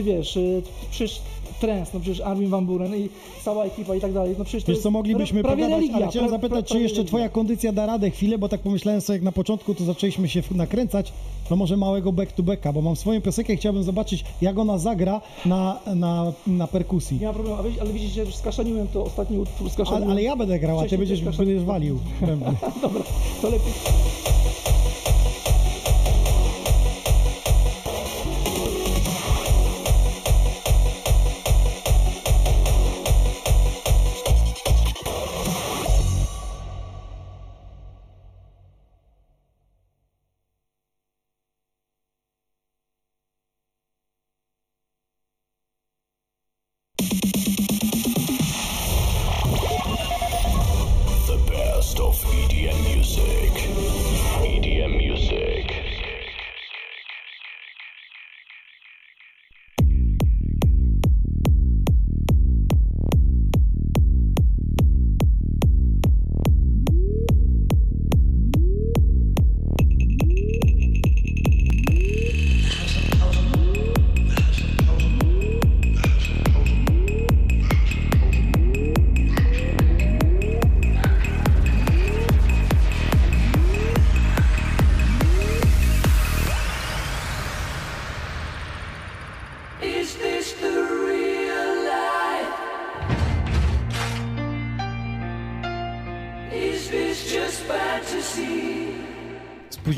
[0.03, 1.21] wiesz, y, przecież
[1.61, 3.09] trends, no przecież Armin Van Buren i
[3.45, 6.09] cała ekipa i tak dalej, no przecież to Wiesz co, moglibyśmy prawie pogadać, religia, ale
[6.09, 9.01] chciałem pra- zapytać, pra- czy jeszcze prawie twoja kondycja da radę chwilę, bo tak pomyślałem
[9.01, 11.13] sobie, jak na początku to zaczęliśmy się nakręcać,
[11.49, 15.79] to może małego back-to-backa, bo mam swoją piosenkę i chciałbym zobaczyć, jak ona zagra na,
[15.95, 17.19] na, na perkusji.
[17.21, 20.11] Nie ma problemu, ale, ale widzicie, że skaszaniłem to ostatni utwór, Ale, skaszaniłem.
[20.11, 21.99] ale ja będę grał, a ty będziesz, będziesz walił.
[22.83, 23.03] Dobra,
[23.43, 23.73] to lepiej.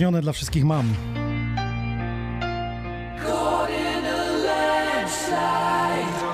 [0.07, 0.95] Spóźnione dla wszystkich mam.
[3.23, 6.27] Caught in a landslide,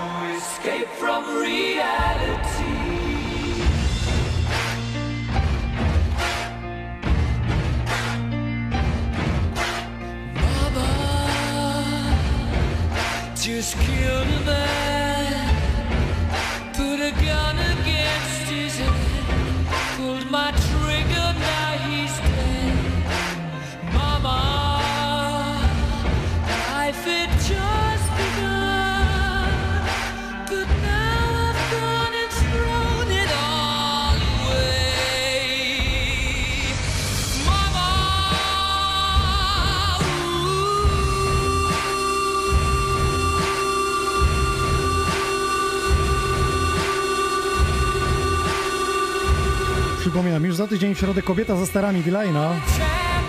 [50.13, 52.51] Przypominam, już za tydzień w środę kobieta za starami Dilejna,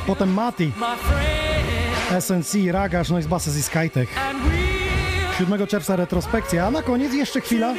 [0.07, 4.17] potem Mati, my friend, SNC, Ragaż, Noise Basses i Skytech.
[4.17, 4.43] and
[5.39, 7.73] we'll 7 czerwca retrospekcja, a na koniec jeszcze chwila.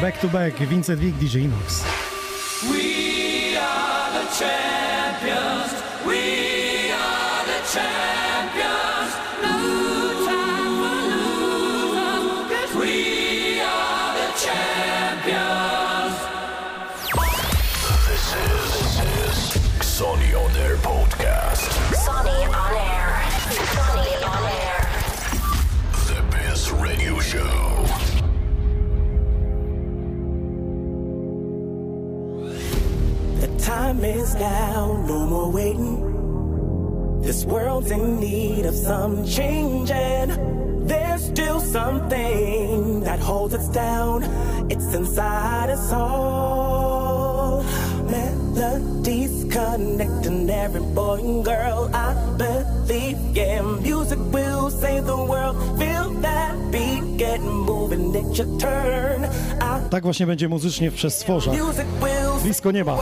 [0.00, 1.84] Back to back, Vincent Wick, DJ Inox.
[37.30, 40.32] This world's in need of some change, and
[40.90, 44.24] there's still something that holds us down.
[44.68, 47.62] It's inside us all.
[48.10, 51.88] Melodies connecting every boy and girl.
[51.94, 55.54] I believe, yeah, music will save the world.
[55.78, 59.24] Feel that beat, get moving, it's your turn.
[59.60, 59.88] I...
[59.90, 61.54] tak właśnie będzie muzycznie w przestworzach.
[61.54, 62.98] Music will blisko nieba.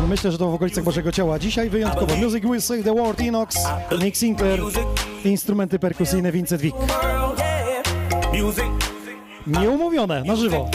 [0.00, 1.38] No, myślę, że to w okolicach Bożego Ciała.
[1.38, 2.16] Dzisiaj wyjątkowo.
[2.16, 3.56] Music Will Save the World, Inox,
[4.02, 4.60] Nick Sinclair,
[5.24, 6.76] instrumenty perkusyjne Vincent Wick.
[9.46, 10.70] Nieumówione, na żywo.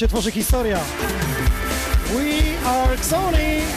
[0.00, 0.78] się tworzy historia.
[2.14, 3.69] We are Sony!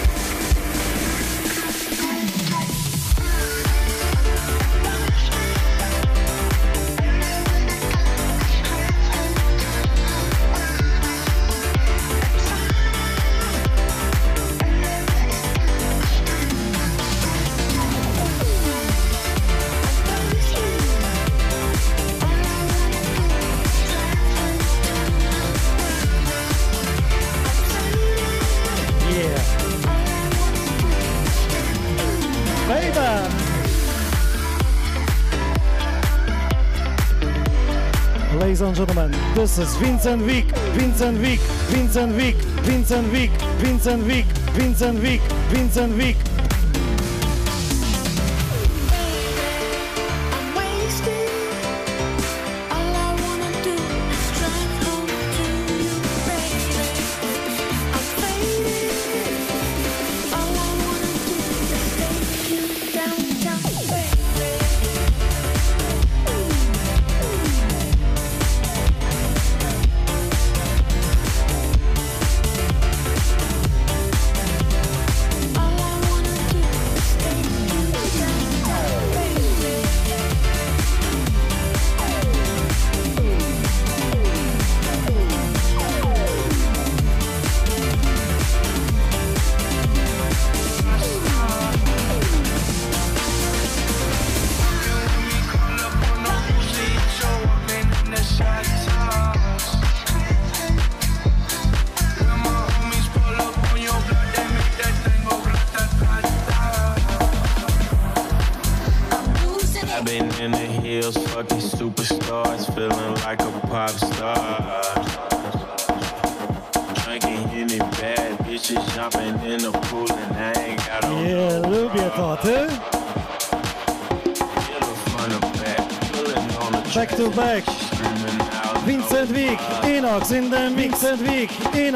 [39.55, 41.39] Das ist Vincent Wick, Vincent Wick,
[41.69, 44.25] Vincent Wick, Vincent Wick, Vincent Wick,
[44.55, 45.21] Vincent Wick,
[45.51, 45.93] Vincent Wick.
[45.93, 46.32] Vincent Wick.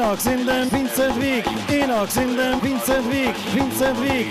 [0.08, 4.28] Inox in them, Vincent Wick, Inox in them, Vincent Wick, Vincent Wick,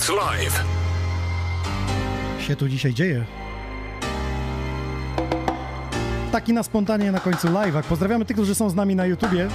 [0.00, 0.64] records live.
[2.38, 3.24] się tu dzisiaj dzieje?
[6.32, 7.82] Taki na spontanie na końcu live'ach.
[7.82, 9.48] Pozdrawiamy tych, którzy są z nami na YouTubie.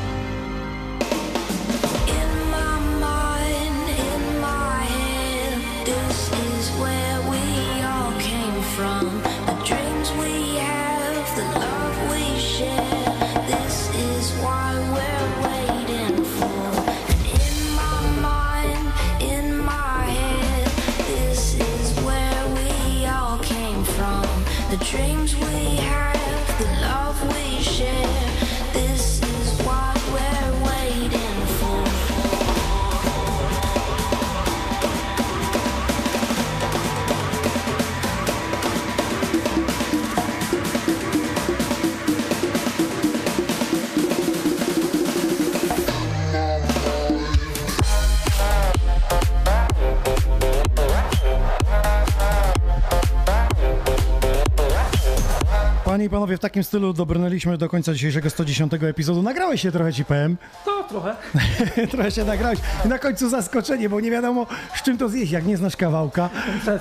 [56.36, 59.22] Panowie, w takim stylu dobrnęliśmy do końca dzisiejszego 110 epizodu.
[59.22, 60.38] Nagrałeś się trochę, ci powiem.
[60.66, 61.16] To trochę.
[61.91, 62.60] trochę się nagrałeś.
[62.86, 65.32] I na końcu zaskoczenie, bo nie wiadomo, z czym to zjeść.
[65.32, 66.30] Jak nie znasz kawałka,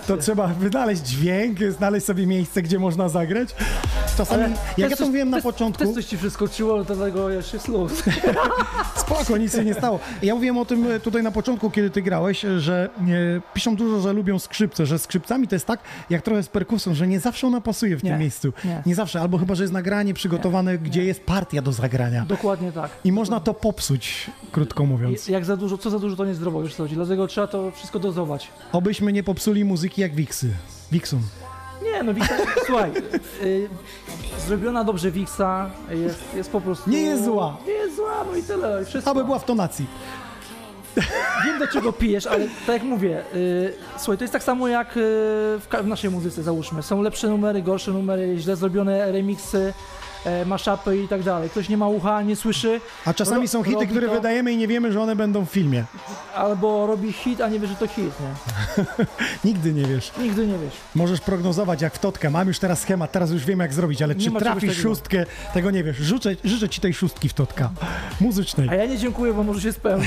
[0.06, 3.48] to trzeba wynaleźć dźwięk, znaleźć sobie miejsce, gdzie można zagrać.
[4.16, 5.84] Czasami, Ale jak ja to coś- mówiłem na początku...
[5.84, 8.02] Też coś ci wyskoczyło, do tego jeszcze jest luz.
[8.96, 10.00] Spoko, nic się nie stało.
[10.22, 14.00] Ja mówiłem o tym e, tutaj na początku, kiedy ty grałeś, że e, piszą dużo,
[14.00, 15.80] że lubią skrzypce, że skrzypcami to jest tak,
[16.10, 18.52] jak trochę z perkusją, że nie zawsze ona pasuje w Nie, tym miejscu.
[18.64, 18.82] nie.
[18.86, 22.24] Nie zawsze, albo chyba, że jest nagranie przygotowane, gdzie jest partia do zagrania.
[22.28, 22.90] Dokładnie tak.
[23.04, 25.28] I można to popsuć, krótko mówiąc.
[25.28, 26.94] Jak za dużo, co za dużo to niezdrowo, wiesz co chodzi.
[26.94, 28.48] Dlatego trzeba to wszystko dozować.
[28.72, 30.50] Obyśmy nie popsuli muzyki jak Wiksy.
[30.92, 31.20] Wiksun.
[31.84, 32.34] Nie, no Wiksa,
[32.66, 32.92] słuchaj,
[33.42, 33.68] y,
[34.46, 36.90] zrobiona dobrze Wiksa jest, jest po prostu...
[36.90, 37.56] Nie jest zła.
[37.66, 39.10] Nie jest zła, no i tyle, i wszystko.
[39.10, 39.86] Aby była w tonacji.
[41.44, 44.88] Wiem do czego pijesz, ale tak jak mówię, y, słuchaj, to jest tak samo jak
[44.88, 45.00] y,
[45.60, 46.82] w, w naszej muzyce, załóżmy.
[46.82, 49.72] Są lepsze numery, gorsze numery, źle zrobione remixy,
[50.24, 51.50] e, maszapy i tak dalej.
[51.50, 52.80] Ktoś nie ma ucha, nie słyszy.
[53.04, 55.50] A czasami ro- są hity, które to, wydajemy i nie wiemy, że one będą w
[55.50, 55.84] filmie.
[56.34, 58.84] Albo robi hit, a nie wie, że to hit, nie?
[59.50, 60.12] Nigdy nie wiesz.
[60.18, 60.72] Nigdy nie wiesz.
[60.94, 62.30] Możesz prognozować jak w totkę.
[62.30, 64.88] Mam już teraz schemat, teraz już wiem jak zrobić, ale Nie czy trafisz takiego.
[64.88, 65.24] szóstkę,
[65.54, 65.96] tego nie wiesz.
[65.96, 67.70] Życzę, życzę ci tej szóstki w totka.
[68.20, 68.68] Muzycznej.
[68.68, 70.06] A ja nie dziękuję, bo może się spełni.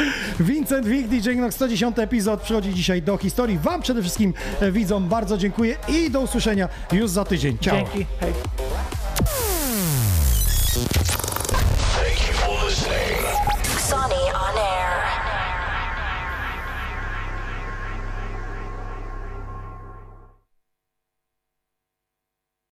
[0.40, 3.58] Vincent Wick, DJ Knox, 110 epizod przychodzi dzisiaj do historii.
[3.58, 7.58] Wam przede wszystkim e, widzom bardzo dziękuję i do usłyszenia już za tydzień.
[7.58, 7.76] Ciao.
[7.76, 8.32] Dzięki, hej.
[9.22, 11.21] いいですか?